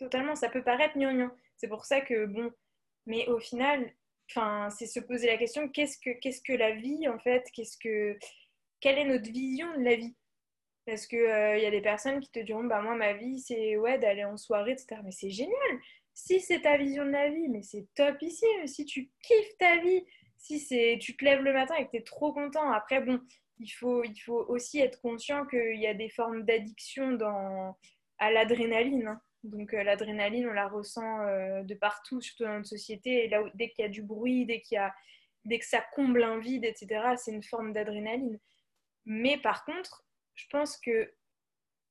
Totalement, 0.04 0.36
ça 0.36 0.50
peut 0.50 0.64
paraître 0.64 0.98
gnangnan. 0.98 1.32
C'est 1.56 1.70
pour 1.70 1.86
ça 1.86 2.02
que 2.02 2.26
bon, 2.26 2.52
mais 3.06 3.26
au 3.30 3.40
final, 3.40 3.90
c'est 4.70 4.86
se 4.86 5.00
poser 5.00 5.28
la 5.28 5.38
question 5.38 5.70
qu'est-ce 5.70 5.98
que 5.98 6.10
que 6.46 6.58
la 6.58 6.72
vie 6.72 7.08
en 7.08 7.20
fait 7.20 7.50
Qu'est-ce 7.54 7.78
que 7.78 8.20
quelle 8.82 8.98
est 8.98 9.06
notre 9.06 9.32
vision 9.32 9.72
de 9.78 9.84
la 9.84 9.96
vie? 9.96 10.14
Parce 10.86 11.08
qu'il 11.08 11.20
il 11.20 11.26
euh, 11.26 11.58
y 11.58 11.66
a 11.66 11.72
des 11.72 11.82
personnes 11.82 12.20
qui 12.20 12.30
te 12.32 12.40
diront 12.40 12.66
bah, 12.66 12.82
Moi, 12.82 12.96
ma 12.96 13.14
vie, 13.14 13.40
c'est 13.40 13.78
ouais, 13.78 13.98
d'aller 13.98 14.26
en 14.26 14.36
soirée, 14.36 14.74
etc. 14.74 15.00
Mais 15.06 15.12
c'est 15.12 15.30
génial 15.30 15.80
Si 16.14 16.42
c'est 16.42 16.64
ta 16.64 16.76
vision 16.76 17.06
de 17.06 17.12
la 17.12 17.30
vie, 17.30 17.48
mais 17.48 17.62
c'est 17.62 17.88
top 17.96 18.22
ici. 18.22 18.46
Si 18.66 18.84
tu 18.84 19.10
kiffes 19.22 19.58
ta 19.58 19.78
vie, 19.78 20.06
si 20.36 20.68
tu 21.00 21.16
te 21.16 21.24
lèves 21.24 21.44
le 21.44 21.54
matin 21.54 21.76
et 21.76 21.86
que 21.86 21.92
tu 21.92 21.98
es 21.98 22.04
trop 22.04 22.34
content, 22.34 22.70
après, 22.74 23.00
bon, 23.00 23.22
il 23.60 23.70
faut, 23.70 24.04
il 24.04 24.20
faut 24.20 24.46
aussi 24.50 24.80
être 24.80 25.00
conscient 25.00 25.46
qu'il 25.46 25.80
y 25.80 25.88
a 25.88 25.94
des 25.94 26.10
formes 26.10 26.44
d'addiction 26.44 27.18
à 28.18 28.32
l'adrénaline. 28.32 29.08
Hein. 29.08 29.22
Donc 29.44 29.74
euh, 29.74 29.84
l'adrénaline, 29.84 30.48
on 30.48 30.54
la 30.54 30.68
ressent 30.68 31.22
euh, 31.22 31.64
de 31.64 31.76
partout, 31.76 32.22
surtout 32.22 32.44
dans 32.44 32.56
notre 32.56 32.68
société. 32.68 33.26
Et 33.26 33.28
là, 33.28 33.44
dès 33.54 33.70
qu'il 33.70 33.84
y 33.84 33.86
a 33.86 33.92
du 33.92 34.02
bruit, 34.02 34.46
dès, 34.46 34.62
qu'il 34.62 34.76
y 34.76 34.80
a, 34.80 34.94
dès 35.46 35.60
que 35.60 35.66
ça 35.66 35.84
comble 35.94 36.24
un 36.24 36.40
vide, 36.40 36.64
etc., 36.64 37.16
c'est 37.18 37.32
une 37.32 37.44
forme 37.44 37.74
d'adrénaline. 37.74 38.40
Mais 39.06 39.38
par 39.38 39.66
contre, 39.66 40.06
je 40.36 40.46
pense 40.50 40.78
que 40.78 41.14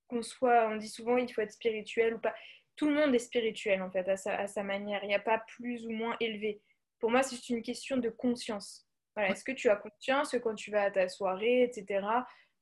qu'on 0.08 0.22
soit, 0.22 0.68
on 0.68 0.76
dit 0.76 0.88
souvent 0.88 1.16
il 1.16 1.32
faut 1.32 1.42
être 1.42 1.52
spirituel 1.52 2.14
ou 2.14 2.18
pas. 2.18 2.34
Tout 2.76 2.88
le 2.88 2.94
monde 2.94 3.14
est 3.14 3.18
spirituel 3.18 3.82
en 3.82 3.90
fait 3.90 4.08
à 4.08 4.16
sa, 4.46 4.62
manière. 4.62 5.04
Il 5.04 5.08
n'y 5.08 5.14
a 5.14 5.20
pas 5.20 5.38
plus 5.38 5.86
ou 5.86 5.90
moins 5.90 6.16
élevé. 6.20 6.62
Pour 6.98 7.10
moi, 7.10 7.22
c'est 7.22 7.36
juste 7.36 7.50
une 7.50 7.62
question 7.62 7.98
de 7.98 8.08
conscience. 8.08 8.86
Est-ce 9.18 9.44
que 9.44 9.52
tu 9.52 9.68
as 9.68 9.76
conscience 9.76 10.30
que 10.30 10.38
quand 10.38 10.54
tu 10.54 10.70
vas 10.70 10.84
à 10.84 10.90
ta 10.90 11.06
soirée, 11.08 11.64
etc., 11.64 12.06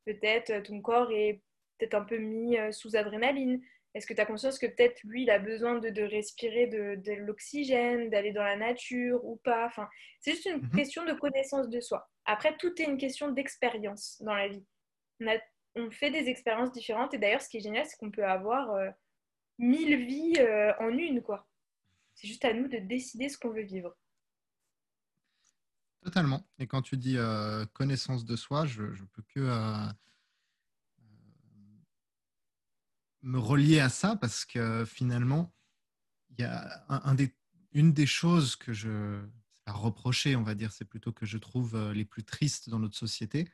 peut-être 0.04 0.50
euh, 0.50 0.62
ton 0.62 0.80
corps 0.80 1.12
est 1.12 1.40
peut-être 1.78 1.94
un 1.94 2.04
peu 2.04 2.18
mis 2.18 2.56
sous 2.72 2.96
adrénaline 2.96 3.62
Est-ce 3.94 4.06
que 4.06 4.14
tu 4.14 4.20
as 4.20 4.26
conscience 4.26 4.58
que 4.58 4.66
peut-être 4.66 5.00
lui, 5.02 5.22
il 5.22 5.30
a 5.30 5.38
besoin 5.38 5.78
de, 5.78 6.02
respirer 6.02 6.68
de, 6.68 7.12
l'oxygène, 7.14 8.08
d'aller 8.08 8.32
dans 8.32 8.44
la 8.44 8.56
nature 8.56 9.24
ou 9.24 9.36
pas? 9.36 9.66
Enfin, 9.66 9.88
C'est 10.20 10.32
juste 10.32 10.46
une 10.46 10.62
mhm. 10.62 10.70
question 10.70 11.04
de 11.04 11.12
connaissance 11.12 11.68
de 11.68 11.80
soi. 11.80 12.08
Après, 12.24 12.56
tout 12.56 12.72
est 12.80 12.84
une 12.84 12.98
question 12.98 13.30
d'expérience 13.30 14.22
dans 14.22 14.34
la 14.34 14.48
vie. 14.48 14.64
On, 15.74 15.90
fait 15.90 16.10
des 16.10 16.28
expériences 16.28 16.72
différentes 16.72 17.14
et 17.14 17.18
d'ailleurs, 17.18 17.42
ce 17.42 17.48
qui 17.48 17.56
est 17.56 17.62
génial, 17.62 17.84
c'est 17.86 17.96
qu'on 17.96 18.10
peut 18.10 18.24
avoir 18.24 18.70
euh, 18.70 18.90
mille 19.58 19.96
vies 20.06 20.34
euh, 20.38 20.72
en 20.78 20.90
une, 20.90 21.22
quoi. 21.22 21.48
C'est 22.14 22.28
juste 22.28 22.44
à 22.44 22.52
nous 22.52 22.68
de 22.68 22.78
décider 22.78 23.28
ce 23.28 23.38
qu'on 23.38 23.50
veut 23.50 23.62
vivre. 23.62 23.96
Totalement. 26.02 26.46
Et 26.58 26.66
quand 26.66 26.82
tu 26.82 26.96
dis 26.96 27.16
euh, 27.18 27.64
connaissance 27.72 28.24
de 28.24 28.36
soi, 28.36 28.66
je 28.66 28.82
ne 28.82 29.06
peux 29.12 29.22
que 29.34 29.48
me 33.22 33.38
relier 33.38 33.80
à 33.80 33.88
ça 33.88 34.16
parce 34.16 34.44
que 34.44 34.84
finalement, 34.84 35.54
il 36.30 36.40
y 36.40 36.44
a 36.44 36.84
une 37.72 37.92
des 37.92 38.06
choses 38.06 38.56
que 38.56 38.72
je 38.72 39.20
à 39.66 39.72
reprocher, 39.72 40.36
on 40.36 40.42
va 40.42 40.54
dire, 40.54 40.72
c'est 40.72 40.84
plutôt 40.84 41.12
que 41.12 41.26
je 41.26 41.38
trouve 41.38 41.76
euh, 41.76 41.92
les 41.92 42.04
plus 42.04 42.24
tristes 42.24 42.68
dans 42.68 42.78
notre 42.78 42.96
société, 42.96 43.48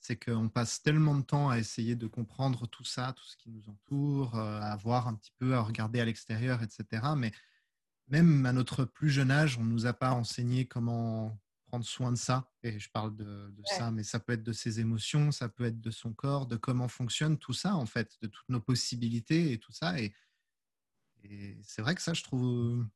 c'est 0.00 0.16
qu'on 0.16 0.48
passe 0.48 0.82
tellement 0.82 1.14
de 1.14 1.22
temps 1.22 1.48
à 1.48 1.58
essayer 1.58 1.94
de 1.96 2.06
comprendre 2.06 2.66
tout 2.66 2.84
ça, 2.84 3.14
tout 3.16 3.24
ce 3.24 3.36
qui 3.36 3.50
nous 3.50 3.68
entoure, 3.68 4.36
euh, 4.36 4.60
à 4.60 4.76
voir 4.76 5.08
un 5.08 5.14
petit 5.14 5.32
peu, 5.38 5.54
à 5.54 5.62
regarder 5.62 6.00
à 6.00 6.04
l'extérieur, 6.04 6.62
etc. 6.62 7.02
Mais 7.16 7.32
même 8.08 8.44
à 8.44 8.52
notre 8.52 8.84
plus 8.84 9.10
jeune 9.10 9.30
âge, 9.30 9.56
on 9.58 9.64
ne 9.64 9.70
nous 9.70 9.86
a 9.86 9.92
pas 9.92 10.12
enseigné 10.12 10.66
comment 10.66 11.40
prendre 11.72 11.86
soin 11.86 12.12
de 12.12 12.18
ça. 12.18 12.52
Et 12.62 12.78
je 12.78 12.90
parle 12.90 13.16
de, 13.16 13.50
ça, 13.64 13.90
mais 13.90 14.02
ça 14.02 14.20
peut 14.20 14.34
être 14.34 14.42
de 14.42 14.52
ses 14.52 14.78
émotions, 14.78 15.32
ça 15.32 15.48
peut 15.48 15.64
être 15.64 15.80
de 15.80 15.90
son 15.90 16.12
corps, 16.12 16.46
de 16.46 16.56
comment 16.56 16.86
fonctionne 16.86 17.38
tout 17.38 17.54
ça, 17.54 17.76
en 17.76 17.86
fait, 17.86 18.18
de 18.20 18.26
toutes 18.26 18.48
nos 18.50 18.60
possibilités 18.60 19.52
et 19.52 19.58
tout 19.58 19.72
ça. 19.72 19.98
Et, 19.98 20.12
et 21.24 21.58
c'est 21.62 21.80
vrai 21.80 21.94
que 21.94 22.02
ça, 22.02 22.12
je 22.12 22.22
trouve, 22.22 22.86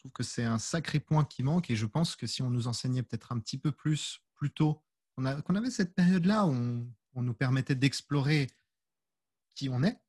trouve 0.00 0.10
que 0.10 0.24
c'est 0.24 0.42
un 0.42 0.58
sacré 0.58 0.98
point 0.98 1.24
qui 1.24 1.44
manque 1.44 1.70
et 1.70 1.76
je 1.76 1.86
pense 1.86 2.16
que 2.16 2.26
si 2.26 2.42
on 2.42 2.50
nous 2.50 2.66
enseignait 2.66 3.04
peut-être 3.04 3.30
un 3.30 3.38
petit 3.38 3.56
peu 3.56 3.70
plus, 3.70 4.20
plus 4.34 4.50
tôt, 4.50 4.82
qu'on 5.14 5.24
avait 5.24 5.70
cette 5.70 5.94
période-là 5.94 6.44
où 6.46 6.90
on, 7.14 7.22
nous 7.22 7.34
permettait 7.34 7.76
d'explorer 7.76 8.48
qui 9.54 9.68
on 9.68 9.84
est, 9.84 10.00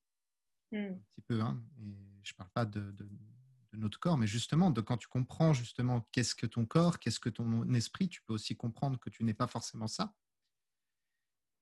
hmm. 0.71 0.77
un 0.77 0.93
petit 0.95 1.21
peu, 1.27 1.41
hein, 1.41 1.61
et 1.77 2.23
je 2.23 2.33
ne 2.33 2.37
parle 2.37 2.49
pas 2.55 2.65
de, 2.65 2.91
notre 3.77 3.99
corps, 3.99 4.17
mais 4.17 4.27
justement, 4.27 4.71
quand 4.71 4.97
tu 4.97 5.07
comprends 5.07 5.53
justement 5.53 6.07
qu'est-ce 6.11 6.35
que 6.35 6.45
ton 6.45 6.65
corps, 6.65 6.99
qu'est-ce 6.99 7.19
que 7.19 7.29
ton 7.29 7.71
esprit, 7.73 8.09
tu 8.09 8.21
peux 8.21 8.33
aussi 8.33 8.55
comprendre 8.55 8.99
que 8.99 9.09
tu 9.09 9.23
n'es 9.23 9.33
pas 9.33 9.47
forcément 9.47 9.87
ça. 9.87 10.13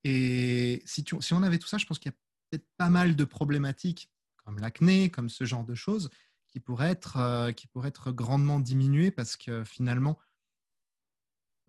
Et 0.03 0.81
si, 0.85 1.05
on 1.31 1.43
avait 1.43 1.59
tout 1.59 1.67
ça, 1.67 1.77
je 1.77 1.85
pense 1.85 1.99
qu'il 1.99 2.11
y 2.11 2.15
a 2.15 2.17
peut-être 2.49 2.67
pas 2.77 2.89
mal 2.89 3.15
de 3.15 3.23
problématiques, 3.23 4.11
comme 4.43 4.59
l'acné, 4.59 5.09
comme 5.09 5.29
ce 5.29 5.45
genre 5.45 5.63
de 5.63 5.75
choses, 5.75 6.09
qui 6.47 6.59
pourrait 6.59 6.91
être, 6.91 7.17
euh, 7.17 7.51
grandement 8.11 8.59
diminué 8.59 9.11
parce 9.11 9.37
que 9.37 9.63
finalement, 9.63 10.19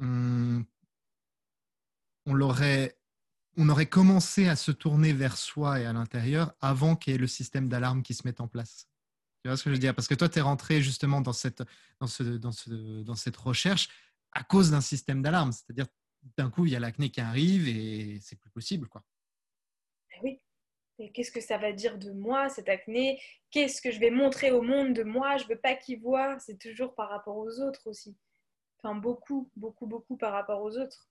on, 0.00 0.64
on, 2.26 2.34
l'aurait, 2.34 2.98
on 3.56 3.68
aurait 3.68 3.88
commencé 3.88 4.48
à 4.48 4.56
se 4.56 4.72
tourner 4.72 5.12
vers 5.12 5.36
soi 5.36 5.80
et 5.80 5.84
à 5.84 5.92
l'intérieur 5.92 6.54
avant 6.60 6.96
qu'il 6.96 7.12
y 7.12 7.16
ait 7.16 7.18
le 7.18 7.26
système 7.26 7.68
d'alarme 7.68 8.02
qui 8.02 8.14
se 8.14 8.26
mette 8.26 8.40
en 8.40 8.48
place. 8.48 8.88
Tu 9.42 9.48
vois 9.48 9.56
ce 9.56 9.64
que 9.64 9.70
je 9.70 9.74
veux 9.74 9.80
dire? 9.80 9.94
Parce 9.94 10.06
que 10.06 10.14
toi, 10.14 10.28
tu 10.28 10.38
es 10.38 10.42
rentré 10.42 10.82
justement 10.82 11.20
dans 11.20 11.32
cette, 11.32 11.62
dans, 11.98 12.06
ce, 12.06 12.22
dans, 12.22 12.52
ce, 12.52 13.02
dans 13.02 13.16
cette 13.16 13.36
recherche 13.36 13.88
à 14.30 14.44
cause 14.44 14.70
d'un 14.70 14.80
système 14.80 15.20
d'alarme. 15.20 15.50
C'est-à-dire, 15.50 15.86
d'un 16.36 16.48
coup, 16.48 16.64
il 16.66 16.72
y 16.72 16.76
a 16.76 16.80
l'acné 16.80 17.10
qui 17.10 17.20
arrive 17.20 17.68
et 17.68 18.20
c'est 18.20 18.36
plus 18.36 18.50
possible. 18.50 18.88
Quoi. 18.88 19.02
Eh 20.14 20.20
oui, 20.22 20.40
qu'est-ce 21.12 21.32
que 21.32 21.40
ça 21.40 21.58
va 21.58 21.72
dire 21.72 21.98
de 21.98 22.12
moi, 22.12 22.48
cette 22.48 22.68
acné? 22.68 23.20
Qu'est-ce 23.50 23.82
que 23.82 23.90
je 23.90 23.98
vais 23.98 24.10
montrer 24.12 24.52
au 24.52 24.62
monde 24.62 24.94
de 24.94 25.02
moi? 25.02 25.36
Je 25.38 25.46
veux 25.46 25.58
pas 25.58 25.74
qu'il 25.74 26.00
voit. 26.00 26.38
C'est 26.38 26.58
toujours 26.58 26.94
par 26.94 27.08
rapport 27.10 27.36
aux 27.36 27.60
autres 27.60 27.82
aussi. 27.86 28.16
Enfin, 28.78 28.94
beaucoup, 28.94 29.50
beaucoup, 29.56 29.86
beaucoup 29.86 30.16
par 30.16 30.32
rapport 30.32 30.62
aux 30.62 30.78
autres. 30.78 31.08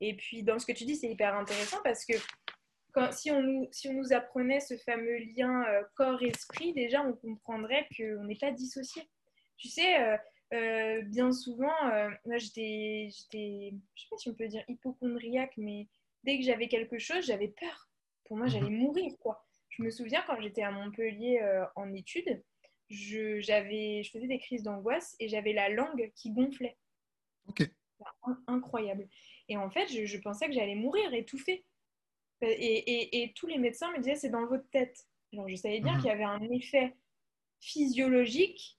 Et 0.00 0.16
puis, 0.16 0.44
dans 0.44 0.58
ce 0.60 0.66
que 0.66 0.72
tu 0.72 0.84
dis, 0.84 0.96
c'est 0.96 1.10
hyper 1.10 1.34
intéressant 1.34 1.78
parce 1.82 2.04
que 2.04 2.14
quand, 2.92 3.12
si, 3.12 3.30
on 3.30 3.42
nous, 3.42 3.68
si 3.72 3.88
on 3.88 3.94
nous 3.94 4.12
apprenait 4.12 4.60
ce 4.60 4.76
fameux 4.78 5.18
lien 5.36 5.64
euh, 5.64 5.82
corps-esprit, 5.94 6.72
déjà, 6.72 7.02
on 7.02 7.14
comprendrait 7.14 7.86
qu'on 7.96 8.24
n'est 8.24 8.38
pas 8.38 8.50
dissocié. 8.50 9.02
Tu 9.56 9.68
sais, 9.68 10.00
euh, 10.00 10.16
euh, 10.54 11.02
bien 11.02 11.32
souvent, 11.32 11.72
moi, 12.24 12.38
j'étais, 12.38 13.08
je 13.10 13.20
sais 13.30 13.72
pas 14.10 14.16
si 14.18 14.28
on 14.28 14.34
peut 14.34 14.48
dire 14.48 14.64
hypochondriaque, 14.68 15.54
mais 15.56 15.88
dès 16.24 16.38
que 16.38 16.44
j'avais 16.44 16.68
quelque 16.68 16.98
chose, 16.98 17.24
j'avais 17.24 17.48
peur 17.48 17.88
pour 18.24 18.36
moi, 18.36 18.46
j'allais 18.46 18.70
mhm. 18.70 18.78
mourir, 18.78 19.12
quoi. 19.20 19.44
Je 19.68 19.82
me 19.82 19.90
souviens 19.90 20.22
quand 20.26 20.40
j'étais 20.40 20.62
à 20.62 20.70
Montpellier 20.70 21.40
en 21.76 21.92
études, 21.92 22.42
je, 22.88 23.40
j'avais, 23.40 24.02
je 24.02 24.10
faisais 24.10 24.26
des 24.26 24.38
crises 24.38 24.62
d'angoisse 24.62 25.16
et 25.18 25.28
j'avais 25.28 25.52
la 25.52 25.68
langue 25.68 26.10
qui 26.14 26.30
gonflait. 26.30 26.76
Ok. 27.48 27.68
Incroyable. 28.46 29.08
Et 29.48 29.56
en 29.56 29.70
fait, 29.70 29.86
je, 29.88 30.18
pensais 30.18 30.46
que 30.46 30.52
j'allais 30.52 30.74
mourir, 30.74 31.12
étouffée. 31.14 31.64
Et, 32.42 32.76
et, 32.78 33.22
et, 33.22 33.32
tous 33.34 33.46
les 33.46 33.58
médecins 33.58 33.90
me 33.92 33.98
disaient 33.98 34.16
c'est 34.16 34.30
dans 34.30 34.46
votre 34.46 34.68
tête. 34.70 35.06
Alors 35.32 35.48
je 35.48 35.56
savais 35.56 35.80
bien 35.80 35.94
mhm. 35.94 36.00
qu'il 36.00 36.08
y 36.08 36.12
avait 36.12 36.24
un 36.24 36.50
effet 36.50 36.94
physiologique 37.60 38.78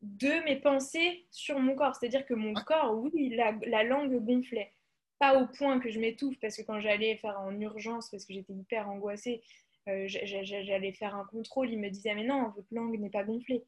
de 0.00 0.44
mes 0.44 0.56
pensées 0.56 1.26
sur 1.30 1.58
mon 1.58 1.74
corps. 1.74 1.94
C'est-à-dire 1.94 2.24
que 2.24 2.34
mon 2.34 2.54
corps, 2.54 2.96
oui, 2.96 3.30
la, 3.30 3.52
la 3.66 3.82
langue 3.84 4.18
gonflait 4.24 4.72
pas 5.18 5.40
au 5.40 5.46
point 5.46 5.80
que 5.80 5.90
je 5.90 5.98
m'étouffe 5.98 6.38
parce 6.40 6.56
que 6.56 6.62
quand 6.62 6.80
j'allais 6.80 7.16
faire 7.16 7.38
en 7.40 7.58
urgence 7.60 8.08
parce 8.10 8.24
que 8.24 8.32
j'étais 8.32 8.52
hyper 8.52 8.88
angoissée, 8.88 9.42
j'allais 9.86 10.92
faire 10.92 11.14
un 11.14 11.24
contrôle, 11.24 11.70
il 11.70 11.78
me 11.78 11.88
disait 11.88 12.14
mais 12.14 12.24
non, 12.24 12.52
votre 12.54 12.68
langue 12.72 12.98
n'est 12.98 13.10
pas 13.10 13.24
gonflée. 13.24 13.64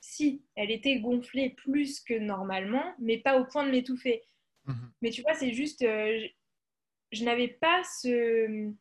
Si, 0.00 0.42
elle 0.54 0.70
était 0.70 0.98
gonflée 1.00 1.50
plus 1.50 2.00
que 2.00 2.14
normalement, 2.14 2.94
mais 2.98 3.18
pas 3.18 3.38
au 3.38 3.44
point 3.46 3.64
de 3.64 3.70
m'étouffer. 3.70 4.22
Mhm. 4.66 4.92
Mais 5.02 5.10
tu 5.10 5.22
vois, 5.22 5.34
c'est 5.34 5.52
juste, 5.52 5.82
je 7.14 7.24
n'avais 7.24 7.48
pas 7.48 7.82
ce 7.84 8.72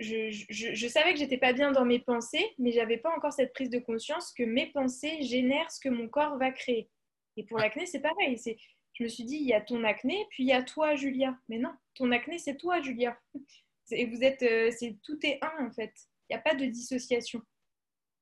je, 0.00 0.88
savais 0.88 1.12
que 1.12 1.20
j'étais 1.20 1.38
pas 1.38 1.52
bien 1.52 1.72
dans 1.72 1.84
mes 1.84 2.00
pensées, 2.00 2.44
mais 2.58 2.72
j'avais 2.72 2.96
pas 2.96 3.14
encore 3.16 3.32
cette 3.32 3.52
prise 3.52 3.70
de 3.70 3.78
conscience 3.78 4.32
que 4.32 4.42
mes 4.42 4.66
pensées 4.66 5.22
génèrent 5.22 5.70
ce 5.70 5.80
que 5.80 5.88
mon 5.88 6.08
corps 6.08 6.36
va 6.36 6.50
créer. 6.50 6.88
Et 7.36 7.44
pour 7.44 7.58
l'acné, 7.58 7.86
c'est 7.86 8.00
pareil. 8.00 8.38
C'est, 8.38 8.56
je 8.94 9.04
me 9.04 9.08
suis 9.08 9.24
dit, 9.24 9.36
il 9.36 9.46
y 9.46 9.52
a 9.52 9.60
ton 9.60 9.84
acné, 9.84 10.26
puis 10.30 10.44
il 10.44 10.48
y 10.48 10.52
a 10.52 10.62
toi, 10.62 10.94
Julia. 10.94 11.36
Mais 11.48 11.58
non, 11.58 11.72
ton 11.94 12.10
acné, 12.10 12.38
c'est 12.38 12.56
toi, 12.56 12.80
Julia. 12.80 13.18
Et 13.90 14.06
vous 14.06 14.22
êtes, 14.22 14.42
euh, 14.42 14.70
c'est 14.70 14.96
tout 15.02 15.18
est 15.26 15.38
un 15.42 15.66
en 15.66 15.70
fait. 15.70 15.92
Il 16.28 16.34
n'y 16.34 16.36
a 16.36 16.42
pas 16.42 16.54
de 16.54 16.64
dissociation. 16.64 17.42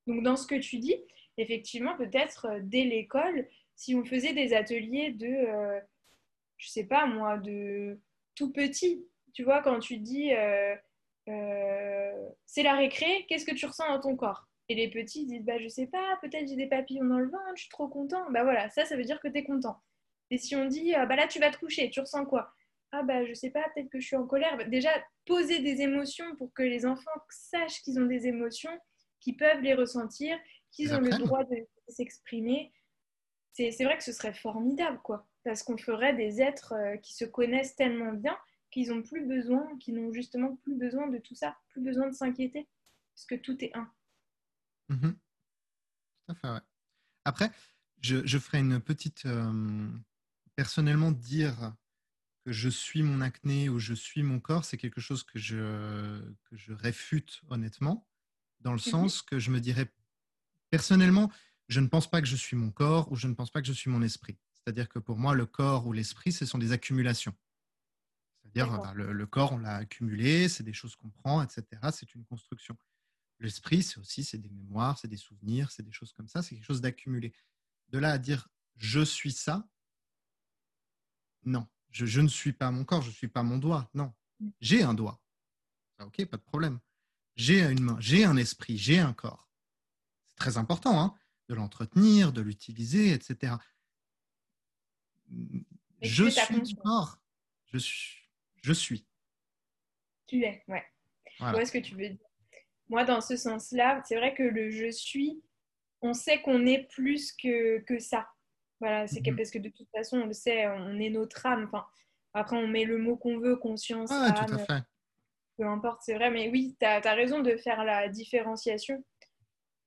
Donc 0.08 0.24
dans 0.24 0.36
ce 0.36 0.46
que 0.46 0.56
tu 0.56 0.78
dis, 0.78 0.96
effectivement, 1.38 1.96
peut-être 1.96 2.46
euh, 2.46 2.60
dès 2.62 2.82
l'école, 2.82 3.46
si 3.76 3.94
on 3.94 4.04
faisait 4.04 4.32
des 4.32 4.54
ateliers 4.54 5.12
de, 5.12 5.26
euh, 5.26 5.80
je 6.56 6.68
sais 6.68 6.84
pas 6.84 7.06
moi, 7.06 7.38
de 7.38 7.96
tout 8.42 8.52
petit, 8.52 9.06
tu 9.32 9.44
vois, 9.44 9.62
quand 9.62 9.78
tu 9.78 9.98
dis 9.98 10.32
euh, 10.34 10.74
c'est 12.46 12.62
la 12.64 12.74
récré, 12.74 13.24
qu'est-ce 13.28 13.46
que 13.46 13.54
tu 13.54 13.66
ressens 13.66 13.88
dans 13.88 14.00
ton 14.00 14.16
corps? 14.16 14.48
Et 14.68 14.74
les 14.74 14.90
petits 14.90 15.26
disent, 15.26 15.44
bah, 15.44 15.58
je 15.58 15.68
sais 15.68 15.86
pas, 15.86 16.18
peut-être 16.22 16.48
j'ai 16.48 16.56
des 16.56 16.66
papillons 16.66 17.04
dans 17.04 17.18
le 17.18 17.30
ventre, 17.30 17.52
je 17.54 17.62
suis 17.62 17.70
trop 17.70 17.88
content. 17.88 18.30
Bah 18.30 18.42
voilà, 18.42 18.68
ça, 18.70 18.84
ça 18.84 18.96
veut 18.96 19.04
dire 19.04 19.20
que 19.20 19.28
tu 19.28 19.38
es 19.38 19.44
content. 19.44 19.80
Et 20.30 20.38
si 20.38 20.56
on 20.56 20.64
dit, 20.64 20.94
ah, 20.94 21.06
bah 21.06 21.14
là, 21.14 21.28
tu 21.28 21.38
vas 21.38 21.50
te 21.50 21.58
coucher, 21.58 21.90
tu 21.90 22.00
ressens 22.00 22.24
quoi? 22.24 22.52
Ah 22.90 23.02
bah 23.02 23.24
je 23.24 23.32
sais 23.32 23.50
pas, 23.50 23.64
peut-être 23.74 23.88
que 23.88 24.00
je 24.00 24.06
suis 24.06 24.16
en 24.16 24.26
colère. 24.26 24.56
Bah, 24.56 24.64
déjà, 24.64 24.90
poser 25.24 25.60
des 25.60 25.82
émotions 25.82 26.36
pour 26.36 26.52
que 26.52 26.62
les 26.62 26.84
enfants 26.84 27.10
sachent 27.28 27.80
qu'ils 27.82 28.00
ont 28.00 28.06
des 28.06 28.26
émotions, 28.26 28.76
qu'ils 29.20 29.36
peuvent 29.36 29.60
les 29.60 29.74
ressentir, 29.74 30.36
qu'ils 30.72 30.92
ont 30.94 31.00
le 31.00 31.16
droit 31.18 31.44
de 31.44 31.56
s'exprimer. 31.88 32.72
C'est 33.52 33.84
vrai 33.84 33.96
que 33.98 34.04
ce 34.04 34.12
serait 34.12 34.34
formidable, 34.34 35.00
quoi. 35.04 35.26
Parce 35.44 35.62
qu'on 35.62 35.76
ferait 35.76 36.14
des 36.14 36.40
êtres 36.40 36.74
euh, 36.74 36.96
qui 36.98 37.14
se 37.14 37.24
connaissent 37.24 37.74
tellement 37.74 38.12
bien 38.12 38.36
qu'ils 38.70 38.88
n'ont 38.88 39.02
plus 39.02 39.26
besoin, 39.26 39.76
qu'ils 39.78 39.94
n'ont 39.94 40.12
justement 40.12 40.56
plus 40.56 40.74
besoin 40.76 41.08
de 41.08 41.18
tout 41.18 41.34
ça, 41.34 41.56
plus 41.68 41.82
besoin 41.82 42.08
de 42.08 42.14
s'inquiéter, 42.14 42.68
parce 43.14 43.26
que 43.26 43.34
tout 43.34 43.62
est 43.62 43.76
un. 43.76 43.90
Mhm. 44.88 45.14
Tout 45.14 46.32
à 46.32 46.34
fait, 46.34 46.48
ouais. 46.48 46.66
Après, 47.24 47.50
je, 48.00 48.26
je, 48.26 48.38
ferai 48.38 48.58
une 48.58 48.80
petite... 48.80 49.26
Euh, 49.26 49.88
personnellement, 50.56 51.12
dire 51.12 51.74
que 52.44 52.52
je 52.52 52.68
suis 52.68 53.02
mon 53.02 53.20
acné 53.20 53.68
ou 53.68 53.78
je 53.78 53.94
suis 53.94 54.22
mon 54.22 54.40
corps, 54.40 54.64
c'est 54.64 54.76
quelque 54.76 55.00
chose 55.00 55.22
que 55.22 55.38
je, 55.38 56.20
que 56.44 56.56
je 56.56 56.72
réfute 56.72 57.40
honnêtement, 57.48 58.08
dans 58.60 58.72
le 58.72 58.76
mhm. 58.76 58.90
sens 58.90 59.22
que 59.22 59.38
je 59.38 59.50
me 59.50 59.60
dirais, 59.60 59.92
personnellement, 60.70 61.30
je 61.68 61.80
ne 61.80 61.86
pense 61.86 62.10
pas 62.10 62.20
que 62.20 62.26
je 62.26 62.36
suis 62.36 62.56
mon 62.56 62.70
corps 62.70 63.10
ou 63.12 63.16
je 63.16 63.28
ne 63.28 63.34
pense 63.34 63.50
pas 63.50 63.60
que 63.60 63.66
je 63.66 63.72
suis 63.72 63.90
mon 63.90 64.02
esprit. 64.02 64.38
C'est-à-dire 64.64 64.88
que 64.88 64.98
pour 64.98 65.18
moi, 65.18 65.34
le 65.34 65.46
corps 65.46 65.86
ou 65.86 65.92
l'esprit, 65.92 66.32
ce 66.32 66.46
sont 66.46 66.58
des 66.58 66.72
accumulations. 66.72 67.34
C'est-à-dire, 68.42 68.70
bah, 68.80 68.92
le, 68.94 69.26
corps, 69.26 69.52
on 69.52 69.58
l'a 69.58 69.76
accumulé, 69.76 70.48
c'est 70.48 70.62
des 70.62 70.72
choses 70.72 70.94
qu'on 70.94 71.10
prend, 71.10 71.42
etc. 71.42 71.64
C'est 71.92 72.14
une 72.14 72.24
construction. 72.24 72.76
L'esprit, 73.40 73.82
c'est 73.82 73.98
aussi 73.98 74.22
c'est 74.22 74.38
des 74.38 74.50
mémoires, 74.50 74.98
c'est 74.98 75.08
des 75.08 75.16
souvenirs, 75.16 75.70
c'est 75.70 75.82
des 75.82 75.92
choses 75.92 76.12
comme 76.12 76.28
ça, 76.28 76.42
c'est 76.42 76.54
quelque 76.54 76.64
chose 76.64 76.80
d'accumulé. 76.80 77.32
De 77.88 77.98
là 77.98 78.12
à 78.12 78.18
dire 78.18 78.48
je 78.76 79.00
suis 79.00 79.32
ça, 79.32 79.68
non, 81.44 81.66
je, 81.90 82.20
ne 82.20 82.28
suis 82.28 82.52
pas 82.52 82.70
mon 82.70 82.84
corps, 82.84 83.02
je 83.02 83.08
ne 83.08 83.14
suis 83.14 83.28
pas 83.28 83.42
mon 83.42 83.58
doigt, 83.58 83.90
non. 83.94 84.12
Mmh. 84.40 84.48
J'ai 84.60 84.82
un 84.82 84.94
doigt. 84.94 85.20
Ah, 85.98 86.06
ok, 86.06 86.24
pas 86.26 86.36
de 86.36 86.42
problème. 86.42 86.78
J'ai 87.34 87.60
une 87.60 87.82
main, 87.82 87.96
j'ai 88.00 88.24
un 88.24 88.36
esprit, 88.36 88.78
j'ai 88.78 88.98
un 88.98 89.12
corps. 89.12 89.50
C'est 90.28 90.36
très 90.36 90.56
important 90.56 91.00
hein, 91.00 91.14
de 91.48 91.54
l'entretenir, 91.54 92.32
de 92.32 92.40
l'utiliser, 92.40 93.12
etc. 93.12 93.54
je 96.00 96.28
suis 96.28 96.74
corps. 96.76 97.18
Je 97.72 97.78
suis, 97.78 98.28
je 98.62 98.72
suis. 98.72 99.06
Tu 100.26 100.42
es, 100.44 100.62
ouais. 100.68 100.84
Voilà. 101.38 101.58
Où 101.58 101.60
est-ce 101.60 101.72
que 101.72 101.78
tu 101.78 101.94
veux 101.94 102.08
dire 102.08 102.28
Moi, 102.88 103.04
dans 103.04 103.20
ce 103.20 103.36
sens-là, 103.36 104.02
c'est 104.04 104.16
vrai 104.16 104.34
que 104.34 104.42
le 104.42 104.70
je 104.70 104.90
suis, 104.90 105.42
on 106.02 106.14
sait 106.14 106.42
qu'on 106.42 106.66
est 106.66 106.88
plus 106.90 107.32
que, 107.32 107.78
que 107.80 107.98
ça. 107.98 108.28
Voilà, 108.80 109.06
c'est 109.06 109.24
mhm. 109.26 109.36
parce 109.36 109.50
que 109.50 109.58
de 109.58 109.68
toute 109.68 109.88
façon, 109.90 110.18
on 110.18 110.26
le 110.26 110.32
sait, 110.32 110.66
on 110.66 110.98
est 110.98 111.10
notre 111.10 111.46
âme. 111.46 111.64
Enfin, 111.64 111.86
après, 112.34 112.56
on 112.56 112.66
met 112.66 112.84
le 112.84 112.98
mot 112.98 113.16
qu'on 113.16 113.38
veut, 113.38 113.56
conscience, 113.56 114.10
ah, 114.12 114.32
tout 114.46 114.54
à 114.54 114.58
fait. 114.58 114.82
peu 115.56 115.66
importe, 115.66 116.02
c'est 116.02 116.14
vrai. 116.14 116.30
Mais 116.30 116.48
oui, 116.50 116.76
tu 116.78 116.86
as, 116.86 117.00
raison 117.14 117.40
de 117.40 117.56
faire 117.56 117.84
la 117.84 118.08
différenciation. 118.08 119.02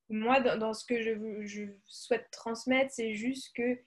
Moi, 0.10 0.40
dans, 0.40 0.58
dans 0.58 0.74
ce 0.74 0.86
que 0.86 1.02
je, 1.02 1.46
je 1.46 1.64
souhaite 1.86 2.30
transmettre, 2.32 2.92
c'est 2.94 3.16
juste 3.16 3.54
que 3.56 3.80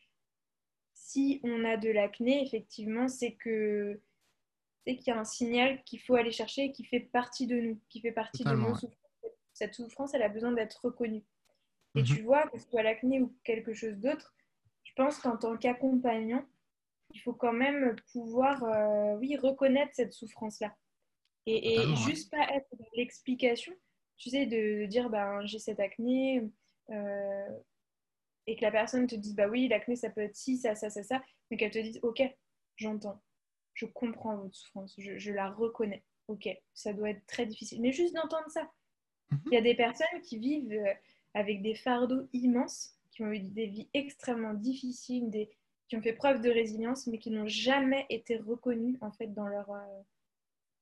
si 1.09 1.41
on 1.43 1.65
a 1.65 1.79
de 1.79 1.89
l'acné, 1.89 2.45
effectivement, 2.45 3.09
c'est 3.09 3.33
que 3.33 3.99
qu'il 4.85 5.09
y 5.09 5.11
a 5.11 5.19
un 5.19 5.25
signal 5.25 5.83
qu'il 5.85 6.01
faut 6.01 6.15
aller 6.15 6.33
chercher 6.33 6.73
qui 6.73 6.85
fait 6.85 7.01
partie 7.01 7.47
de 7.47 7.61
nous, 7.61 7.81
qui 7.91 8.01
fait 8.01 8.13
partie 8.13 8.43
de 8.43 8.51
nos 8.51 8.75
souffrances. 8.75 8.95
Cette 9.53 9.75
souffrance, 9.75 10.15
elle 10.15 10.23
a 10.23 10.31
besoin 10.31 10.53
d'être 10.53 10.81
reconnue. 10.83 11.25
Et 11.95 12.03
tu 12.03 12.21
mhm. 12.21 12.25
vois, 12.25 12.49
que 12.49 12.59
ce 12.59 12.69
soit 12.69 12.83
l'acné 12.83 13.21
ou 13.21 13.35
quelque 13.45 13.75
chose 13.75 13.99
d'autre, 13.99 14.35
je 14.85 14.93
pense 14.97 15.19
qu'en 15.19 15.37
tant 15.37 15.57
qu'accompagnant, 15.59 16.45
il 17.13 17.21
faut 17.21 17.35
quand 17.35 17.53
même 17.53 17.97
pouvoir, 18.13 18.63
euh, 18.65 19.17
oui, 19.19 19.37
reconnaître 19.37 19.93
cette 19.95 20.13
souffrance-là. 20.13 20.75
Et, 21.47 21.79
juste 22.07 22.31
pas 22.31 22.47
être 22.55 22.69
dans 22.79 22.89
l'explication, 22.95 23.75
tu 24.17 24.31
sais, 24.31 24.47
de, 24.47 24.87
dire, 24.87 25.09
ben, 25.11 25.45
j'ai 25.47 25.59
cette 25.59 25.81
acné, 25.81 26.49
euh, 26.91 27.59
et 28.49 28.57
que 28.57 28.63
la 28.63 28.71
personne 28.71 29.07
te 29.07 29.15
dise, 29.15 29.35
bah 29.37 29.49
oui, 29.49 29.69
l'acné, 29.69 29.95
ça 29.95 30.11
peut 30.11 30.23
être 30.23 30.37
ci, 30.37 30.57
ça, 30.57 30.75
ça, 30.75 30.91
ça, 30.91 31.03
ça, 31.03 31.23
mais 31.51 31.57
qu'elle 31.57 31.71
te 31.71 31.79
dise, 31.79 32.01
ok, 32.03 32.23
j'entends 32.77 33.21
je 33.79 33.87
comprends 33.87 34.37
votre 34.37 34.57
souffrance, 34.57 34.95
je, 34.99 35.33
la 35.33 35.51
reconnais. 35.51 36.03
Ok, 36.27 36.49
ça 36.75 36.93
doit 36.93 37.11
être 37.11 37.25
très 37.27 37.47
difficile. 37.47 37.81
Mais 37.81 37.93
juste 37.93 38.15
d'entendre 38.15 38.51
ça. 38.51 38.69
Mhm. 39.31 39.41
Il 39.47 39.55
y 39.55 39.57
a 39.57 39.63
des 39.63 39.77
personnes 39.77 40.21
qui 40.25 40.39
vivent 40.39 40.73
euh, 40.73 40.93
avec 41.35 41.63
des 41.63 41.75
fardeaux 41.77 42.29
immenses, 42.33 42.97
qui 43.13 43.23
ont 43.23 43.31
eu 43.31 43.39
des 43.39 43.67
vies 43.67 43.89
extrêmement 43.95 44.55
difficiles, 44.55 45.31
des, 45.31 45.49
qui 45.89 45.97
ont 45.97 46.03
fait 46.03 46.13
preuve 46.13 46.41
de 46.41 46.51
résilience, 46.51 47.07
mais 47.07 47.19
qui 47.19 47.31
n'ont 47.31 47.47
jamais 47.47 48.05
été 48.11 48.37
reconnues 48.37 48.99
en 49.01 49.13
fait 49.13 49.33
dans 49.33 49.47
leur, 49.47 49.71
euh, 49.71 50.03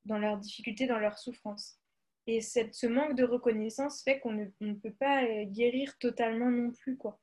dans 0.05 0.17
leurs 0.17 0.37
difficultés, 0.37 0.87
dans 0.87 0.99
leur 0.99 1.19
souffrance. 1.19 1.79
Et 2.25 2.41
cette, 2.41 2.73
ce 2.73 2.87
manque 2.87 3.15
de 3.15 3.23
reconnaissance 3.23 4.01
fait 4.01 4.19
qu'on 4.19 4.33
ne, 4.33 4.73
peut 4.73 4.93
pas 4.99 5.23
euh, 5.23 5.45
guérir 5.45 5.97
totalement 5.99 6.49
non 6.49 6.71
plus. 6.71 6.97
Quoi. 6.97 7.19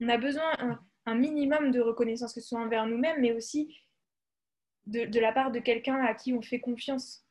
On 0.00 0.08
a 0.08 0.18
besoin 0.18 0.78
un, 1.06 1.14
minimum 1.14 1.70
de 1.70 1.80
reconnaissance, 1.80 2.34
que 2.34 2.40
ce 2.40 2.48
soit 2.48 2.60
envers 2.60 2.86
nous-mêmes, 2.86 3.20
mais 3.20 3.32
aussi 3.32 3.76
de, 4.86 5.20
la 5.20 5.32
part 5.32 5.50
de 5.50 5.58
quelqu'un 5.58 5.96
à 6.04 6.14
qui 6.14 6.32
on 6.32 6.42
fait 6.42 6.60
confiance. 6.60 7.24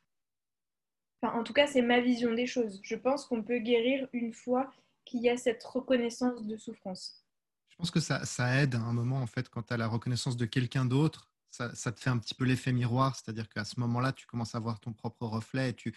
Enfin, 1.21 1.37
en 1.37 1.43
tout 1.43 1.53
cas, 1.53 1.67
c'est 1.67 1.81
ma 1.81 2.01
vision 2.01 2.33
des 2.33 2.47
choses. 2.47 2.79
Je 2.83 2.95
pense 2.95 3.25
qu'on 3.25 3.43
peut 3.43 3.59
guérir 3.59 4.07
une 4.13 4.33
fois 4.33 4.71
qu'il 5.05 5.21
y 5.21 5.29
a 5.29 5.37
cette 5.37 5.63
reconnaissance 5.63 6.45
de 6.45 6.57
souffrance. 6.57 7.23
Je 7.69 7.75
pense 7.75 7.91
que 7.91 7.99
ça, 7.99 8.61
aide 8.61 8.75
à 8.75 8.79
un 8.79 8.93
moment, 8.93 9.17
en 9.17 9.27
fait, 9.27 9.49
quand 9.49 9.63
tu 9.63 9.73
as 9.73 9.77
la 9.77 9.87
reconnaissance 9.87 10.37
de 10.37 10.45
quelqu'un 10.45 10.85
d'autre, 10.85 11.29
ça, 11.51 11.73
ça, 11.75 11.91
te 11.91 11.99
fait 11.99 12.09
un 12.09 12.17
petit 12.17 12.33
peu 12.33 12.45
l'effet 12.45 12.73
miroir, 12.73 13.15
c'est-à-dire 13.15 13.47
qu'à 13.49 13.63
ce 13.65 13.79
moment-là, 13.79 14.11
tu 14.13 14.25
commences 14.25 14.55
à 14.55 14.59
voir 14.59 14.79
ton 14.79 14.93
propre 14.93 15.25
reflet 15.25 15.69
et 15.69 15.73
tu, 15.73 15.95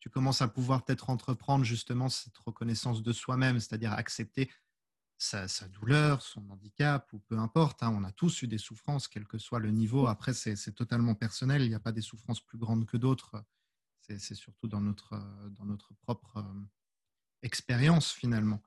tu 0.00 0.08
commences 0.08 0.42
à 0.42 0.48
pouvoir 0.48 0.84
peut-être 0.84 1.10
entreprendre 1.10 1.64
justement 1.64 2.08
cette 2.08 2.36
reconnaissance 2.38 3.02
de 3.02 3.12
soi-même, 3.12 3.60
c'est-à-dire 3.60 3.92
accepter 3.92 4.50
sa, 5.22 5.68
douleur, 5.68 6.22
son 6.22 6.48
handicap, 6.50 7.12
ou 7.12 7.18
peu 7.20 7.38
importe. 7.38 7.82
Hein, 7.82 7.94
on 7.94 8.04
a 8.04 8.12
tous 8.12 8.42
eu 8.42 8.46
des 8.46 8.58
souffrances, 8.58 9.06
quel 9.06 9.26
que 9.26 9.38
soit 9.38 9.58
le 9.58 9.70
niveau. 9.70 10.06
Après, 10.06 10.32
c'est 10.32 10.74
totalement 10.74 11.14
personnel. 11.14 11.62
Il 11.62 11.68
n'y 11.68 11.74
a 11.74 11.80
pas 11.80 11.92
des 11.92 12.00
souffrances 12.00 12.40
plus 12.40 12.58
grandes 12.58 12.86
que 12.86 12.96
d'autres. 12.96 13.44
C'est 14.00 14.34
surtout 14.34 14.66
dans 14.66 14.80
notre, 14.80 15.14
dans 15.50 15.64
notre 15.64 15.94
propre 15.94 16.38
euh, 16.38 16.62
expérience, 17.42 18.10
finalement. 18.10 18.60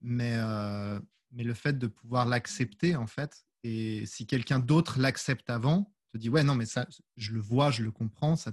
Mais, 0.00 0.34
euh, 0.36 1.00
mais 1.32 1.42
le 1.42 1.54
fait 1.54 1.78
de 1.78 1.86
pouvoir 1.86 2.26
l'accepter, 2.26 2.94
en 2.94 3.06
fait, 3.06 3.46
et 3.64 4.06
si 4.06 4.26
quelqu'un 4.26 4.60
d'autre 4.60 5.00
l'accepte 5.00 5.50
avant, 5.50 5.92
te 6.12 6.18
dit, 6.18 6.28
ouais, 6.28 6.44
non, 6.44 6.54
mais 6.54 6.66
ça, 6.66 6.86
je 7.16 7.32
le 7.32 7.40
vois, 7.40 7.70
je 7.70 7.82
le 7.82 7.90
comprends, 7.90 8.36
ça, 8.36 8.52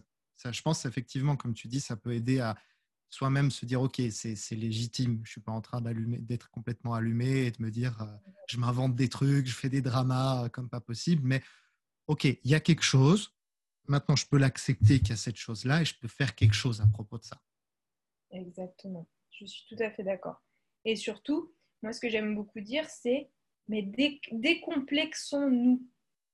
je 0.51 0.61
pense 0.61 0.85
effectivement, 0.85 1.35
comme 1.35 1.53
tu 1.53 1.67
dis, 1.67 1.79
ça 1.79 1.95
peut 1.95 2.13
aider 2.13 2.39
à, 2.39 2.57
soi-même 3.13 3.51
se 3.51 3.65
dire 3.67 3.79
ok 3.81 4.01
c'est 4.09 4.55
légitime. 4.55 5.21
Je 5.23 5.31
suis 5.31 5.41
pas 5.41 5.51
en 5.51 5.61
train 5.61 5.81
d'être 5.81 6.49
complètement 6.49 6.95
allumé 6.95 7.45
et 7.45 7.51
de 7.51 7.61
me 7.61 7.69
dire 7.69 8.01
euh, 8.01 8.05
je 8.47 8.57
m'invente 8.57 8.95
des 8.95 9.07
trucs 9.07 9.45
je 9.45 9.53
fais 9.53 9.69
des 9.69 9.81
dramas 9.81 10.45
euh, 10.45 10.49
comme 10.49 10.67
pas 10.67 10.81
possible. 10.81 11.21
Mais 11.23 11.43
ok 12.07 12.23
il 12.25 12.39
y 12.43 12.55
a 12.55 12.59
quelque 12.59 12.81
chose. 12.83 13.35
Maintenant 13.87 14.15
je 14.15 14.25
peux 14.25 14.39
l'accepter 14.39 14.97
qu'il 14.99 15.09
y 15.09 15.13
a 15.13 15.17
cette 15.17 15.37
chose 15.37 15.63
là 15.63 15.81
et 15.81 15.85
je 15.85 15.93
peux 15.99 16.07
faire 16.07 16.33
quelque 16.33 16.55
chose 16.55 16.81
à 16.81 16.87
propos 16.87 17.19
de 17.19 17.23
ça. 17.23 17.39
Exactement. 18.31 19.07
Je 19.29 19.45
suis 19.45 19.63
tout 19.69 19.81
à 19.83 19.91
fait 19.91 20.03
d'accord. 20.03 20.41
Et 20.83 20.95
surtout 20.95 21.53
moi 21.83 21.93
ce 21.93 21.99
que 21.99 22.09
j'aime 22.09 22.33
beaucoup 22.33 22.61
dire 22.61 22.89
c'est 22.89 23.29
mais 23.67 23.83
décomplexons-nous. 24.31 25.87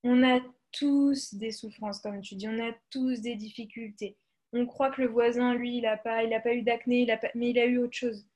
On 0.03 0.23
a 0.23 0.39
tous 0.71 1.33
des 1.33 1.51
souffrances 1.51 1.99
comme 1.99 2.21
tu 2.21 2.35
dis. 2.35 2.47
On 2.47 2.65
a 2.65 2.71
tous 2.89 3.19
des 3.19 3.35
difficultés 3.35 4.17
On 4.53 4.65
croit 4.65 4.91
que 4.91 5.01
le 5.01 5.07
voisin, 5.07 5.53
lui, 5.53 5.77
il 5.77 5.81
n'a 5.81 5.97
pas, 5.97 6.23
il 6.23 6.41
pas 6.41 6.53
eu 6.53 6.63
d'acné, 6.63 7.05
mais 7.35 7.51
il 7.51 7.59
a 7.59 7.65
eu 7.65 7.77
autre 7.77 7.95
chose. 7.95 8.27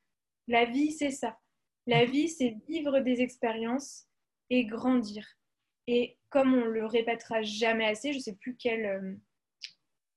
La 0.46 0.64
vie, 0.64 0.92
c'est 0.92 1.10
ça. 1.10 1.38
La 1.86 2.04
vie, 2.04 2.28
c'est 2.28 2.56
vivre 2.68 3.00
des 3.00 3.20
expériences 3.20 4.06
et 4.50 4.64
grandir. 4.64 5.26
Et 5.86 6.18
comme 6.30 6.54
on 6.54 6.64
le 6.64 6.86
répétera 6.86 7.42
jamais 7.42 7.86
assez, 7.86 8.12
je 8.12 8.18
ne 8.18 8.22
sais 8.22 8.36
plus 8.36 8.56
quel, 8.56 8.86
euh, 8.86 9.14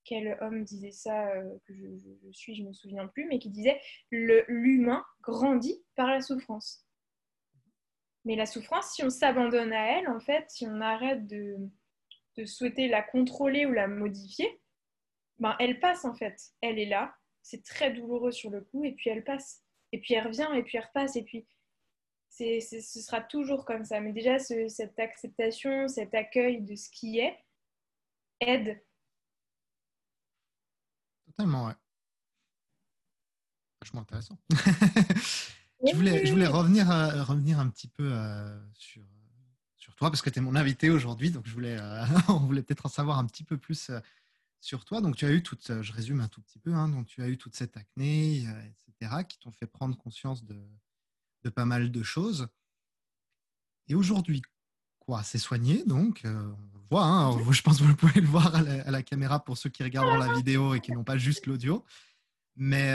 quel 0.06 0.38
homme 0.42 0.64
disait 0.64 0.92
ça, 0.92 1.30
euh, 1.32 1.58
que 1.66 1.74
je, 1.74 2.32
suis, 2.32 2.56
je 2.56 2.64
ne 2.64 2.70
me 2.70 2.74
souviens 2.74 3.08
plus, 3.08 3.26
mais 3.26 3.40
qui 3.40 3.50
disait 3.50 3.80
l'humain 4.12 5.06
grandit 5.22 5.84
par 5.96 6.08
la 6.08 6.22
souffrance. 6.22 6.86
Mais 8.24 8.36
la 8.36 8.46
souffrance, 8.46 8.94
si 8.94 9.04
on 9.04 9.10
s'abandonne 9.10 9.74
à 9.74 10.00
elle, 10.00 10.08
en 10.08 10.20
fait, 10.20 10.46
si 10.50 10.66
on 10.68 10.82
arrête 10.82 11.28
de, 11.28 11.58
de 12.38 12.46
souhaiter 12.46 12.88
la 12.88 13.02
contrôler 13.02 13.66
ou 13.66 13.74
la 13.74 13.88
modifier, 13.88 14.57
ben, 15.40 15.56
elle 15.60 15.80
passe 15.80 16.06
en 16.06 16.14
fait. 16.14 16.54
Elle 16.62 16.80
est 16.80 16.86
là, 16.86 17.16
c'est 17.42 17.64
très 17.64 17.92
douloureux 17.92 18.32
sur 18.32 18.50
le 18.50 18.62
coup, 18.62 18.84
et 18.84 18.94
puis 18.94 19.10
elle 19.10 19.24
passe. 19.24 19.64
Et 19.92 20.00
puis 20.02 20.14
elle 20.14 20.28
revient, 20.28 20.48
et 20.56 20.64
puis 20.64 20.78
elle 20.78 20.86
repasse, 20.86 21.16
et 21.16 21.24
puis 21.24 21.48
c'est, 22.30 22.60
ce 22.60 23.02
sera 23.02 23.22
toujours 23.22 23.66
comme 23.66 23.86
ça. 23.86 24.00
Mais 24.00 24.14
déjà, 24.14 24.38
cette 24.40 25.00
acceptation, 25.00 25.88
cet 25.88 26.14
accueil 26.14 26.62
de 26.62 26.76
ce 26.76 26.90
qui 26.90 27.20
est, 27.20 27.38
aide. 28.42 28.84
Totalement, 31.26 31.68
ouais. 31.68 31.74
Vachement 33.82 34.02
intéressant. 34.02 34.38
je, 35.86 35.96
voulais, 35.96 36.26
je 36.26 36.32
voulais 36.32 36.48
revenir, 36.48 36.92
euh, 36.92 37.24
revenir 37.24 37.60
un 37.60 37.70
petit 37.70 37.88
peu 37.88 38.12
euh, 38.12 38.60
sur, 38.74 39.04
sur 39.76 39.96
toi, 39.96 40.10
parce 40.10 40.22
que 40.22 40.30
tu 40.30 40.40
es 40.40 40.42
mon 40.42 40.56
invité 40.56 40.90
aujourd'hui, 40.90 41.32
donc 41.32 41.48
je 41.48 41.54
voulais, 41.54 41.78
euh, 41.80 42.04
on 42.28 42.40
voulait 42.40 42.64
peut-être 42.64 42.86
en 42.86 42.90
savoir 42.90 43.20
un 43.20 43.26
petit 43.26 43.44
peu 43.44 43.58
plus 43.58 43.92
sur 44.60 44.86
toi. 44.86 45.02
Donc, 45.02 45.16
tu 45.16 45.26
as 45.26 45.32
eu 45.32 45.44
toute, 45.44 45.82
je 45.82 45.94
résume 45.94 46.22
un 46.22 46.28
tout 46.28 46.42
petit 46.42 46.60
peu, 46.60 46.74
hein, 46.74 46.90
donc 46.90 47.08
tu 47.08 47.22
as 47.22 47.30
eu 47.30 47.38
toute 47.38 47.56
cette 47.56 47.78
acné, 47.78 48.42
etc., 48.42 49.24
qui 49.28 49.40
t'ont 49.40 49.52
fait 49.52 49.68
prendre 49.68 49.98
conscience 49.98 50.44
de, 50.44 50.60
de, 51.44 51.50
pas 51.50 51.66
mal 51.66 51.92
de 51.92 52.04
choses. 52.04 52.48
Et 53.88 53.96
aujourd'hui, 53.96 54.42
quoi 55.00 55.24
C'est 55.24 55.38
soigné, 55.38 55.84
donc 55.86 56.24
on 56.26 56.80
voit, 56.90 57.06
hein, 57.06 57.52
je 57.52 57.62
pense 57.62 57.80
que 57.80 57.84
vous 57.84 57.96
pouvez 57.96 58.22
le 58.22 58.28
voir 58.28 58.56
à 58.56 58.62
la, 58.62 59.04
caméra 59.04 59.44
pour 59.44 59.58
ceux 59.58 59.70
qui 59.70 59.84
regardent 59.84 60.20
la 60.20 60.34
vidéo 60.34 60.74
et 60.74 60.82
qui 60.82 60.92
n'ont 60.92 61.04
pas 61.04 61.18
juste 61.18 61.46
l'audio. 61.46 61.86
Mais, 62.56 62.94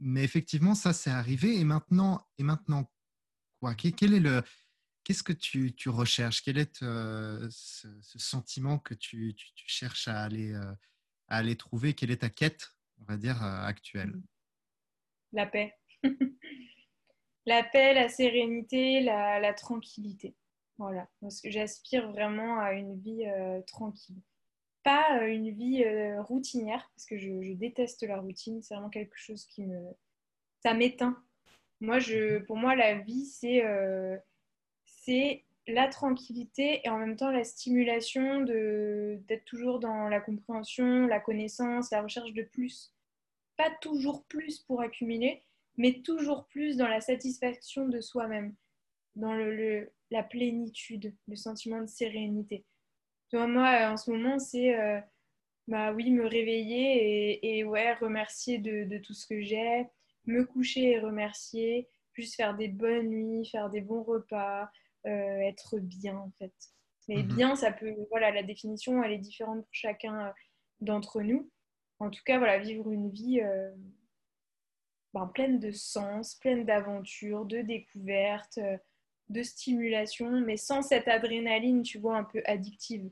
mais 0.00 0.24
effectivement, 0.24 0.74
ça, 0.74 0.92
c'est 0.92 1.10
arrivé. 1.10 1.58
Et 1.58 1.64
maintenant, 1.64 2.26
et 2.38 2.42
maintenant 2.42 2.90
quoi? 3.60 3.74
Quel 3.74 4.14
est 4.14 4.20
le, 4.20 4.42
Qu'est-ce 5.04 5.22
que 5.22 5.32
tu, 5.32 5.74
tu, 5.74 5.88
recherches? 5.88 6.42
Quel 6.42 6.58
est 6.58 6.82
euh, 6.82 7.46
ce, 7.50 7.88
sentiment 8.18 8.78
que 8.78 8.94
tu, 8.94 9.34
tu, 9.34 9.68
cherches 9.68 10.08
à 10.08 10.22
aller, 10.22 10.52
euh, 10.52 10.72
à 11.28 11.38
aller 11.38 11.56
trouver? 11.56 11.94
Quelle 11.94 12.10
est 12.10 12.18
ta 12.18 12.28
quête, 12.28 12.74
on 13.00 13.04
va 13.04 13.16
dire, 13.16 13.42
actuelle? 13.42 14.10
Mmh. 14.10 14.22
La 15.32 15.46
paix. 15.46 15.74
la 17.46 17.62
paix, 17.62 17.94
la 17.94 18.08
sérénité, 18.08 19.00
la, 19.00 19.40
la, 19.40 19.54
tranquillité. 19.54 20.36
Voilà. 20.76 21.08
Parce 21.20 21.40
que 21.40 21.50
j'aspire 21.50 22.10
vraiment 22.10 22.60
à 22.60 22.72
une 22.72 23.00
vie 23.00 23.24
tranquille. 23.66 24.20
Pas 24.82 25.26
une 25.26 25.50
vie 25.50 25.84
routinière, 26.20 26.90
parce 26.94 27.06
que 27.06 27.18
je, 27.18 27.42
je, 27.42 27.52
déteste 27.52 28.02
la 28.02 28.18
routine. 28.18 28.62
C'est 28.62 28.74
vraiment 28.74 28.90
quelque 28.90 29.16
chose 29.16 29.46
qui 29.46 29.66
me. 29.66 29.78
Ça 30.62 30.74
m'éteint. 30.74 31.22
Moi, 31.80 31.98
je, 31.98 32.38
mmh 32.38 32.44
pour 32.44 32.56
moi, 32.56 32.74
la 32.74 32.98
vie, 32.98 33.24
c'est 33.24 33.62
la 35.66 35.88
tranquillité 35.88 36.80
et 36.84 36.88
en 36.88 36.98
même 36.98 37.16
temps 37.16 37.30
la 37.30 37.44
stimulation 37.44 38.40
d'être 38.42 39.44
toujours 39.44 39.78
dans 39.78 40.08
la 40.08 40.20
compréhension, 40.20 41.06
la 41.06 41.20
connaissance, 41.20 41.90
la 41.90 42.02
recherche 42.02 42.32
de 42.32 42.42
plus. 42.42 42.92
Pas 43.56 43.70
toujours 43.80 44.24
plus 44.24 44.58
pour 44.58 44.80
accumuler, 44.80 45.42
mais 45.76 46.00
toujours 46.02 46.46
plus 46.46 46.76
dans 46.76 46.88
la 46.88 47.00
satisfaction 47.00 47.88
de 47.88 48.00
soi-même, 48.00 48.54
dans 49.16 49.34
la 50.10 50.22
plénitude, 50.22 51.14
le 51.28 51.36
sentiment 51.36 51.80
de 51.80 51.86
sérénité. 51.86 52.64
moi, 53.32 53.90
en 53.90 53.96
ce 53.96 54.10
moment, 54.10 54.38
c'est 54.38 54.78
euh, 54.78 55.00
bah 55.68 55.92
oui, 55.92 56.10
me 56.10 56.26
réveiller 56.26 57.58
et, 57.58 57.64
ouais, 57.64 57.94
remercier 57.94 58.58
de, 58.58 58.84
de, 58.84 58.98
tout 58.98 59.14
ce 59.14 59.26
que 59.26 59.40
j'ai, 59.40 59.86
me 60.26 60.44
coucher 60.44 60.92
et 60.92 60.98
remercier, 60.98 61.88
juste 62.12 62.34
faire 62.34 62.56
des 62.56 62.68
bonnes 62.68 63.08
nuits, 63.08 63.46
faire 63.46 63.70
des 63.70 63.80
bons 63.80 64.02
repas, 64.02 64.70
être 65.04 65.78
bien 65.78 66.16
en 66.16 66.30
fait. 66.38 66.52
Mais 67.10 67.24
mhm. 67.24 67.34
bien, 67.34 67.56
ça 67.56 67.72
peut, 67.72 67.92
voilà, 68.10 68.30
la 68.30 68.44
définition, 68.44 69.02
elle 69.02 69.10
est 69.12 69.18
différente 69.18 69.64
pour 69.64 69.74
chacun 69.74 70.28
euh, 70.28 70.32
d'entre 70.80 71.22
nous. 71.22 71.50
En 71.98 72.08
tout 72.08 72.22
cas, 72.24 72.38
voilà, 72.38 72.58
vivre 72.58 72.90
une 72.92 73.10
vie 73.10 73.40
euh, 73.40 73.74
ben, 75.12 75.26
pleine 75.26 75.58
de 75.58 75.72
sens, 75.72 76.36
pleine 76.36 76.64
d'aventures, 76.64 77.44
de 77.46 77.62
découvertes, 77.62 78.60
de 79.28 79.42
stimulation, 79.42 80.40
mais 80.40 80.56
sans 80.56 80.82
cette 80.82 81.08
adrénaline, 81.08 81.82
tu 81.82 81.98
vois, 81.98 82.16
un 82.16 82.24
peu 82.24 82.42
addictive. 82.44 83.10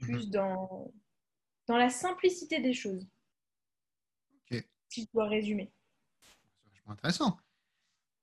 Plus 0.00 0.26
mhm. 0.26 0.30
dans, 0.30 0.92
dans 1.66 1.78
la 1.78 1.88
simplicité 1.88 2.60
des 2.60 2.74
choses. 2.74 3.08
Si 4.90 5.02
je 5.02 5.06
dois 5.12 5.28
résumer. 5.28 5.70
C'est 6.72 6.90
intéressant. 6.90 7.38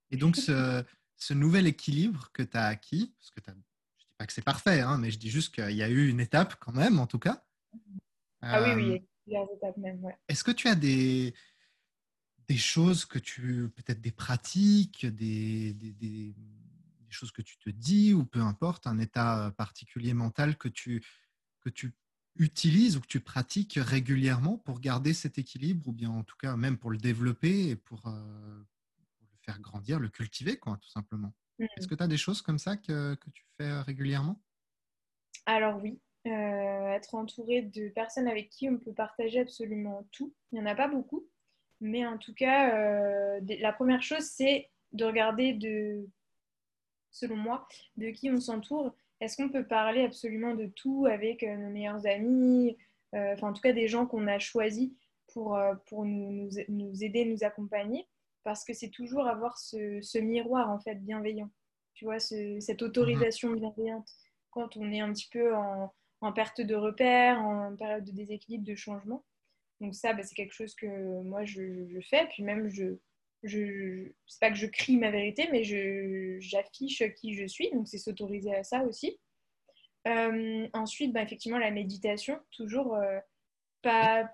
Et 0.10 0.18
donc, 0.18 0.36
ce, 0.36 0.84
ce 1.18 1.34
nouvel 1.34 1.68
équilibre 1.68 2.30
que 2.34 2.44
tu 2.44 2.58
as 2.58 2.66
acquis, 2.66 3.14
parce 3.18 3.32
que 3.32 3.42
je 3.46 3.52
ne 3.52 3.56
dis 3.56 4.08
pas 4.18 4.26
que 4.26 4.34
c'est 4.34 4.44
parfait, 4.44 4.82
hein, 4.82 4.98
mais 4.98 5.12
je 5.12 5.18
dis 5.18 5.30
juste 5.30 5.54
qu'il 5.54 5.76
y 5.76 5.84
a 5.84 5.90
eu 5.90 6.10
une 6.10 6.20
étape 6.20 6.56
quand 6.60 6.74
même, 6.74 7.00
en 7.00 7.08
tout 7.08 7.20
cas. 7.20 7.46
Ah 8.42 8.62
oui, 8.62 8.74
oui, 8.76 8.92
euh, 8.92 9.00
il 9.28 9.34
y 9.34 9.38
a 9.38 9.42
une 9.42 9.58
étape 9.58 9.78
même, 9.78 10.04
ouais. 10.04 10.18
Est-ce 10.28 10.44
que 10.44 10.52
tu 10.52 10.68
as 10.68 10.76
des, 10.76 11.34
des 12.48 12.58
choses 12.58 13.06
que 13.06 13.20
tu, 13.20 13.70
peut-être 13.70 14.02
des 14.02 14.12
pratiques, 14.12 15.06
des, 15.06 15.74
des, 15.74 15.94
des, 15.94 16.36
choses 17.10 17.32
que 17.32 17.42
tu 17.42 17.58
te 17.58 17.70
dis, 17.70 18.14
ou 18.14 18.26
peu 18.26 18.42
importe, 18.42 18.88
un 18.88 19.00
état 19.00 19.54
particulier 19.58 20.14
mental 20.14 20.58
que 20.58 20.68
tu, 20.68 21.02
que 21.62 21.70
tu 21.70 21.96
utilises 22.36 22.98
ou 22.98 23.00
que 23.00 23.08
tu 23.08 23.22
pratiques 23.22 23.80
régulièrement 23.82 24.58
pour 24.58 24.82
garder 24.82 25.14
cet 25.14 25.38
équilibre, 25.38 25.88
ou 25.88 25.94
bien 25.94 26.10
en 26.10 26.26
tout 26.26 26.36
cas 26.36 26.58
même 26.58 26.78
pour 26.78 26.92
le 26.92 26.98
développer 26.98 27.70
et 27.70 27.78
pour, 27.78 28.06
euh, 28.08 28.64
faire 29.46 29.60
grandir, 29.60 30.00
le 30.00 30.10
cultiver, 30.10 30.58
quoi, 30.58 30.78
tout 30.82 30.90
simplement. 30.90 31.34
Mmh. 31.60 31.66
Est-ce 31.78 31.88
que 31.88 31.96
tu 31.96 32.04
as 32.04 32.08
des 32.08 32.18
choses 32.18 32.42
comme 32.42 32.60
ça 32.60 32.78
que, 32.78 33.16
que 33.16 33.30
tu 33.30 33.46
fais 33.58 33.82
régulièrement? 33.82 34.42
Alors 35.46 35.80
oui, 35.82 36.00
euh, 36.28 36.88
être 36.88 37.14
entouré 37.14 37.62
de 37.62 37.90
personnes 37.90 38.28
avec 38.28 38.50
qui 38.50 38.68
on 38.68 38.78
peut 38.78 38.94
partager 38.94 39.42
absolument 39.42 40.08
tout. 40.12 40.34
Il 40.52 40.56
n'y 40.56 40.62
en 40.62 40.72
a 40.72 40.76
pas 40.76 40.88
beaucoup, 40.88 41.28
mais 41.82 42.06
en 42.06 42.18
tout 42.18 42.34
cas, 42.34 42.76
euh, 42.76 43.40
la 43.60 43.72
première 43.72 44.02
chose, 44.02 44.24
c'est 44.24 44.70
de 44.94 45.06
regarder 45.06 45.54
de, 45.54 46.10
selon 47.12 47.36
moi, 47.36 47.68
de 47.98 48.10
qui 48.10 48.32
on 48.32 48.40
s'entoure. 48.40 48.96
Est-ce 49.22 49.38
qu'on 49.38 49.50
peut 49.50 49.68
parler 49.68 50.04
absolument 50.04 50.56
de 50.56 50.66
tout 50.66 51.06
avec 51.06 51.44
euh, 51.44 51.56
nos 51.58 51.70
meilleurs 51.70 52.08
amis, 52.08 52.76
enfin 53.14 53.50
en 53.50 53.54
tout 53.54 53.62
cas 53.62 53.72
des 53.72 53.88
gens 53.88 54.06
qu'on 54.06 54.28
a 54.28 54.40
choisis 54.40 54.92
pour, 55.32 55.58
pour 55.86 56.04
nous, 56.06 56.50
nous, 56.68 57.04
aider, 57.04 57.24
nous 57.24 57.46
accompagner? 57.46 58.08
Parce 58.46 58.64
que 58.64 58.74
c'est 58.74 58.92
toujours 58.92 59.28
avoir 59.28 59.58
ce, 59.58 60.20
miroir 60.20 60.70
en 60.70 60.80
fait 60.80 60.96
bienveillant. 60.96 61.50
Tu 61.96 62.06
vois, 62.06 62.20
cette 62.20 62.82
autorisation 62.82 63.50
mhm. 63.50 63.60
bienveillante 63.60 64.08
quand 64.52 64.78
on 64.78 64.90
est 64.92 65.02
un 65.02 65.12
petit 65.12 65.28
peu 65.30 65.54
en, 65.54 65.92
perte 66.34 66.62
de 66.62 66.76
repère, 66.76 67.40
en 67.40 67.76
période 67.76 68.06
de 68.06 68.12
déséquilibre, 68.12 68.64
de 68.64 68.76
changement. 68.76 69.26
Donc 69.82 69.94
ça, 69.94 70.14
bah, 70.14 70.24
c'est 70.24 70.36
quelque 70.36 70.54
chose 70.54 70.74
que 70.76 70.88
moi 71.24 71.44
je, 71.44 72.00
fais. 72.10 72.28
Puis 72.30 72.44
même, 72.44 72.70
je, 72.70 72.98
je, 73.44 74.12
c'est 74.28 74.40
pas 74.40 74.50
que 74.50 74.58
je 74.58 74.68
crie 74.68 74.98
ma 74.98 75.12
vérité, 75.12 75.50
mais 75.52 75.64
j'affiche 76.40 77.04
qui 77.16 77.34
je 77.34 77.48
suis. 77.48 77.72
Donc 77.72 77.88
c'est 77.88 77.98
s'autoriser 77.98 78.56
à 78.56 78.64
ça 78.64 78.84
aussi. 78.84 79.20
Euh, 80.08 80.68
ensuite, 80.74 81.14
bah, 81.14 81.24
effectivement, 81.24 81.58
la 81.58 81.72
méditation, 81.72 82.40
toujours 82.52 82.96
euh, 82.96 83.20
pas, 83.82 84.30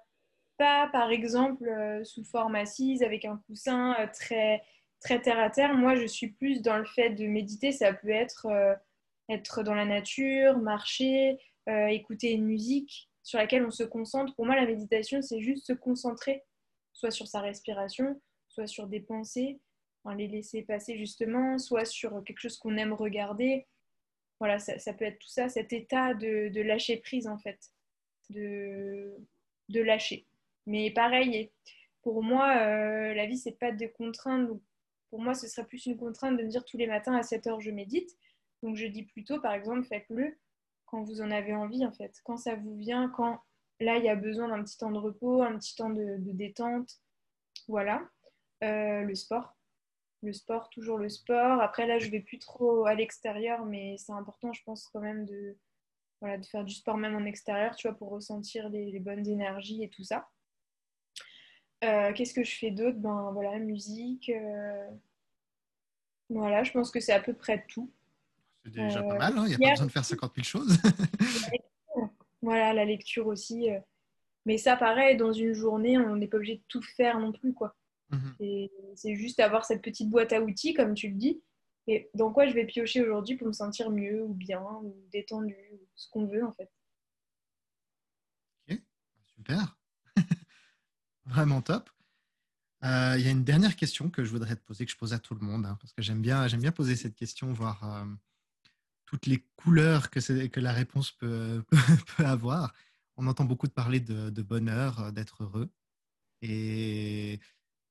par 0.92 1.12
exemple, 1.12 1.68
euh, 1.68 2.04
sous 2.04 2.24
forme 2.24 2.56
assise 2.56 3.04
avec 3.04 3.26
un 3.26 3.38
coussin 3.48 3.96
euh, 4.00 4.08
très, 4.14 4.64
très 5.00 5.22
terre 5.22 5.40
à 5.40 5.50
terre. 5.50 5.74
Moi, 5.74 5.96
je 5.96 6.06
suis 6.06 6.32
plus 6.32 6.62
dans 6.62 6.78
le 6.78 6.86
fait 6.86 7.12
de 7.12 7.26
méditer. 7.26 7.72
Ça 7.72 7.94
peut 7.94 8.10
être 8.10 8.46
euh, 8.48 8.76
être 9.30 9.64
dans 9.64 9.76
la 9.76 9.86
nature, 9.86 10.58
marcher, 10.58 11.38
écouter 11.68 12.34
une 12.34 12.44
musique 12.44 13.10
sur 13.24 13.40
laquelle 13.40 13.66
on 13.66 13.72
se 13.72 13.84
concentre. 13.84 14.36
Pour 14.36 14.46
moi, 14.46 14.56
la 14.56 14.66
méditation, 14.66 15.22
c'est 15.22 15.40
juste 15.40 15.68
se 15.68 15.74
concentrer, 15.74 16.44
soit 16.92 17.12
sur 17.12 17.28
sa 17.28 17.40
respiration, 17.40 18.20
soit 18.50 18.68
sur 18.68 18.88
des 18.88 19.00
pensées, 19.00 19.62
les 20.18 20.28
laisser 20.28 20.64
passer 20.64 20.98
justement, 20.98 21.58
soit 21.60 21.86
sur 21.86 22.24
quelque 22.26 22.40
chose 22.40 22.58
qu'on 22.58 22.76
aime 22.76 22.92
regarder. 22.92 23.68
Voilà, 24.40 24.60
ça, 24.60 24.94
peut 24.94 25.06
être 25.06 25.20
tout 25.20 25.30
ça, 25.30 25.48
cet 25.48 25.72
état 25.72 26.14
de, 26.14 26.50
de 26.50 26.62
lâcher 26.62 26.98
prise 26.98 27.28
en 27.28 27.38
fait, 27.38 27.60
de, 28.32 29.16
de 29.70 29.82
lâcher. 29.82 30.26
Mais 30.68 30.92
pareil, 30.92 31.52
pour 32.02 32.24
moi, 32.24 32.56
euh, 32.58 33.14
la 33.14 33.26
vie, 33.26 33.38
c'est 33.38 33.58
pas 33.58 33.72
de 33.72 33.88
contraintes. 33.88 34.50
pour 35.10 35.22
moi, 35.22 35.34
ce 35.34 35.48
serait 35.48 35.68
plus 35.68 35.86
une 35.86 35.98
contrainte 35.98 36.38
de 36.38 36.44
me 36.44 36.50
dire 36.50 36.66
tous 36.66 36.78
les 36.78 36.88
matins 36.88 37.16
à 37.16 37.24
7 37.24 37.48
heures, 37.48 37.62
je 37.62 37.72
médite. 37.72 38.18
Donc, 38.64 38.76
je 38.76 38.86
dis 38.88 39.04
plutôt, 39.04 39.40
par 39.40 39.54
exemple, 39.54 39.84
faites-le 39.84 40.38
quand 40.86 41.04
vous 41.04 41.22
en 41.22 41.32
avez 41.32 41.56
envie, 41.56 41.86
en 41.86 41.92
fait. 41.92 42.22
Quand 42.24 42.38
ça 42.38 42.56
vous 42.56 42.76
vient, 42.76 43.10
quand 43.10 43.42
là, 43.80 43.98
il 43.98 44.06
y 44.06 44.10
a 44.10 44.16
besoin 44.16 44.50
d'un 44.50 44.64
petit 44.64 44.78
temps 44.78 44.92
de 44.92 45.00
repos, 45.00 45.42
un 45.42 45.58
petit 45.58 45.76
temps 45.76 45.90
de, 45.90 46.18
détente. 46.20 47.00
Voilà. 47.68 48.08
Euh, 48.64 49.02
le 49.02 49.16
sport. 49.16 49.56
Le 50.24 50.34
sport, 50.34 50.70
toujours 50.70 50.98
le 50.98 51.10
sport. 51.10 51.62
Après, 51.62 51.88
là, 51.88 51.98
je 51.98 52.10
vais 52.10 52.20
plus 52.20 52.40
trop 52.40 52.86
à 52.86 52.94
l'extérieur, 52.94 53.66
mais 53.66 53.96
c'est 53.98 54.12
important, 54.12 54.54
je 54.54 54.62
pense, 54.64 54.88
quand 54.90 55.02
même 55.02 55.26
de, 55.26 55.58
voilà, 56.22 56.38
de 56.38 56.46
faire 56.46 56.64
du 56.64 56.74
sport 56.74 56.98
même 56.98 57.16
en 57.16 57.26
extérieur, 57.26 57.76
tu 57.76 57.88
vois, 57.88 57.98
pour 57.98 58.10
ressentir 58.10 58.70
les, 58.70 59.00
bonnes 59.00 59.28
énergies 59.28 59.84
et 59.84 59.90
tout 59.90 60.04
ça. 60.04 60.30
Euh, 61.84 62.14
qu'est-ce 62.14 62.34
que 62.34 62.44
je 62.44 62.56
fais 62.56 62.72
d'autre? 62.72 62.98
Ben 62.98 63.32
voilà, 63.34 63.58
musique. 63.60 64.30
Euh, 64.30 64.90
voilà, 66.30 66.64
je 66.64 66.72
pense 66.72 66.92
que 66.92 67.00
c'est 67.00 67.14
à 67.14 67.20
peu 67.20 67.34
près 67.34 67.66
tout. 67.68 67.92
C'est 68.64 68.72
déjà 68.72 69.02
pas 69.02 69.18
mal, 69.18 69.38
hein. 69.38 69.46
il 69.48 69.58
n'y 69.58 69.66
a 69.66 69.70
pas 69.70 69.72
besoin 69.72 69.88
de 69.88 69.92
faire 69.92 70.06
50 70.06 70.34
000 70.36 70.44
choses. 70.44 70.78
voilà, 72.42 72.74
la 72.74 72.86
lecture 72.86 73.26
aussi. 73.26 73.70
Mais 74.46 74.58
ça, 74.58 74.76
pareil, 74.76 75.18
dans 75.18 75.34
une 75.34 75.54
journée, 75.54 75.98
on 75.98 76.16
n'est 76.16 76.28
pas 76.28 76.38
obligé 76.38 76.58
de 76.58 76.64
tout 76.68 76.82
faire 76.82 77.20
non 77.20 77.32
plus, 77.32 77.54
quoi. 77.54 77.76
Mhm. 78.12 78.68
C'est 78.96 79.16
juste 79.16 79.40
avoir 79.40 79.66
cette 79.66 79.82
petite 79.82 80.10
boîte 80.10 80.34
à 80.34 80.42
outils, 80.42 80.74
comme 80.74 80.94
tu 80.94 81.10
le 81.10 81.16
dis. 81.16 81.42
Et 81.88 82.10
dans 82.14 82.32
quoi 82.32 82.46
je 82.46 82.54
vais 82.54 82.66
piocher 82.66 83.02
aujourd'hui 83.02 83.36
pour 83.36 83.48
me 83.48 83.54
sentir 83.54 83.90
mieux 83.90 84.24
ou 84.24 84.34
bien 84.34 84.62
ou 84.84 84.96
détendu, 85.12 85.58
ou 85.74 85.80
ce 85.96 86.10
qu'on 86.10 86.26
veut 86.26 86.46
en 86.46 86.54
fait. 86.54 86.70
Ok, 88.70 88.80
super. 89.26 89.78
Vraiment 91.32 91.62
top. 91.62 91.90
Euh, 92.84 93.16
il 93.18 93.24
y 93.24 93.28
a 93.30 93.32
une 93.32 93.46
dernière 93.46 93.78
question 93.78 94.10
que 94.10 94.26
je 94.26 94.32
voudrais 94.32 94.56
te 94.58 94.62
poser, 94.62 94.86
que 94.86 94.92
je 94.92 94.98
pose 94.98 95.14
à 95.14 95.20
tout 95.20 95.34
le 95.34 95.40
monde, 95.40 95.66
hein, 95.66 95.78
parce 95.80 95.94
que 95.94 96.02
j'aime 96.02 96.22
bien, 96.22 96.48
j'aime 96.50 96.60
bien 96.60 96.74
poser 96.74 96.98
cette 96.98 97.16
question, 97.16 97.54
voir 97.54 97.82
euh, 97.84 98.06
toutes 99.06 99.28
les 99.28 99.40
couleurs 99.56 100.10
que, 100.10 100.60
la 100.60 100.74
réponse 100.74 101.12
peut, 101.20 101.64
avoir. 102.18 102.74
On 103.16 103.28
entend 103.28 103.46
beaucoup 103.46 103.68
de 103.68 103.72
parler 103.72 104.02
de, 104.02 104.42
bonheur, 104.42 105.00
euh, 105.00 105.12
d'être 105.12 105.44
heureux. 105.44 105.72
Et 106.42 107.40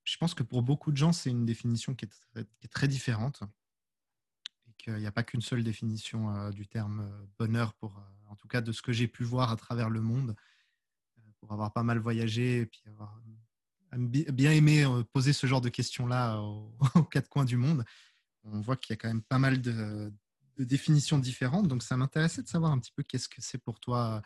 je 0.04 0.16
pense 0.18 0.34
que 0.34 0.42
pour 0.42 0.62
beaucoup 0.62 0.92
de 0.92 0.98
gens, 0.98 1.12
c'est 1.12 1.30
une 1.30 1.46
définition 1.46 1.94
qui 1.94 2.04
est, 2.04 2.68
très, 2.68 2.88
différente. 2.88 3.42
Et 4.68 4.72
qu'il 4.76 4.96
n'y 4.96 5.06
a 5.06 5.12
pas 5.12 5.22
qu'une 5.22 5.40
seule 5.40 5.64
définition 5.64 6.50
du 6.50 6.66
terme 6.66 7.10
bonheur, 7.38 7.72
pour, 7.72 8.04
en 8.28 8.36
tout 8.36 8.48
cas 8.48 8.60
de 8.60 8.72
ce 8.72 8.82
que 8.82 8.92
j'ai 8.92 9.08
pu 9.08 9.24
voir 9.24 9.50
à 9.50 9.56
travers 9.56 9.88
le 9.88 10.02
monde, 10.02 10.36
pour 11.40 11.52
avoir 11.52 11.72
pas 11.72 11.82
mal 11.82 11.98
voyagé 11.98 12.60
et 12.60 12.66
puis 12.66 12.82
avoir 12.86 13.20
bien 13.98 14.52
aimé 14.52 14.84
poser 15.12 15.32
ce 15.32 15.46
genre 15.46 15.60
de 15.60 15.68
questions-là 15.68 16.40
aux, 16.94 17.04
quatre 17.10 17.28
coins 17.28 17.44
du 17.44 17.56
monde. 17.56 17.84
On 18.44 18.60
voit 18.60 18.76
qu'il 18.76 18.92
y 18.92 18.94
a 18.94 18.96
quand 18.96 19.08
même 19.08 19.22
pas 19.22 19.38
mal 19.38 19.60
de, 19.60 20.12
définitions 20.58 21.18
différentes. 21.18 21.68
Donc 21.68 21.82
ça 21.82 21.96
m'intéressait 21.96 22.42
de 22.42 22.48
savoir 22.48 22.72
un 22.72 22.78
petit 22.78 22.92
peu 22.92 23.02
qu'est-ce 23.02 23.28
que 23.28 23.40
c'est 23.40 23.58
pour 23.58 23.80
toi 23.80 24.22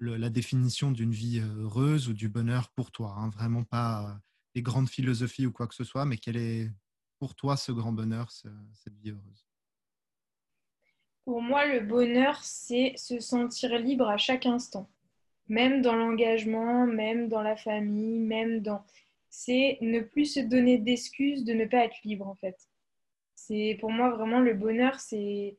la 0.00 0.30
définition 0.30 0.92
d'une 0.92 1.10
vie 1.10 1.40
heureuse 1.40 2.08
ou 2.08 2.12
du 2.12 2.28
bonheur 2.28 2.70
pour 2.70 2.92
toi. 2.92 3.16
Hein. 3.18 3.30
Vraiment 3.30 3.64
pas 3.64 4.20
des 4.54 4.62
grandes 4.62 4.88
philosophies 4.88 5.46
ou 5.46 5.52
quoi 5.52 5.66
que 5.66 5.74
ce 5.74 5.84
soit, 5.84 6.04
mais 6.04 6.18
quel 6.18 6.36
est 6.36 6.70
pour 7.18 7.34
toi 7.34 7.56
ce 7.56 7.72
grand 7.72 7.92
bonheur, 7.92 8.30
cette 8.30 8.96
vie 8.98 9.10
heureuse? 9.10 9.48
Pour 11.24 11.42
moi, 11.42 11.66
le 11.66 11.80
bonheur, 11.80 12.42
c'est 12.42 12.94
se 12.96 13.20
sentir 13.20 13.78
libre 13.78 14.08
à 14.08 14.16
chaque 14.16 14.46
instant, 14.46 14.88
même 15.48 15.82
dans 15.82 15.94
l'engagement, 15.96 16.86
même 16.86 17.28
dans 17.28 17.42
la 17.42 17.56
famille, 17.56 18.18
même 18.20 18.60
dans... 18.60 18.84
C'est 19.30 19.78
ne 19.80 20.00
plus 20.00 20.26
se 20.34 20.40
donner 20.40 20.78
d'excuses 20.78 21.44
de 21.44 21.52
ne 21.52 21.66
pas 21.66 21.84
être 21.84 22.02
libre, 22.04 22.26
en 22.26 22.34
fait. 22.34 22.56
C'est 23.34 23.76
pour 23.80 23.90
moi 23.90 24.10
vraiment 24.10 24.40
le 24.40 24.54
bonheur, 24.54 24.98
c'est 25.00 25.56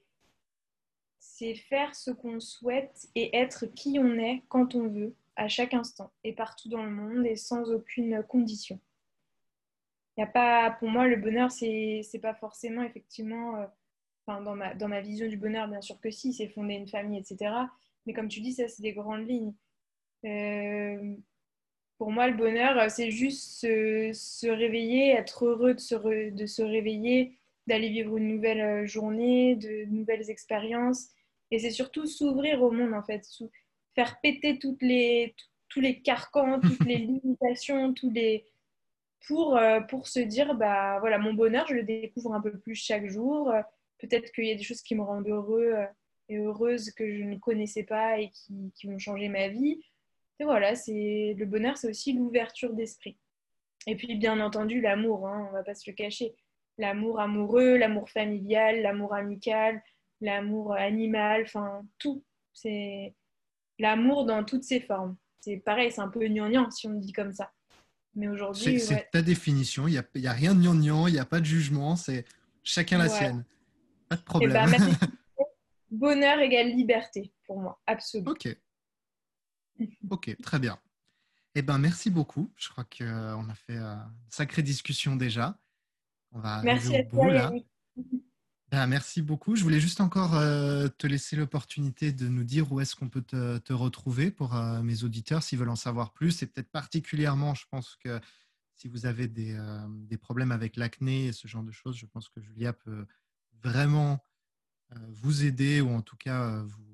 c'est 1.19 1.55
faire 1.55 1.95
ce 1.95 2.11
qu'on 2.11 2.39
souhaite 2.39 3.07
et 3.15 3.35
être 3.37 3.65
qui 3.65 3.97
on 3.99 4.17
est 4.17 4.43
quand 4.49 4.75
on 4.75 4.87
veut, 4.87 5.15
à 5.37 5.47
chaque 5.47 5.73
instant 5.73 6.11
et 6.25 6.33
partout 6.33 6.67
dans 6.67 6.83
le 6.83 6.91
monde 6.91 7.25
et 7.25 7.37
sans 7.37 7.71
aucune 7.71 8.23
condition. 8.23 8.77
Y 10.17 10.23
a 10.23 10.27
pas, 10.27 10.71
pour 10.71 10.89
moi, 10.89 11.07
le 11.07 11.15
bonheur, 11.15 11.49
c'est 11.49 12.03
pas 12.21 12.33
forcément 12.33 12.83
effectivement, 12.83 13.55
euh, 13.55 13.65
dans, 14.27 14.55
ma, 14.55 14.75
dans 14.75 14.89
ma 14.89 14.99
vision 14.99 15.27
du 15.27 15.37
bonheur, 15.37 15.69
bien 15.69 15.79
sûr 15.79 15.97
que 16.01 16.11
si, 16.11 16.33
c'est 16.33 16.49
fonder 16.49 16.73
une 16.73 16.89
famille, 16.89 17.19
etc. 17.19 17.55
Mais 18.05 18.13
comme 18.13 18.27
tu 18.27 18.41
dis, 18.41 18.51
ça, 18.51 18.67
c'est 18.67 18.81
des 18.81 18.91
grandes 18.91 19.27
lignes. 19.27 19.53
Euh, 20.25 21.15
pour 21.97 22.11
moi, 22.11 22.27
le 22.27 22.37
bonheur, 22.37 22.89
c'est 22.89 23.11
juste 23.11 23.59
se, 23.59 24.11
se, 24.13 24.47
réveiller, 24.47 25.11
être 25.11 25.45
heureux 25.45 25.73
de 25.73 25.79
se, 25.79 26.29
de 26.29 26.45
se 26.45 26.61
réveiller, 26.61 27.37
d'aller 27.67 27.89
vivre 27.89 28.17
une 28.17 28.27
nouvelle 28.27 28.61
euh, 28.61 28.85
journée, 28.87 29.55
de 29.55 29.85
nouvelles 29.85 30.29
expériences. 30.29 31.09
Et 31.51 31.59
c'est 31.59 31.71
surtout 31.71 32.05
s'ouvrir 32.05 32.61
au 32.63 32.71
monde, 32.71 32.93
en 32.93 33.03
fait, 33.03 33.25
faire 33.95 34.19
péter 34.21 34.59
toutes 34.59 34.81
les, 34.81 35.35
tous 35.67 35.81
les 35.81 36.01
carcans, 36.01 36.59
toutes 36.61 36.85
les 36.85 36.97
limitations, 36.97 37.93
tous 37.93 38.09
les 38.11 38.45
pour, 39.27 39.57
euh, 39.57 39.81
pour 39.81 40.07
se 40.07 40.19
dire 40.19 40.55
bah 40.55 40.97
voilà 40.99 41.17
mon 41.17 41.33
bonheur 41.33 41.67
je 41.67 41.73
le 41.73 41.83
découvre 41.83 42.33
un 42.33 42.41
peu 42.41 42.57
plus 42.57 42.75
chaque 42.75 43.07
jour. 43.07 43.51
Peut-être 43.99 44.31
qu'il 44.31 44.45
y 44.45 44.51
a 44.51 44.55
des 44.55 44.63
choses 44.63 44.81
qui 44.81 44.95
me 44.95 45.01
rendent 45.01 45.27
heureux 45.27 45.73
euh, 45.75 45.85
et 46.29 46.37
heureuse 46.37 46.91
que 46.91 47.13
je 47.13 47.23
ne 47.23 47.37
connaissais 47.37 47.83
pas 47.83 48.19
et 48.19 48.29
qui, 48.29 48.71
qui 48.75 48.87
vont 48.87 48.97
changer 48.97 49.27
ma 49.27 49.49
vie 49.49 49.83
et 50.39 50.43
voilà 50.43 50.75
c'est 50.75 51.35
le 51.37 51.45
bonheur 51.45 51.77
c'est 51.77 51.89
aussi 51.89 52.13
l'ouverture 52.13 52.73
d'esprit 52.73 53.17
et 53.87 53.95
puis 53.95 54.15
bien 54.15 54.39
entendu 54.39 54.81
l'amour 54.81 55.27
hein, 55.27 55.47
on 55.49 55.53
va 55.53 55.63
pas 55.63 55.75
se 55.75 55.89
le 55.89 55.95
cacher 55.95 56.35
l'amour 56.77 57.19
amoureux 57.19 57.77
l'amour 57.77 58.09
familial 58.09 58.81
l'amour 58.81 59.13
amical 59.13 59.81
l'amour 60.21 60.73
animal 60.75 61.43
enfin 61.43 61.81
tout 61.97 62.23
c'est 62.53 63.13
l'amour 63.79 64.25
dans 64.25 64.43
toutes 64.43 64.63
ses 64.63 64.81
formes. 64.81 65.15
C'est 65.39 65.57
pareil, 65.57 65.91
c'est 65.91 66.01
un 66.01 66.09
peu 66.09 66.27
gnangnan 66.27 66.69
si 66.69 66.87
on 66.87 66.93
dit 66.93 67.13
comme 67.13 67.33
ça. 67.33 67.51
Mais 68.15 68.27
aujourd'hui. 68.27 68.79
C'est 68.79 69.09
ta 69.11 69.21
définition, 69.21 69.87
il 69.87 69.91
n'y 69.91 69.97
a, 69.97 70.03
y 70.15 70.27
a, 70.27 70.33
rien 70.33 70.53
de 70.53 70.61
gnangnan, 70.61 71.07
il 71.07 71.13
n'y 71.13 71.19
a 71.19 71.25
pas 71.25 71.39
de 71.39 71.45
jugement, 71.45 71.95
c'est 71.95 72.25
chacun 72.63 72.97
la 72.97 73.07
sienne. 73.07 73.45
Pas 74.09 74.15
de 74.17 74.21
eh 74.21 74.47
ben, 74.47 74.65
problème. 74.65 74.95
bonheur 75.91 76.39
égale 76.39 76.67
liberté 76.67 77.31
pour 77.45 77.59
moi, 77.59 77.79
absolument. 77.87 78.31
Ok. 78.31 78.55
Ok, 80.09 80.35
très 80.41 80.59
bien. 80.59 80.79
Eh 81.55 81.61
ben, 81.61 81.77
merci 81.77 82.09
beaucoup. 82.09 82.51
Je 82.55 82.69
crois 82.69 82.83
qu'on 82.83 83.49
a 83.49 83.55
fait 83.55 83.77
euh, 83.77 83.95
une 83.95 84.31
sacrée 84.31 84.63
discussion 84.63 85.15
déjà. 85.15 85.59
On 86.31 86.39
va 86.39 86.61
merci 86.61 86.95
à 86.95 87.03
toi, 87.03 87.31
là. 87.31 87.51
Ben, 88.71 88.85
merci 88.85 89.23
beaucoup. 89.23 89.55
Je 89.55 89.63
voulais 89.63 89.79
juste 89.79 89.99
encore 89.99 90.35
euh, 90.35 90.87
te 90.89 91.07
laisser 91.07 91.35
l'opportunité 91.35 92.11
de 92.11 92.27
nous 92.27 92.43
dire 92.43 92.71
où 92.71 92.79
est-ce 92.79 92.95
qu'on 92.95 93.09
peut 93.09 93.23
te, 93.23 93.73
retrouver 93.73 94.29
pour 94.29 94.55
euh, 94.55 94.83
mes 94.83 95.03
auditeurs 95.03 95.41
s'ils 95.41 95.57
veulent 95.57 95.69
en 95.69 95.75
savoir 95.75 96.13
plus. 96.13 96.43
Et 96.43 96.45
peut-être 96.45 96.69
particulièrement, 96.69 97.55
je 97.55 97.65
pense 97.71 97.95
que 97.95 98.19
si 98.75 98.87
vous 98.87 99.07
avez 99.07 99.27
des, 99.27 99.55
euh, 99.55 99.87
des 99.89 100.17
problèmes 100.17 100.51
avec 100.51 100.77
l'acné 100.77 101.27
et 101.27 101.33
ce 101.33 101.47
genre 101.47 101.63
de 101.63 101.71
choses, 101.71 101.97
je 101.97 102.05
pense 102.05 102.29
que 102.29 102.41
Julia 102.41 102.71
peut 102.71 103.07
vraiment 103.63 104.23
vous 105.09 105.45
aider 105.45 105.81
ou 105.81 105.89
en 105.89 106.01
tout 106.01 106.17
cas 106.17 106.61
vous. 106.63 106.88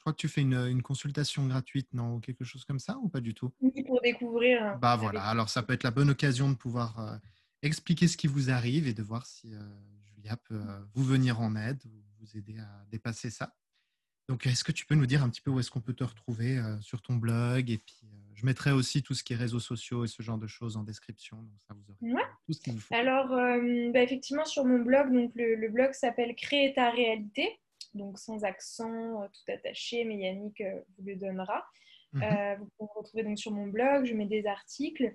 Je 0.00 0.04
crois 0.04 0.14
que 0.14 0.18
tu 0.18 0.28
fais 0.28 0.40
une, 0.40 0.54
une, 0.54 0.80
consultation 0.80 1.46
gratuite, 1.46 1.92
non 1.92 2.14
Ou 2.14 2.20
quelque 2.20 2.42
chose 2.42 2.64
comme 2.64 2.78
ça 2.78 2.96
ou 3.02 3.10
pas 3.10 3.20
du 3.20 3.34
tout? 3.34 3.52
Oui, 3.60 3.84
pour 3.86 4.00
découvrir. 4.00 4.78
Bah 4.80 4.96
voilà, 4.96 5.22
alors 5.24 5.50
ça 5.50 5.62
peut 5.62 5.74
être 5.74 5.82
la 5.82 5.90
bonne 5.90 6.08
occasion 6.08 6.48
de 6.48 6.54
pouvoir 6.54 7.20
expliquer 7.62 8.08
ce 8.08 8.16
qui 8.16 8.26
vous 8.26 8.50
arrive 8.50 8.88
et 8.88 8.94
de 8.94 9.02
voir 9.02 9.26
si 9.26 9.52
Julia 10.20 10.36
peut 10.36 10.54
euh, 10.54 10.80
vous 10.94 11.04
venir 11.04 11.40
en 11.40 11.56
aide, 11.56 11.82
vous 12.18 12.36
aider 12.36 12.58
à 12.58 12.84
dépasser 12.90 13.30
ça. 13.30 13.54
Donc, 14.28 14.46
est-ce 14.46 14.62
que 14.62 14.72
tu 14.72 14.86
peux 14.86 14.94
nous 14.94 15.06
dire 15.06 15.24
un 15.24 15.28
petit 15.28 15.40
peu 15.40 15.50
où 15.50 15.58
est-ce 15.58 15.70
qu'on 15.70 15.80
peut 15.80 15.94
te 15.94 16.04
retrouver 16.04 16.58
euh, 16.58 16.80
sur 16.80 17.02
ton 17.02 17.16
blog 17.16 17.70
Et 17.70 17.78
puis, 17.78 18.00
euh, 18.04 18.16
je 18.34 18.46
mettrai 18.46 18.70
aussi 18.70 19.02
tout 19.02 19.14
ce 19.14 19.24
qui 19.24 19.32
est 19.32 19.36
réseaux 19.36 19.60
sociaux 19.60 20.04
et 20.04 20.08
ce 20.08 20.22
genre 20.22 20.38
de 20.38 20.46
choses 20.46 20.76
en 20.76 20.84
description. 20.84 21.38
Donc, 21.38 21.58
ça 21.66 21.74
vous 21.74 21.82
aurez 21.90 22.22
tout 22.46 22.52
ce 22.52 22.60
qu'il 22.60 22.74
vous 22.74 22.80
faut. 22.80 22.94
Alors, 22.94 23.28
bah, 23.28 24.02
effectivement, 24.02 24.44
sur 24.44 24.64
mon 24.64 24.78
blog, 24.80 25.12
donc 25.12 25.32
le, 25.34 25.68
blog 25.68 25.92
s'appelle 25.92 26.34
Créer 26.36 26.72
ta 26.74 26.90
réalité. 26.90 27.60
Donc, 27.94 28.18
sans 28.18 28.44
accent, 28.44 29.28
tout 29.28 29.52
attaché, 29.52 30.04
mais 30.04 30.16
Yannick 30.16 30.62
vous 30.96 31.04
le 31.04 31.16
donnera. 31.16 31.64
Mhm. 32.12 32.56
vous 32.58 32.66
pouvez 32.66 32.88
me 32.88 32.98
retrouver 32.98 33.22
donc 33.24 33.38
sur 33.38 33.52
mon 33.52 33.66
blog. 33.66 34.04
Je 34.04 34.14
mets 34.14 34.26
des 34.26 34.46
articles. 34.46 35.14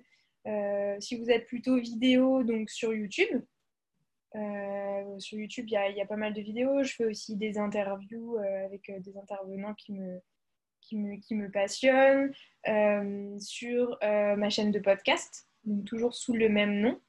si 1.00 1.18
vous 1.18 1.30
êtes 1.30 1.46
plutôt 1.46 1.78
vidéo, 1.78 2.42
donc 2.42 2.70
sur 2.70 2.94
YouTube, 2.94 3.42
euh, 4.36 5.18
sur 5.18 5.38
YouTube, 5.38 5.66
il 5.68 5.96
y, 5.96 6.00
a, 6.00 6.06
pas 6.06 6.16
mal 6.16 6.34
de 6.34 6.40
vidéos. 6.40 6.82
Je 6.82 6.92
fais 6.92 7.04
aussi 7.04 7.36
des 7.36 7.58
interviews 7.58 8.36
euh, 8.36 8.66
avec 8.66 8.88
euh, 8.90 9.00
des 9.00 9.16
intervenants 9.16 9.74
qui 9.74 9.92
me, 9.92 10.20
qui 10.82 10.96
me, 10.96 11.16
qui 11.16 11.34
me 11.34 11.50
passionnent. 11.50 12.32
sur 13.40 13.98
ma 14.02 14.50
chaîne 14.50 14.72
de 14.72 14.80
podcast, 14.80 15.48
toujours 15.86 16.14
sous 16.14 16.34
le 16.34 16.48
même 16.48 16.80
nom. 16.80 17.00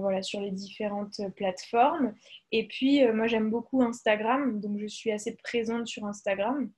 Voilà, 0.00 0.22
sur 0.22 0.40
les 0.40 0.50
différentes 0.50 1.20
plateformes. 1.36 2.14
Et 2.50 2.66
puis, 2.66 3.06
moi, 3.12 3.26
j'aime 3.26 3.50
beaucoup 3.50 3.82
Instagram, 3.82 4.60
donc 4.60 4.78
je 4.78 4.86
suis 4.86 5.12
assez 5.12 5.36
présente 5.36 5.86
sur 5.86 6.04
Instagram. 6.06 6.70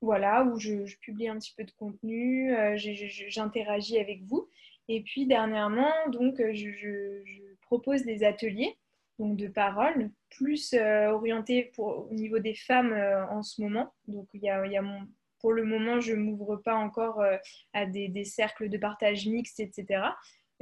Voilà, 0.00 0.44
où 0.44 0.58
je, 0.58 0.96
publie 1.00 1.28
un 1.28 1.38
petit 1.38 1.54
peu 1.56 1.64
de 1.64 1.72
contenu, 1.72 2.54
j'interagis 2.76 3.98
avec 3.98 4.22
vous. 4.24 4.48
Et 4.88 5.02
puis, 5.02 5.26
dernièrement, 5.26 5.92
donc, 6.08 6.36
je 6.52 7.54
propose 7.62 8.04
des 8.04 8.24
ateliers 8.24 8.76
donc 9.18 9.36
de 9.36 9.48
parole, 9.48 10.10
plus 10.30 10.74
euh, 10.74 11.10
orientés 11.10 11.70
pour, 11.74 12.08
au 12.10 12.14
niveau 12.14 12.38
des 12.38 12.54
femmes 12.54 12.92
euh, 12.92 13.26
en 13.28 13.42
ce 13.42 13.60
moment. 13.62 13.92
Donc 14.08 14.28
il 14.34 14.42
y 14.42 14.50
a, 14.50 14.66
y 14.66 14.76
a 14.76 14.82
mon 14.82 15.06
pour 15.40 15.52
le 15.52 15.64
moment, 15.64 15.98
je 15.98 16.12
ne 16.12 16.22
m'ouvre 16.22 16.54
pas 16.54 16.76
encore 16.76 17.20
euh, 17.20 17.36
à 17.72 17.84
des, 17.84 18.24
cercles 18.24 18.68
de 18.68 18.78
partage 18.78 19.26
mixte, 19.26 19.58
etc. 19.58 20.04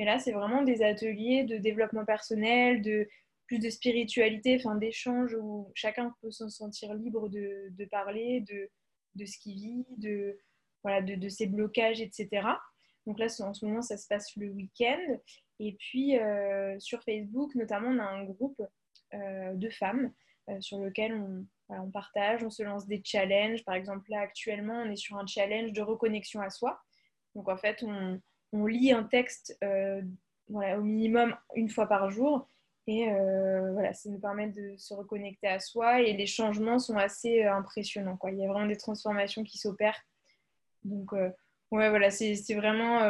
Mais 0.01 0.07
là, 0.07 0.19
c'est 0.19 0.33
vraiment 0.33 0.63
des 0.63 0.83
ateliers 0.83 1.45
de 1.45 1.59
développement 1.59 2.07
personnel, 2.07 2.81
de 2.81 3.07
plus 3.47 3.59
de 3.59 3.69
spiritualité, 3.69 4.57
enfin 4.59 4.75
d'échange 4.75 5.37
où 5.39 5.71
chacun 5.75 6.15
peut 6.23 6.31
se 6.31 6.49
sentir 6.49 6.95
libre 6.95 7.29
de, 7.29 7.85
parler 7.91 8.41
de, 8.49 8.71
de, 9.17 9.27
ce 9.27 9.37
qu'il 9.37 9.57
vit, 9.57 9.85
de, 9.99 10.39
voilà, 10.83 11.03
de, 11.03 11.29
ses 11.29 11.47
blocages, 11.49 12.01
etc. 12.01 12.47
Donc 13.07 13.19
là, 13.19 13.27
en 13.41 13.53
ce 13.53 13.67
moment, 13.67 13.83
ça 13.83 13.99
se 13.99 14.07
passe 14.09 14.35
le 14.37 14.49
week-end. 14.49 15.19
Et 15.59 15.77
puis, 15.79 16.19
euh, 16.19 16.81
sur 16.81 17.03
Facebook, 17.03 17.55
notamment, 17.55 17.91
on 17.91 17.99
a 17.99 18.05
un 18.05 18.25
groupe 18.25 18.63
euh, 19.13 19.53
de 19.53 19.69
femmes 19.69 20.15
sur 20.61 20.79
lequel 20.79 21.13
on, 21.13 21.47
on 21.69 21.91
partage, 21.91 22.43
on 22.43 22.49
se 22.49 22.63
lance 22.63 22.87
des 22.87 23.03
challenges. 23.05 23.67
Par 23.67 23.75
exemple, 23.75 24.09
là, 24.09 24.21
actuellement, 24.21 24.83
on 24.83 24.91
est 24.91 24.97
sur 24.97 25.19
un 25.19 25.27
challenge 25.27 25.75
de 25.75 25.83
reconnexion 25.83 26.41
à 26.41 26.49
soi. 26.49 26.81
Donc, 27.35 27.51
en 27.51 27.59
fait, 27.59 27.83
on, 27.83 28.19
lit 28.53 28.93
un 28.93 29.05
texte 29.05 29.57
euh, 29.63 30.03
au 30.49 30.83
minimum 30.83 31.37
une 31.55 31.69
fois 31.69 31.87
par 31.87 32.11
jour. 32.11 32.49
Et 32.87 33.09
euh, 33.09 33.73
voilà, 33.73 33.93
ça 33.93 34.09
nous 34.11 34.19
permet 34.19 34.49
de 34.49 34.75
se 34.77 34.95
reconnecter 34.95 35.47
à 35.47 35.61
soi. 35.61 36.01
Et 36.01 36.13
les 36.13 36.27
changements 36.27 36.79
sont 36.79 36.97
assez 36.97 37.45
euh, 37.45 37.55
impressionnants. 37.55 38.19
Il 38.29 38.39
y 38.39 38.45
a 38.45 38.49
vraiment 38.49 38.67
des 38.67 38.77
transformations 38.77 39.45
qui 39.45 39.59
s'opèrent. 39.59 40.01
Donc, 40.83 41.13
ouais, 41.13 41.91
voilà, 41.91 42.11
c'est 42.11 42.55
vraiment, 42.55 43.01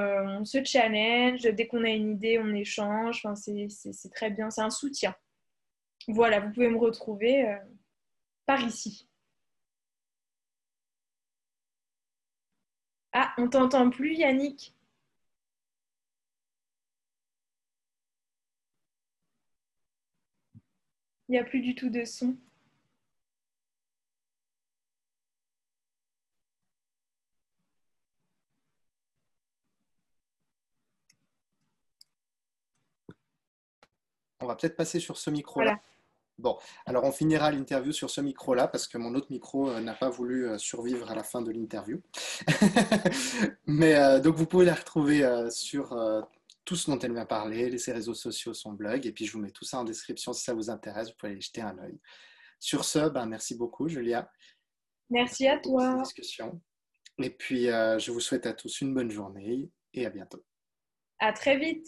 on 0.41 0.45
se 0.45 0.65
challenge. 0.65 1.43
Dès 1.43 1.69
qu'on 1.69 1.85
a 1.85 1.91
une 1.91 2.11
idée, 2.11 2.39
on 2.39 2.53
échange. 2.53 3.23
Enfin, 3.25 3.37
c'est 3.37 4.11
très 4.11 4.31
bien. 4.31 4.51
C'est 4.51 4.63
un 4.63 4.71
soutien. 4.71 5.15
Voilà, 6.09 6.41
vous 6.41 6.53
pouvez 6.53 6.69
me 6.69 6.79
retrouver 6.79 7.57
par 8.45 8.61
ici. 8.63 9.09
Ah, 13.13 13.33
on 13.39 13.49
t'entend 13.49 13.89
plus, 13.89 14.15
Yannick 14.15 14.75
Il 21.31 21.35
n'y 21.35 21.39
a 21.39 21.45
plus 21.45 21.61
du 21.61 21.77
tout 21.77 21.91
de 21.91 22.05
son. 22.05 22.37
On 34.41 34.47
va 34.47 34.57
peut-être 34.57 34.75
passer 34.75 34.99
sur 34.99 35.19
ce 35.19 35.31
micro-là. 35.31 35.79
Bon, 36.41 36.59
alors 36.85 37.05
on 37.05 37.13
finira 37.13 37.53
l'interview 37.53 37.93
sur 37.93 38.11
ce 38.11 38.21
micro-là 38.21 38.67
parce 38.67 38.89
que 38.89 38.99
mon 38.99 39.15
autre 39.15 39.29
micro 39.31 39.71
euh, 39.71 39.81
n'a 39.81 39.95
pas 39.95 40.11
voulu 40.11 40.49
euh, 40.49 40.59
survivre 40.59 41.13
à 41.13 41.15
la 41.15 41.23
fin 41.23 41.43
de 41.43 41.53
l'interview. 41.53 42.01
Mais 43.67 43.95
euh, 43.95 44.19
donc 44.19 44.35
vous 44.35 44.47
pouvez 44.47 44.65
la 44.65 44.75
retrouver 44.75 45.25
sur 45.51 45.97
tout 46.65 46.77
ce 46.77 46.91
dont 46.91 46.99
elle 46.99 47.13
m'a 47.13 47.27
parlé, 47.27 47.77
ses 47.79 47.93
réseaux 47.93 48.15
sociaux, 48.15 48.55
son 48.55 48.73
blog, 48.73 49.07
et 49.07 49.13
puis 49.13 49.27
je 49.27 49.33
vous 49.33 49.41
mets 49.41 49.51
tout 49.51 49.65
ça 49.65 49.79
en 49.79 49.85
description 49.85 50.33
si 50.33 50.45
ça 50.45 50.55
vous 50.55 50.71
intéresse, 50.71 51.09
vous 51.09 51.15
pouvez 51.19 51.33
aller 51.33 51.41
jeter 51.41 51.63
un 51.63 51.79
œil. 51.79 51.99
Sur 52.59 52.85
ce, 52.85 53.09
ben, 53.09 53.27
merci 53.27 53.57
beaucoup 53.57 53.89
Julia. 53.89 54.31
Merci 55.09 55.49
à 55.49 55.59
toi. 55.59 55.97
Discussion. 56.03 56.61
Et 57.19 57.31
puis 57.31 57.65
je 57.65 58.11
vous 58.11 58.21
souhaite 58.21 58.47
à 58.47 58.53
tous 58.53 58.81
une 58.81 58.95
bonne 58.95 59.11
journée 59.11 59.71
et 59.95 60.07
à 60.07 60.11
bientôt. 60.11 60.45
À 61.19 61.33
très 61.33 61.59
vite. 61.59 61.87